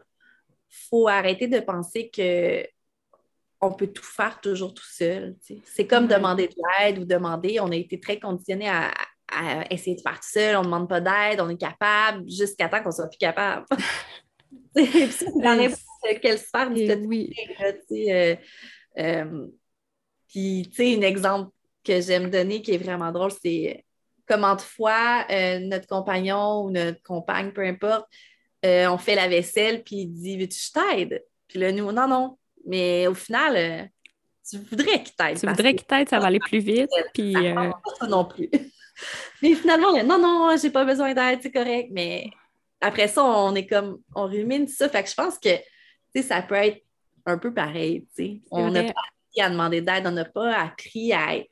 faut 0.68 1.08
arrêter 1.08 1.48
de 1.48 1.60
penser 1.60 2.10
que 2.10 2.66
on 3.60 3.72
peut 3.72 3.88
tout 3.88 4.04
faire 4.04 4.40
toujours 4.40 4.72
tout 4.72 4.86
seul. 4.86 5.36
C'est 5.64 5.86
comme 5.86 6.06
demander 6.06 6.46
de 6.46 6.54
l'aide 6.78 6.98
ou 7.00 7.04
demander. 7.04 7.58
On 7.58 7.72
a 7.72 7.76
été 7.76 7.98
très 7.98 8.20
conditionnés 8.20 8.68
à, 8.68 8.92
essayer 9.70 9.96
de 9.96 10.00
faire 10.00 10.20
tout 10.20 10.28
seul. 10.28 10.56
On 10.56 10.60
ne 10.60 10.64
demande 10.64 10.88
pas 10.88 11.00
d'aide, 11.00 11.40
on 11.40 11.48
est 11.48 11.56
capable 11.56 12.28
jusqu'à 12.28 12.68
temps 12.68 12.82
qu'on 12.82 12.90
soit 12.90 13.08
plus 13.08 13.18
capable. 13.18 13.66
c'est 14.74 15.32
dans 15.36 15.56
n'importe 15.56 15.82
quelle 16.22 16.38
sphère 16.38 16.70
du 16.70 16.90
oui. 17.06 17.34
Euh, 17.92 18.36
euh, 18.98 19.46
puis, 20.28 20.68
tu 20.70 20.76
sais, 20.76 20.96
un 20.96 21.02
exemple 21.02 21.50
que 21.84 22.00
j'aime 22.00 22.30
donner 22.30 22.62
qui 22.62 22.72
est 22.72 22.78
vraiment 22.78 23.10
drôle, 23.12 23.32
c'est 23.42 23.84
comment 24.26 24.54
de 24.54 24.60
fois 24.60 25.24
euh, 25.30 25.58
notre 25.60 25.86
compagnon 25.86 26.64
ou 26.64 26.70
notre 26.70 27.02
compagne, 27.02 27.50
peu 27.52 27.62
importe, 27.62 28.06
euh, 28.64 28.88
on 28.88 28.98
fait 28.98 29.14
la 29.14 29.28
vaisselle, 29.28 29.82
puis 29.82 29.96
il 29.96 30.08
dit 30.08 30.36
Veux-tu 30.36 30.58
que 30.58 30.64
je 30.64 30.72
t'aide? 30.72 31.24
Puis 31.48 31.58
là, 31.58 31.72
nous, 31.72 31.90
non, 31.92 32.06
non. 32.06 32.38
Mais 32.66 33.06
au 33.06 33.14
final, 33.14 33.56
euh, 33.56 33.86
tu 34.48 34.58
voudrais 34.58 35.02
qu'il 35.02 35.14
t'aide. 35.14 35.40
Tu 35.40 35.46
voudrais 35.46 35.74
qu'il 35.74 35.86
t'aide, 35.86 36.08
ça 36.08 36.18
va 36.18 36.26
aller 36.26 36.40
plus 36.40 36.58
vite. 36.58 36.90
Puis, 37.14 37.32
pas 37.32 38.06
non 38.08 38.24
plus. 38.24 38.50
Mais 39.42 39.54
finalement, 39.54 39.92
non, 40.04 40.18
non, 40.18 40.56
j'ai 40.60 40.70
pas 40.70 40.84
besoin 40.84 41.14
d'aide, 41.14 41.40
c'est 41.42 41.52
correct. 41.52 41.90
Mais 41.92 42.30
après 42.80 43.08
ça, 43.08 43.24
on 43.24 43.54
est 43.54 43.66
comme, 43.66 43.98
on 44.14 44.26
rumine 44.26 44.68
ça. 44.68 44.88
Fait 44.88 45.02
que 45.02 45.10
je 45.10 45.14
pense 45.14 45.38
que, 45.38 45.50
ça 46.22 46.42
peut 46.42 46.56
être 46.56 46.82
un 47.26 47.38
peu 47.38 47.52
pareil, 47.52 48.06
On 48.50 48.70
n'a 48.70 48.82
pas 48.82 48.88
appris 48.90 49.40
à 49.40 49.50
demander 49.50 49.80
d'aide, 49.80 50.06
on 50.06 50.12
n'a 50.12 50.24
pas 50.24 50.52
appris 50.54 51.12
à 51.12 51.36
être 51.36 51.50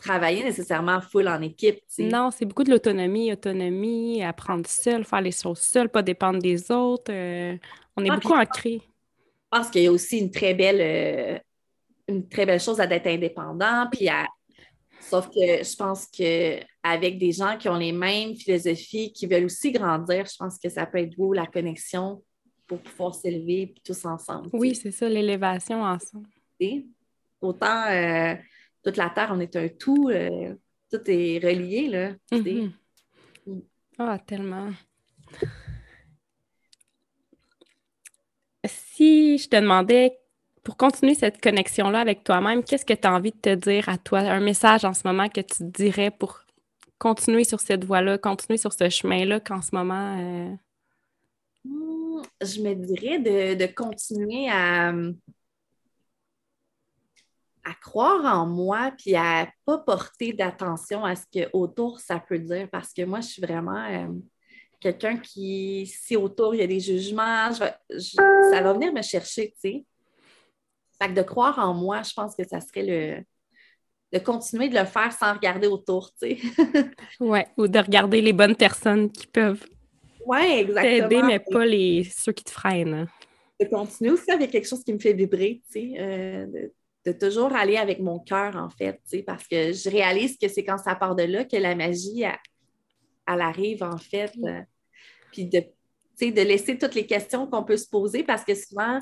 travailler 0.00 0.42
nécessairement 0.42 1.00
full 1.00 1.28
en 1.28 1.42
équipe. 1.42 1.78
Non, 1.98 2.30
c'est 2.30 2.46
beaucoup 2.46 2.64
de 2.64 2.70
l'autonomie, 2.70 3.32
autonomie, 3.32 4.24
apprendre 4.24 4.66
seul, 4.66 5.04
faire 5.04 5.20
les 5.20 5.32
choses 5.32 5.58
seul, 5.58 5.88
pas 5.88 6.02
dépendre 6.02 6.38
des 6.38 6.70
autres. 6.72 7.12
Euh, 7.12 7.56
on 7.96 8.04
est 8.04 8.10
ah, 8.10 8.14
beaucoup 8.14 8.32
ancré. 8.32 8.80
Je 8.82 9.58
pense 9.58 9.70
qu'il 9.70 9.82
y 9.82 9.86
a 9.86 9.92
aussi 9.92 10.18
une 10.18 10.30
très 10.30 10.54
belle, 10.54 10.80
euh, 10.80 11.38
une 12.08 12.28
très 12.28 12.46
belle 12.46 12.60
chose 12.60 12.80
à 12.80 12.86
d'être 12.86 13.06
indépendant, 13.06 13.88
puis 13.90 14.08
Sauf 15.10 15.26
que 15.26 15.64
je 15.64 15.76
pense 15.76 16.06
qu'avec 16.06 17.18
des 17.18 17.32
gens 17.32 17.58
qui 17.58 17.68
ont 17.68 17.76
les 17.76 17.90
mêmes 17.90 18.36
philosophies, 18.36 19.12
qui 19.12 19.26
veulent 19.26 19.46
aussi 19.46 19.72
grandir, 19.72 20.24
je 20.24 20.36
pense 20.38 20.56
que 20.56 20.68
ça 20.68 20.86
peut 20.86 20.98
être 20.98 21.16
beau, 21.16 21.32
la 21.32 21.46
connexion 21.46 22.22
pour 22.68 22.78
pouvoir 22.78 23.12
s'élever 23.12 23.74
tous 23.84 24.04
ensemble. 24.04 24.50
Oui, 24.52 24.76
c'est 24.76 24.92
ça, 24.92 25.08
l'élévation 25.08 25.82
ensemble. 25.82 26.28
Autant 27.40 27.86
euh, 27.88 28.36
toute 28.84 28.96
la 28.96 29.10
Terre, 29.10 29.30
on 29.32 29.40
est 29.40 29.56
un 29.56 29.66
tout, 29.66 30.10
euh, 30.10 30.54
tout 30.88 31.02
est 31.06 31.40
relié, 31.42 31.88
là. 31.88 32.12
Mm-hmm. 32.30 32.70
Mm. 33.46 33.60
Ah, 33.98 34.18
tellement. 34.24 34.70
Si 38.64 39.38
je 39.38 39.48
te 39.48 39.56
demandais, 39.56 40.19
pour 40.62 40.76
continuer 40.76 41.14
cette 41.14 41.40
connexion-là 41.40 42.00
avec 42.00 42.24
toi-même, 42.24 42.62
qu'est-ce 42.62 42.84
que 42.84 42.94
tu 42.94 43.06
as 43.06 43.12
envie 43.12 43.32
de 43.32 43.36
te 43.36 43.54
dire 43.54 43.88
à 43.88 43.98
toi? 43.98 44.20
Un 44.20 44.40
message 44.40 44.84
en 44.84 44.94
ce 44.94 45.06
moment 45.06 45.28
que 45.28 45.40
tu 45.40 45.64
dirais 45.64 46.10
pour 46.10 46.40
continuer 46.98 47.44
sur 47.44 47.60
cette 47.60 47.84
voie-là, 47.84 48.18
continuer 48.18 48.58
sur 48.58 48.72
ce 48.72 48.88
chemin-là 48.88 49.40
qu'en 49.40 49.62
ce 49.62 49.74
moment... 49.74 50.18
Euh, 50.18 50.54
hmm, 51.64 52.22
je 52.42 52.60
me 52.60 52.74
dirais 52.74 53.18
de 53.18 53.66
continuer 53.74 54.48
à 54.50 54.92
à 57.64 57.74
croire 57.74 58.24
en 58.24 58.46
moi 58.46 58.92
puis 58.96 59.14
à 59.14 59.48
pas 59.64 59.78
porter 59.78 60.32
d'attention 60.32 61.04
à 61.04 61.14
ce 61.14 61.24
que 61.32 61.48
autour 61.52 62.00
ça 62.00 62.18
peut 62.18 62.38
dire 62.38 62.68
parce 62.70 62.92
que 62.92 63.02
moi 63.02 63.20
je 63.20 63.28
suis 63.28 63.42
vraiment 63.42 63.84
euh, 63.84 64.08
quelqu'un 64.80 65.18
qui 65.18 65.86
si 65.86 66.16
autour 66.16 66.54
il 66.54 66.60
y 66.60 66.64
a 66.64 66.66
des 66.66 66.80
jugements 66.80 67.52
ça 67.52 68.62
va 68.62 68.72
venir 68.72 68.92
me 68.92 69.02
chercher 69.02 69.50
tu 69.52 69.60
sais 69.60 69.84
fait 71.00 71.08
que 71.08 71.14
de 71.14 71.22
croire 71.22 71.58
en 71.58 71.74
moi 71.74 72.02
je 72.02 72.12
pense 72.12 72.34
que 72.34 72.46
ça 72.46 72.60
serait 72.60 72.82
le 72.82 73.24
de 74.12 74.18
continuer 74.18 74.68
de 74.68 74.76
le 74.76 74.84
faire 74.84 75.12
sans 75.12 75.34
regarder 75.34 75.68
autour 75.68 76.10
tu 76.20 76.36
sais. 76.36 76.38
Ouais 77.20 77.46
ou 77.56 77.68
de 77.68 77.78
regarder 77.78 78.20
les 78.20 78.32
bonnes 78.32 78.56
personnes 78.56 79.10
qui 79.10 79.26
peuvent 79.26 79.64
ouais 80.26 80.60
exactement. 80.60 81.08
t'aider 81.08 81.22
mais 81.22 81.38
pas 81.38 81.64
les 81.64 82.04
ceux 82.04 82.32
qui 82.32 82.44
te 82.44 82.50
freinent 82.50 83.06
de 83.60 83.66
continuer 83.66 84.12
aussi 84.12 84.30
avec 84.30 84.50
quelque 84.50 84.68
chose 84.68 84.82
qui 84.82 84.92
me 84.92 84.98
fait 84.98 85.12
vibrer 85.12 85.62
tu 85.70 85.80
sais 85.80 86.00
euh, 86.00 86.68
de 87.06 87.12
toujours 87.12 87.54
aller 87.54 87.76
avec 87.76 88.00
mon 88.00 88.18
cœur, 88.18 88.56
en 88.56 88.68
fait, 88.68 89.00
parce 89.26 89.46
que 89.46 89.72
je 89.72 89.88
réalise 89.88 90.36
que 90.36 90.48
c'est 90.48 90.64
quand 90.64 90.78
ça 90.78 90.94
part 90.94 91.16
de 91.16 91.22
là 91.22 91.44
que 91.44 91.56
la 91.56 91.74
magie, 91.74 92.22
elle, 92.22 93.40
arrive, 93.40 93.82
en 93.82 93.96
fait. 93.96 94.32
Euh, 94.44 94.60
puis 95.32 95.46
de, 95.46 95.60
de 95.60 96.42
laisser 96.42 96.76
toutes 96.76 96.94
les 96.94 97.06
questions 97.06 97.46
qu'on 97.46 97.64
peut 97.64 97.76
se 97.76 97.88
poser 97.88 98.22
parce 98.22 98.44
que 98.44 98.54
souvent, 98.54 99.00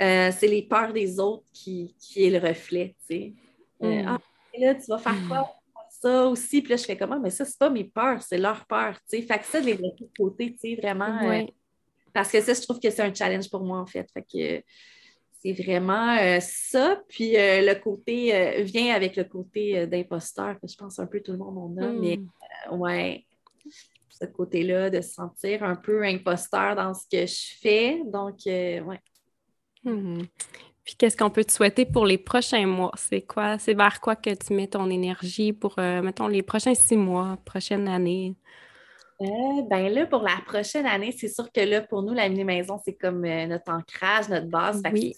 euh, 0.00 0.30
c'est 0.36 0.48
les 0.48 0.62
peurs 0.62 0.92
des 0.92 1.18
autres 1.18 1.44
qui, 1.52 1.94
qui 1.98 2.24
est 2.24 2.30
le 2.30 2.46
reflet, 2.46 2.94
tu 3.08 3.14
sais. 3.14 3.34
Euh, 3.82 4.02
mm. 4.02 4.08
ah, 4.08 4.18
là, 4.58 4.74
tu 4.74 4.86
vas 4.88 4.98
faire 4.98 5.16
quoi? 5.28 5.56
Ça 5.88 6.26
aussi. 6.26 6.62
Puis 6.62 6.70
là, 6.70 6.76
je 6.76 6.84
fais 6.84 6.96
comment? 6.96 7.20
Mais 7.20 7.30
ça, 7.30 7.44
c'est 7.44 7.58
pas 7.58 7.70
mes 7.70 7.84
peurs, 7.84 8.22
c'est 8.22 8.38
leur 8.38 8.64
peur, 8.66 8.94
tu 9.08 9.18
sais. 9.18 9.22
Fait 9.22 9.38
que 9.38 9.44
ça, 9.44 9.60
de 9.60 9.66
les 9.66 9.74
laisser 9.74 10.04
de 10.04 10.10
côté, 10.16 10.52
tu 10.52 10.58
sais, 10.58 10.74
vraiment. 10.76 11.46
parce 12.12 12.30
que 12.30 12.40
ça, 12.40 12.54
je 12.54 12.62
trouve 12.62 12.80
que 12.80 12.90
c'est 12.90 13.02
un 13.02 13.14
challenge 13.14 13.50
pour 13.50 13.62
moi, 13.62 13.78
en 13.78 13.86
fait. 13.86 14.08
Fait 14.12 14.22
que 14.22 14.64
c'est 15.42 15.52
vraiment 15.52 16.16
euh, 16.18 16.38
ça. 16.40 17.02
Puis 17.08 17.36
euh, 17.36 17.62
le 17.62 17.74
côté 17.74 18.34
euh, 18.34 18.62
vient 18.62 18.94
avec 18.94 19.16
le 19.16 19.24
côté 19.24 19.86
d'imposteur 19.86 20.60
que 20.60 20.68
je 20.68 20.76
pense 20.76 20.98
un 20.98 21.06
peu 21.06 21.20
tout 21.20 21.32
le 21.32 21.38
monde 21.38 21.58
en 21.58 21.82
a. 21.82 21.88
Mais 21.88 22.18
hmm. 22.18 22.78
ouais, 22.78 23.24
ce 24.08 24.26
côté-là 24.26 24.90
de 24.90 25.00
se 25.00 25.14
sentir 25.14 25.64
un 25.64 25.76
peu 25.76 26.04
imposteur 26.04 26.76
dans 26.76 26.92
ce 26.92 27.06
que 27.10 27.26
je 27.26 27.58
fais. 27.60 28.02
Donc, 28.04 28.36
ouais. 28.44 29.00
Hmm. 29.84 30.22
Puis 30.84 30.94
qu'est-ce 30.96 31.16
qu'on 31.16 31.30
peut 31.30 31.44
te 31.44 31.52
souhaiter 31.52 31.84
pour 31.84 32.06
les 32.06 32.18
prochains 32.18 32.66
mois? 32.66 32.92
C'est 32.96 33.22
quoi? 33.22 33.58
C'est 33.58 33.74
vers 33.74 34.00
quoi 34.00 34.16
que 34.16 34.30
tu 34.34 34.54
mets 34.54 34.66
ton 34.66 34.90
énergie 34.90 35.52
pour, 35.52 35.74
mettons, 35.78 36.26
les 36.26 36.42
prochains 36.42 36.74
six 36.74 36.96
mois, 36.96 37.38
prochaine 37.44 37.86
année? 37.86 38.34
Euh, 39.20 39.62
ben 39.68 39.92
là, 39.92 40.06
pour 40.06 40.22
la 40.22 40.40
prochaine 40.46 40.86
année, 40.86 41.12
c'est 41.12 41.28
sûr 41.28 41.52
que 41.52 41.60
là, 41.60 41.82
pour 41.82 42.02
nous, 42.02 42.14
la 42.14 42.28
mini-maison, 42.28 42.80
c'est 42.82 42.94
comme 42.94 43.24
euh, 43.24 43.46
notre 43.46 43.70
ancrage, 43.70 44.30
notre 44.30 44.46
base. 44.46 44.82
Oui. 44.92 45.14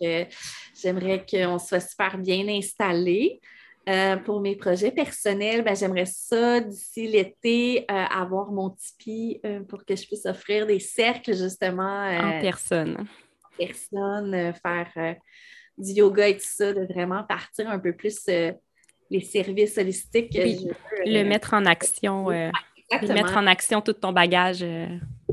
J'aimerais 0.00 1.24
qu'on 1.30 1.58
soit 1.58 1.80
super 1.80 2.18
bien 2.18 2.48
installé. 2.48 3.40
Euh, 3.86 4.16
pour 4.16 4.40
mes 4.40 4.56
projets 4.56 4.90
personnels, 4.90 5.62
ben, 5.62 5.76
j'aimerais 5.76 6.06
ça 6.06 6.60
d'ici 6.60 7.06
l'été 7.06 7.84
euh, 7.90 7.94
avoir 7.94 8.50
mon 8.50 8.70
Tipeee 8.70 9.40
euh, 9.44 9.60
pour 9.60 9.84
que 9.84 9.94
je 9.94 10.06
puisse 10.06 10.24
offrir 10.24 10.66
des 10.66 10.80
cercles 10.80 11.36
justement. 11.36 12.08
en 12.08 12.40
personne. 12.40 13.06
En 13.58 13.66
personne, 13.66 14.52
faire 14.62 15.16
du 15.76 15.92
yoga 15.92 16.28
et 16.28 16.36
tout 16.36 16.44
ça, 16.44 16.72
de 16.72 16.84
vraiment 16.92 17.24
partir 17.24 17.68
un 17.68 17.78
peu 17.78 17.94
plus 17.94 18.26
les 19.10 19.20
services 19.20 19.78
holistiques. 19.78 20.34
le 20.34 21.22
mettre 21.22 21.54
en 21.54 21.64
action. 21.66 22.28
mettre 22.28 23.36
en 23.36 23.46
action 23.46 23.80
tout 23.80 23.92
ton 23.92 24.12
bagage. 24.12 24.64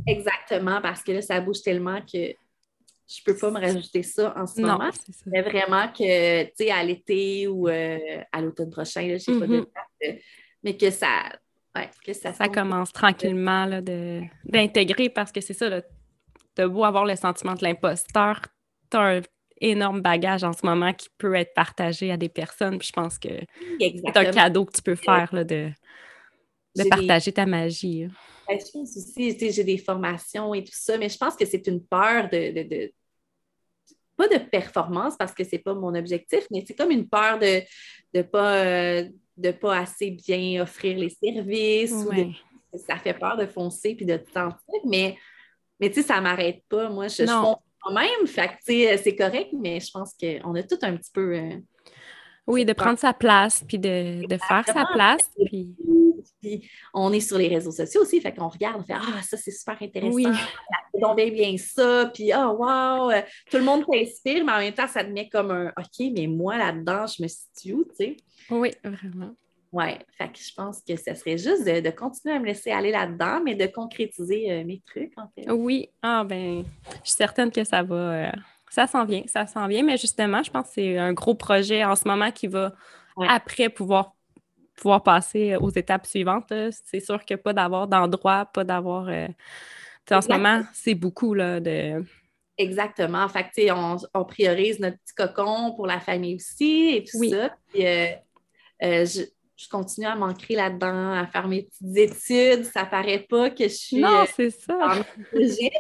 Exactement, 0.08 0.82
parce 0.82 1.04
que 1.04 1.12
là, 1.12 1.22
ça 1.22 1.40
bouge 1.42 1.62
tellement 1.62 2.02
que 2.02 2.36
je 3.12 3.24
peux 3.24 3.36
pas 3.36 3.52
me 3.52 3.60
rajouter 3.60 4.04
ça 4.04 4.34
en 4.38 4.48
ce 4.48 4.62
moment. 4.62 4.90
Mais 5.26 5.42
vraiment 5.42 5.88
que, 5.90 6.44
tu 6.44 6.52
sais, 6.56 6.72
à 6.72 6.84
l'été 6.84 7.48
ou 7.48 7.68
euh, 7.68 7.98
à 8.32 8.42
l'automne 8.42 8.70
prochain, 8.70 9.08
je 9.12 9.18
sais 9.18 9.38
pas 9.38 9.48
de 9.48 9.62
mm-hmm. 9.62 10.22
mais 10.64 10.78
que 10.78 10.90
ça. 10.90 11.24
que 12.06 12.14
ça, 12.14 12.34
ça 12.34 12.48
commence 12.48 12.94
tranquillement 12.94 13.68
d'intégrer 14.46 15.10
parce 15.10 15.32
que 15.32 15.42
c'est 15.42 15.54
ça, 15.54 15.82
as 16.58 16.68
beau 16.68 16.84
avoir 16.84 17.06
le 17.06 17.16
sentiment 17.16 17.54
de 17.54 17.64
l'imposteur, 17.64 18.42
tu 18.90 18.98
as 18.98 19.02
un 19.02 19.22
énorme 19.60 20.02
bagage 20.02 20.44
en 20.44 20.54
ce 20.54 20.66
moment 20.66 20.94
qui 20.94 21.08
peut 21.18 21.36
être 21.36 21.54
partagé 21.54 22.12
à 22.12 22.18
des 22.18 22.30
personnes. 22.30 22.80
Puis 22.80 22.88
je 22.88 22.94
pense 22.94 23.18
que 23.18 23.30
c'est 23.80 24.18
un 24.18 24.32
cadeau 24.32 24.66
que 24.66 24.74
tu 24.74 24.82
peux 24.82 24.96
faire 24.96 25.34
là, 25.34 25.44
de, 25.44 25.70
de 26.76 26.84
partager 26.90 27.32
ta 27.32 27.46
magie. 27.46 28.08
Ben, 28.48 28.60
je 28.60 28.72
pense 28.72 28.98
aussi, 28.98 29.52
j'ai 29.52 29.64
des 29.64 29.78
formations 29.78 30.54
et 30.54 30.64
tout 30.64 30.74
ça, 30.74 30.98
mais 30.98 31.10
je 31.10 31.18
pense 31.18 31.36
que 31.36 31.46
c'est 31.46 31.66
une 31.68 31.84
peur 31.86 32.28
de, 32.30 32.92
pas 34.18 34.28
de 34.28 34.38
performance 34.38 35.16
parce 35.16 35.34
que 35.34 35.44
c'est 35.44 35.60
pas 35.60 35.74
mon 35.74 35.94
objectif, 35.96 36.46
mais 36.52 36.64
c'est 36.68 36.76
comme 36.76 36.92
une 36.92 37.08
peur 37.08 37.38
de 37.40 37.62
ne 38.14 38.22
pas, 38.24 38.66
euh, 38.66 39.10
de 39.38 39.52
pas 39.52 39.78
assez 39.78 40.12
bien 40.12 40.62
offrir 40.62 40.98
les 40.98 41.10
services 41.10 41.94
ça 42.78 42.98
fait 42.98 43.14
peur 43.14 43.38
de 43.38 43.46
foncer 43.46 43.96
puis 43.96 44.06
de 44.06 44.18
te 44.18 44.32
sentir, 44.32 44.80
mais, 44.86 45.18
mais 45.82 45.90
tu 45.90 45.96
sais, 45.96 46.08
ça 46.08 46.22
m'arrête 46.22 46.64
pas. 46.70 46.90
Moi, 46.90 47.08
je, 47.08 47.26
fonce 47.26 47.58
quand 47.82 47.94
même, 47.94 48.28
fait 48.28 48.52
c'est 48.64 49.16
correct, 49.16 49.50
mais 49.54 49.80
je 49.80 49.92
pense 49.92 50.14
qu'on 50.14 50.56
a 50.56 50.64
tout 50.64 50.78
un 50.84 50.96
petit 50.96 51.12
peu. 51.12 51.36
Euh, 51.36 51.58
oui, 52.48 52.66
de 52.66 52.74
prendre 52.74 53.00
sa 53.00 53.14
place, 53.14 53.64
puis 53.68 53.80
de, 53.80 54.26
de 54.28 54.38
faire 54.38 54.66
sa 54.66 54.86
place. 54.94 55.30
Puis... 55.46 55.76
Puis 56.42 56.70
on 56.94 57.12
est 57.14 57.20
sur 57.20 57.38
les 57.38 57.48
réseaux 57.48 57.72
sociaux 57.72 58.02
aussi, 58.02 58.22
fait 58.22 58.34
qu'on 58.34 58.48
regarde, 58.48 58.80
on 58.80 58.84
fait 58.84 58.94
Ah, 58.94 59.22
ça 59.24 59.38
c'est 59.38 59.52
super 59.52 59.78
intéressant, 59.82 60.14
oui. 60.14 60.26
donc 61.00 61.16
bien, 61.16 61.30
bien 61.30 61.56
ça, 61.58 62.12
puis 62.14 62.32
ah, 62.32 62.52
oh, 62.52 62.58
wow, 62.64 63.12
tout 63.50 63.58
le 63.58 63.64
monde 63.64 63.86
t'inspire, 63.92 64.46
mais 64.46 64.52
en 64.52 64.60
même 64.60 64.74
temps, 64.74 64.88
ça 64.88 65.04
te 65.04 65.10
met 65.10 65.30
comme 65.30 65.52
un 65.52 65.68
OK, 65.70 66.12
mais 66.16 66.28
moi 66.28 66.58
là-dedans, 66.58 67.06
je 67.08 67.24
me 67.24 67.28
situe 67.28 67.74
où, 67.74 67.84
tu 67.86 67.96
sais? 67.96 68.18
Oui, 68.50 68.72
vraiment. 68.84 69.36
Oui, 69.72 69.86
fait 70.18 70.28
que 70.28 70.38
je 70.38 70.54
pense 70.54 70.82
que 70.82 70.96
ce 70.98 71.14
serait 71.14 71.38
juste 71.38 71.66
de, 71.66 71.90
continuer 71.92 72.36
à 72.36 72.40
me 72.40 72.46
laisser 72.46 72.72
aller 72.72 72.92
là-dedans, 72.92 73.42
mais 73.44 73.56
de 73.56 73.68
concrétiser 73.68 74.52
euh, 74.52 74.64
mes 74.66 74.82
trucs, 74.86 75.14
en 75.18 75.30
fait. 75.34 75.50
Oui, 75.50 75.90
ah 76.02 76.26
ben, 76.26 76.66
je 77.04 77.10
suis 77.10 77.16
certaine 77.16 77.52
que 77.52 77.64
ça 77.64 77.82
va. 77.82 77.96
Euh, 77.96 78.32
ça 78.70 78.88
s'en 78.88 79.06
vient, 79.06 79.24
ça 79.28 79.48
s'en 79.48 79.68
vient, 79.68 79.84
mais 79.84 79.98
justement, 79.98 80.44
je 80.44 80.52
pense 80.52 80.68
que 80.68 80.74
c'est 80.76 80.98
un 80.98 81.14
gros 81.14 81.36
projet 81.36 81.84
en 81.84 81.96
ce 81.96 82.08
moment 82.08 82.32
qui 82.32 82.48
va 82.48 82.74
après 83.18 83.70
pouvoir 83.70 84.14
pouvoir 84.82 85.04
passer 85.04 85.56
aux 85.58 85.70
étapes 85.70 86.08
suivantes. 86.08 86.52
C'est 86.86 87.00
sûr 87.00 87.24
que 87.24 87.36
pas 87.36 87.54
d'avoir 87.54 87.88
d'endroit, 87.88 88.46
pas 88.46 88.64
d'avoir. 88.64 89.08
Euh, 89.10 89.28
en 90.10 90.22
ce 90.22 90.28
moment, 90.28 90.64
c'est 90.74 90.96
beaucoup 90.96 91.34
là, 91.34 91.60
de. 91.60 92.04
Exactement. 92.58 93.28
Fait 93.30 93.44
que, 93.44 93.72
on, 93.72 93.98
on 94.14 94.26
priorise 94.26 94.80
notre 94.80 94.98
petit 94.98 95.14
cocon 95.16 95.74
pour 95.76 95.88
la 95.88 96.00
famille 96.00 96.36
aussi 96.36 96.96
et 96.96 97.04
tout 97.04 97.24
ça. 97.30 97.56
Puis, 97.68 97.86
euh, 97.86 98.08
euh, 98.84 99.06
je, 99.06 99.22
je, 99.62 99.70
continue 99.70 100.08
à 100.08 100.16
m'ancrer 100.16 100.56
là-dedans, 100.56 101.14
à 101.14 101.28
faire 101.28 101.48
mes 101.48 101.64
petites 101.64 101.98
études. 101.98 102.66
Ça 102.66 102.86
paraît 102.86 103.26
pas 103.30 103.50
que 103.50 103.64
je 103.64 103.74
suis. 103.74 104.00
Non, 104.00 104.26
c'est 104.36 104.50
ça. 104.50 104.78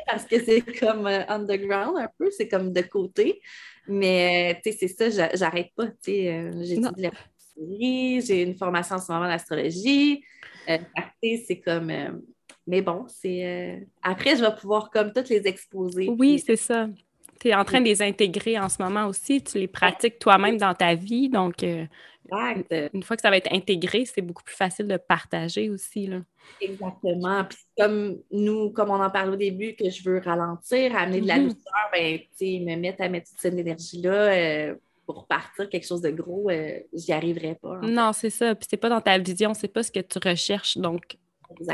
parce 0.07 0.25
que 0.25 0.43
c'est 0.43 0.61
comme 0.79 1.07
underground 1.07 1.97
un 1.97 2.09
peu, 2.17 2.29
c'est 2.31 2.47
comme 2.47 2.71
de 2.71 2.81
côté. 2.81 3.41
Mais, 3.87 4.59
tu 4.63 4.71
sais, 4.71 4.87
c'est 4.87 5.11
ça, 5.11 5.29
j'arrête 5.35 5.71
pas. 5.75 5.87
Tu 5.87 6.11
sais, 6.11 6.51
j'étudie 6.61 7.01
la 7.01 7.11
j'ai 7.57 8.43
une 8.43 8.55
formation 8.55 8.95
en 8.95 8.99
ce 8.99 9.11
moment 9.11 9.27
d'astrologie. 9.27 10.23
Euh, 10.69 10.77
c'est 11.21 11.59
comme. 11.63 11.89
Euh, 11.89 12.11
mais 12.67 12.81
bon, 12.81 13.05
c'est. 13.07 13.45
Euh, 13.45 13.85
après, 14.01 14.35
je 14.35 14.41
vais 14.41 14.55
pouvoir 14.55 14.89
comme 14.89 15.11
toutes 15.11 15.29
les 15.29 15.47
exposer. 15.47 16.09
Oui, 16.17 16.39
c'est 16.39 16.55
ça. 16.55 16.87
Tu 17.39 17.49
es 17.49 17.55
en 17.55 17.65
train 17.65 17.79
de 17.79 17.85
les 17.85 18.01
intégrer 18.01 18.59
en 18.59 18.69
ce 18.69 18.81
moment 18.81 19.07
aussi. 19.07 19.43
Tu 19.43 19.57
les 19.57 19.67
pratiques 19.67 20.19
toi-même 20.19 20.57
dans 20.57 20.75
ta 20.75 20.93
vie. 20.93 21.27
Donc, 21.27 21.65
une 22.93 23.03
fois 23.03 23.15
que 23.15 23.21
ça 23.21 23.29
va 23.29 23.37
être 23.37 23.51
intégré, 23.51 24.05
c'est 24.05 24.21
beaucoup 24.21 24.43
plus 24.43 24.55
facile 24.55 24.87
de 24.87 24.97
partager 24.97 25.69
aussi. 25.69 26.07
Là. 26.07 26.19
Exactement. 26.61 27.43
Puis 27.45 27.57
comme 27.77 28.19
nous, 28.31 28.71
comme 28.71 28.89
on 28.89 29.01
en 29.01 29.09
parlait 29.09 29.33
au 29.33 29.37
début, 29.37 29.75
que 29.75 29.89
je 29.89 30.03
veux 30.03 30.19
ralentir, 30.19 30.95
amener 30.95 31.21
de 31.21 31.27
la 31.27 31.37
mm-hmm. 31.37 31.43
douceur, 31.43 31.89
ben, 31.91 32.19
me 32.41 32.75
mettre 32.75 33.01
à 33.01 33.09
mettre 33.09 33.29
toute 33.29 33.39
cette 33.39 33.57
énergie-là 33.57 34.75
pour 35.05 35.27
partir 35.27 35.69
quelque 35.69 35.85
chose 35.85 36.01
de 36.01 36.11
gros, 36.11 36.49
euh, 36.49 36.79
j'y 36.93 37.11
arriverais 37.11 37.57
pas. 37.61 37.79
Non, 37.81 38.13
c'est 38.13 38.29
ça. 38.29 38.55
Puis 38.55 38.67
c'est 38.69 38.77
pas 38.77 38.89
dans 38.89 39.01
ta 39.01 39.17
vision, 39.17 39.53
c'est 39.53 39.67
pas 39.67 39.83
ce 39.83 39.91
que 39.91 39.99
tu 39.99 40.19
recherches. 40.23 40.77
Donc, 40.77 41.17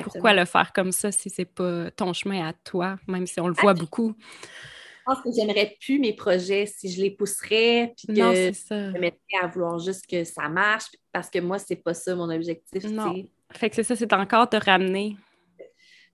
pourquoi 0.03 0.33
le 0.33 0.45
faire 0.45 0.73
comme 0.73 0.91
ça 0.91 1.11
si 1.11 1.29
c'est 1.29 1.45
pas 1.45 1.91
ton 1.91 2.13
chemin 2.13 2.47
à 2.47 2.53
toi, 2.53 2.97
même 3.07 3.27
si 3.27 3.39
on 3.39 3.47
le 3.47 3.53
voit 3.53 3.73
beaucoup? 3.73 4.15
Pense 5.07 5.21
que 5.21 5.29
j'aimerais 5.31 5.77
plus 5.79 5.99
mes 5.99 6.13
projets 6.13 6.65
si 6.65 6.91
je 6.91 7.01
les 7.01 7.11
pousserais, 7.11 7.93
puis 7.97 8.07
que 8.07 8.15
je 8.15 8.93
me 8.93 8.99
mettrais 8.99 9.37
à 9.41 9.47
vouloir 9.47 9.79
juste 9.79 10.05
que 10.07 10.23
ça 10.23 10.49
marche, 10.49 10.85
parce 11.11 11.29
que 11.29 11.39
moi, 11.39 11.59
c'est 11.59 11.77
pas 11.77 11.93
ça 11.93 12.15
mon 12.15 12.29
objectif. 12.29 12.83
Non. 12.85 13.15
Fait 13.51 13.69
que 13.69 13.75
c'est 13.75 13.83
ça, 13.83 13.95
c'est 13.95 14.11
encore 14.13 14.49
te 14.49 14.57
ramener. 14.57 15.15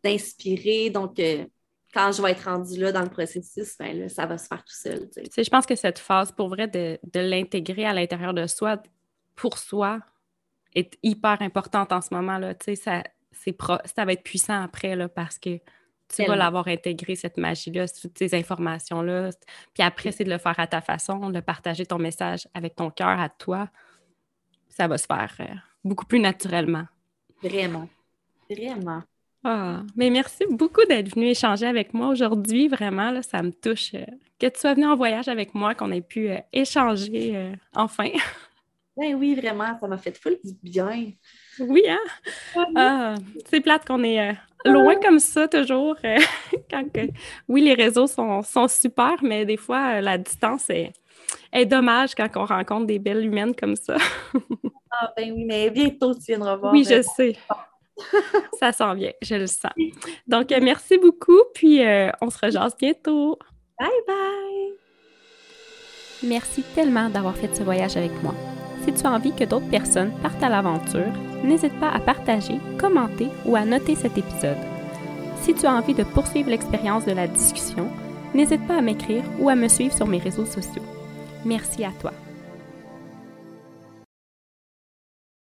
D'inspirer. 0.04 0.90
Donc, 0.90 1.20
euh, 1.20 1.46
quand 1.94 2.12
je 2.12 2.22
vais 2.22 2.32
être 2.32 2.46
rendue 2.46 2.80
là 2.80 2.92
dans 2.92 3.02
le 3.02 3.10
processus, 3.10 3.76
ben 3.78 3.98
là, 3.98 4.10
ça 4.10 4.26
va 4.26 4.38
se 4.38 4.48
faire 4.48 4.64
tout 4.64 4.76
seul. 4.76 5.10
je 5.16 5.50
pense 5.50 5.66
que 5.66 5.76
cette 5.76 6.00
phase, 6.00 6.32
pour 6.32 6.50
vrai, 6.50 6.68
de, 6.68 7.00
l'intégrer 7.16 7.86
à 7.86 7.94
l'intérieur 7.94 8.34
de 8.34 8.48
soi, 8.48 8.82
pour 9.36 9.58
soi, 9.58 10.00
est 10.76 10.98
hyper 11.04 11.42
importante 11.42 11.92
en 11.92 12.02
ce 12.02 12.14
moment-là. 12.14 12.54
Ça, 12.76 13.04
ça 13.86 14.06
va 14.06 14.14
être 14.14 14.24
puissant 14.24 14.62
après 14.62 14.96
là, 14.96 15.08
parce 15.08 15.40
que 15.40 15.60
tu 16.16 16.26
vas 16.26 16.36
l'avoir 16.36 16.68
intégré, 16.68 17.16
cette 17.16 17.38
magie-là, 17.38 17.88
toutes 17.88 18.18
ces 18.18 18.36
informations-là. 18.36 19.30
Puis 19.74 19.84
après, 19.84 20.12
c'est 20.12 20.24
de 20.24 20.30
le 20.30 20.38
faire 20.38 20.60
à 20.60 20.68
ta 20.68 20.82
façon, 20.82 21.30
de 21.30 21.40
partager 21.40 21.86
ton 21.86 21.98
message 21.98 22.48
avec 22.54 22.76
ton 22.76 22.90
cœur 22.90 23.20
à 23.20 23.30
toi. 23.30 23.70
Ça 24.70 24.88
va 24.88 24.98
se 24.98 25.06
faire 25.06 25.34
euh, 25.40 25.56
beaucoup 25.84 26.06
plus 26.06 26.20
naturellement. 26.20 26.86
Vraiment. 27.42 27.88
Vraiment. 28.50 29.02
Ah, 29.44 29.82
mais 29.96 30.10
merci 30.10 30.46
beaucoup 30.50 30.86
d'être 30.86 31.14
venu 31.14 31.28
échanger 31.28 31.66
avec 31.66 31.94
moi 31.94 32.08
aujourd'hui. 32.08 32.68
Vraiment, 32.68 33.12
là, 33.12 33.22
ça 33.22 33.42
me 33.42 33.52
touche 33.52 33.94
euh, 33.94 34.06
que 34.40 34.48
tu 34.48 34.60
sois 34.60 34.74
venu 34.74 34.86
en 34.86 34.96
voyage 34.96 35.28
avec 35.28 35.54
moi, 35.54 35.76
qu'on 35.76 35.92
ait 35.92 36.02
pu 36.02 36.30
euh, 36.30 36.38
échanger 36.52 37.54
enfin. 37.74 38.10
Ben 38.96 39.16
oui, 39.16 39.34
vraiment, 39.34 39.76
ça 39.80 39.88
m'a 39.88 39.98
fait 39.98 40.16
full 40.16 40.38
du 40.44 40.54
bien. 40.62 41.12
Oui, 41.60 41.82
hein? 41.90 41.98
Ah, 42.76 43.16
c'est 43.50 43.60
plate 43.60 43.88
qu'on 43.88 44.04
est 44.04 44.36
loin 44.66 44.96
comme 44.96 45.20
ça 45.20 45.48
toujours. 45.48 45.96
quand 46.70 46.84
Oui, 47.48 47.62
les 47.62 47.74
réseaux 47.74 48.08
sont, 48.08 48.42
sont, 48.42 48.68
super, 48.68 49.16
mais 49.22 49.46
des 49.46 49.58
fois, 49.58 50.02
la 50.02 50.18
distance 50.18 50.70
est, 50.70 50.94
est 51.52 51.66
dommage 51.66 52.16
quand 52.16 52.30
on 52.36 52.46
rencontre 52.46 52.86
des 52.88 53.00
belles 53.00 53.26
humaines 53.26 53.56
comme 53.56 53.76
ça. 53.76 53.98
ah 54.92 55.14
ben 55.16 55.32
oui, 55.34 55.46
mais 55.46 55.70
bientôt 55.70 56.14
tu 56.14 56.26
viendras 56.28 56.56
voir. 56.56 56.74
Oui, 56.74 56.86
je 56.88 57.02
sais. 57.02 57.36
ça 58.60 58.72
s'en 58.72 58.94
vient, 58.94 59.12
je 59.22 59.36
le 59.36 59.48
sens. 59.48 59.72
Donc, 60.28 60.52
euh, 60.52 60.60
merci 60.62 60.98
beaucoup, 60.98 61.42
puis 61.54 61.86
euh, 61.86 62.10
on 62.22 62.30
se 62.30 62.40
rejoint 62.44 62.70
bientôt. 62.80 63.38
Bye 63.80 63.90
bye! 64.08 64.74
Merci 66.24 66.64
tellement 66.74 67.10
d'avoir 67.10 67.36
fait 67.36 67.54
ce 67.54 67.64
voyage 67.64 67.98
avec 67.98 68.12
moi. 68.24 68.34
Si 68.86 68.94
tu 68.94 69.06
as 69.06 69.12
envie 69.12 69.34
que 69.34 69.44
d'autres 69.44 69.70
personnes 69.70 70.12
partent 70.22 70.42
à 70.42 70.50
l'aventure, 70.50 71.12
n'hésite 71.44 71.80
pas 71.80 71.90
à 71.90 72.00
partager, 72.00 72.60
commenter 72.78 73.28
ou 73.46 73.56
à 73.56 73.66
noter 73.66 73.96
cet 73.96 74.18
épisode. 74.18 74.58
Si 75.42 75.54
tu 75.54 75.66
as 75.66 75.74
envie 75.74 75.94
de 75.94 76.04
poursuivre 76.04 76.50
l'expérience 76.50 77.06
de 77.06 77.12
la 77.12 77.28
discussion, 77.28 77.90
n'hésite 78.34 78.66
pas 78.68 78.78
à 78.78 78.82
m'écrire 78.82 79.24
ou 79.40 79.50
à 79.50 79.56
me 79.56 79.68
suivre 79.68 79.96
sur 79.96 80.08
mes 80.08 80.20
réseaux 80.20 80.46
sociaux. 80.46 80.84
Merci 81.46 81.84
à 81.84 81.92
toi. 82.00 82.14